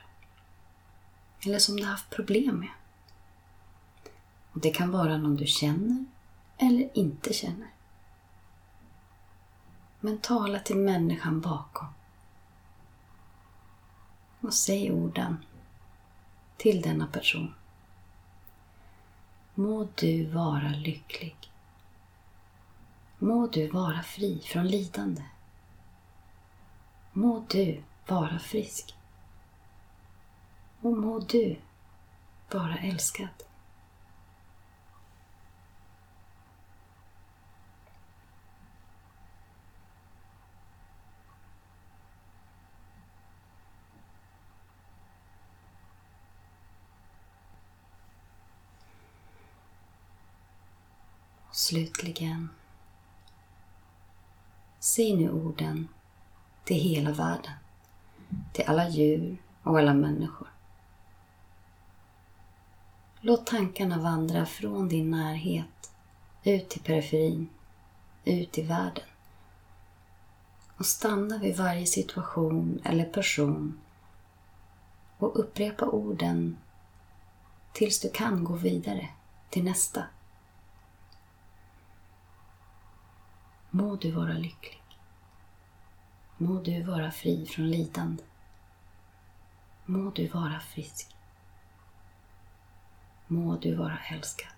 Eller 1.46 1.58
som 1.58 1.76
du 1.76 1.84
har 1.84 1.90
haft 1.90 2.10
problem 2.10 2.56
med. 2.58 2.83
Och 4.54 4.60
Det 4.60 4.70
kan 4.70 4.90
vara 4.90 5.16
någon 5.16 5.36
du 5.36 5.46
känner 5.46 6.04
eller 6.58 6.98
inte 6.98 7.32
känner. 7.32 7.68
Men 10.00 10.18
tala 10.18 10.58
till 10.58 10.76
människan 10.76 11.40
bakom. 11.40 11.86
Och 14.40 14.54
säg 14.54 14.92
orden 14.92 15.44
till 16.56 16.82
denna 16.82 17.06
person. 17.06 17.54
Må 19.54 19.88
du 19.94 20.26
vara 20.26 20.68
lycklig. 20.68 21.36
Må 23.18 23.46
du 23.46 23.68
vara 23.68 24.02
fri 24.02 24.40
från 24.44 24.68
lidande. 24.68 25.22
Må 27.12 27.44
du 27.48 27.82
vara 28.06 28.38
frisk. 28.38 28.94
Och 30.80 30.96
må 30.96 31.18
du 31.18 31.56
vara 32.50 32.76
älskad. 32.76 33.53
Slutligen, 51.64 52.48
säg 54.78 55.16
nu 55.16 55.30
orden 55.30 55.88
till 56.64 56.76
hela 56.76 57.12
världen, 57.12 57.52
till 58.52 58.64
alla 58.66 58.88
djur 58.88 59.36
och 59.62 59.78
alla 59.78 59.94
människor. 59.94 60.48
Låt 63.20 63.46
tankarna 63.46 63.98
vandra 63.98 64.46
från 64.46 64.88
din 64.88 65.10
närhet 65.10 65.92
ut 66.42 66.68
till 66.68 66.82
periferin, 66.82 67.48
ut 68.24 68.58
i 68.58 68.62
världen. 68.62 69.04
Och 70.76 70.86
stanna 70.86 71.38
vid 71.38 71.56
varje 71.56 71.86
situation 71.86 72.80
eller 72.84 73.04
person 73.04 73.80
och 75.18 75.40
upprepa 75.40 75.86
orden 75.86 76.56
tills 77.72 78.00
du 78.00 78.10
kan 78.10 78.44
gå 78.44 78.54
vidare 78.54 79.08
till 79.50 79.64
nästa. 79.64 80.04
Må 83.74 83.96
du 83.96 84.10
vara 84.10 84.32
lycklig. 84.32 84.82
Må 86.36 86.60
du 86.62 86.82
vara 86.82 87.10
fri 87.10 87.46
från 87.46 87.70
lidande. 87.70 88.22
Må 89.84 90.10
du 90.10 90.28
vara 90.28 90.60
frisk. 90.60 91.16
Må 93.26 93.56
du 93.56 93.74
vara 93.74 93.98
älskad. 93.98 94.53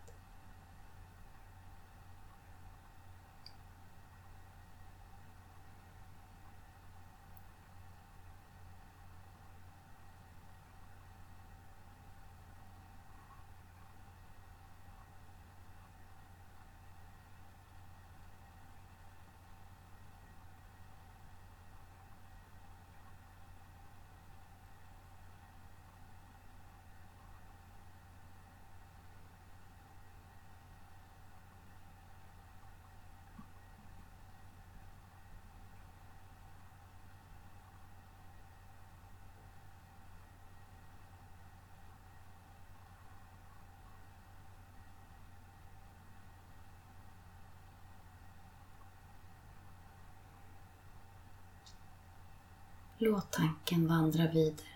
Låt 52.99 53.33
tanken 53.33 53.89
vandra 53.89 54.27
vidare. 54.27 54.67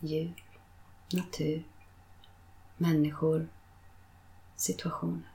Djur, 0.00 0.44
natur, 1.12 1.64
människor, 2.76 3.48
situationer. 4.56 5.32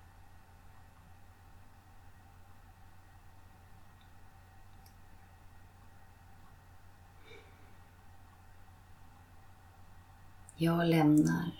Jag 10.55 10.87
lämnar 10.87 11.51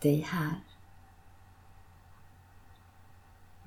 dig 0.00 0.20
här. 0.20 0.60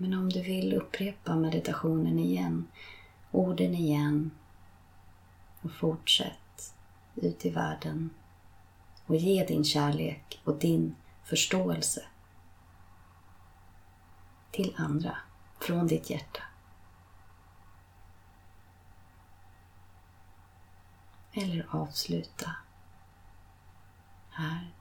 Men 0.01 0.13
om 0.13 0.29
du 0.29 0.41
vill 0.41 0.73
upprepa 0.73 1.35
meditationen 1.35 2.19
igen, 2.19 2.67
orden 3.31 3.75
igen 3.75 4.31
och 5.61 5.71
fortsätt 5.71 6.73
ut 7.15 7.45
i 7.45 7.49
världen 7.49 8.09
och 9.05 9.15
ge 9.15 9.45
din 9.45 9.63
kärlek 9.63 10.41
och 10.43 10.55
din 10.55 10.95
förståelse 11.23 12.05
till 14.51 14.75
andra 14.77 15.17
från 15.59 15.87
ditt 15.87 16.09
hjärta. 16.09 16.43
Eller 21.33 21.67
avsluta 21.69 22.51
här. 24.29 24.78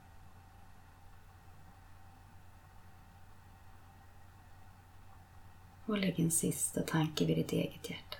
Och 5.88 5.98
lägg 5.98 6.20
en 6.20 6.30
sista 6.30 6.82
tanke 6.82 7.24
vid 7.24 7.36
ditt 7.36 7.52
eget 7.52 7.90
hjärta. 7.90 8.16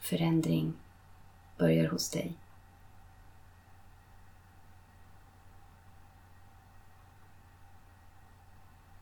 Förändring 0.00 0.72
börjar 1.58 1.88
hos 1.88 2.10
dig. 2.10 2.36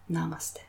Namaste. 0.06 0.60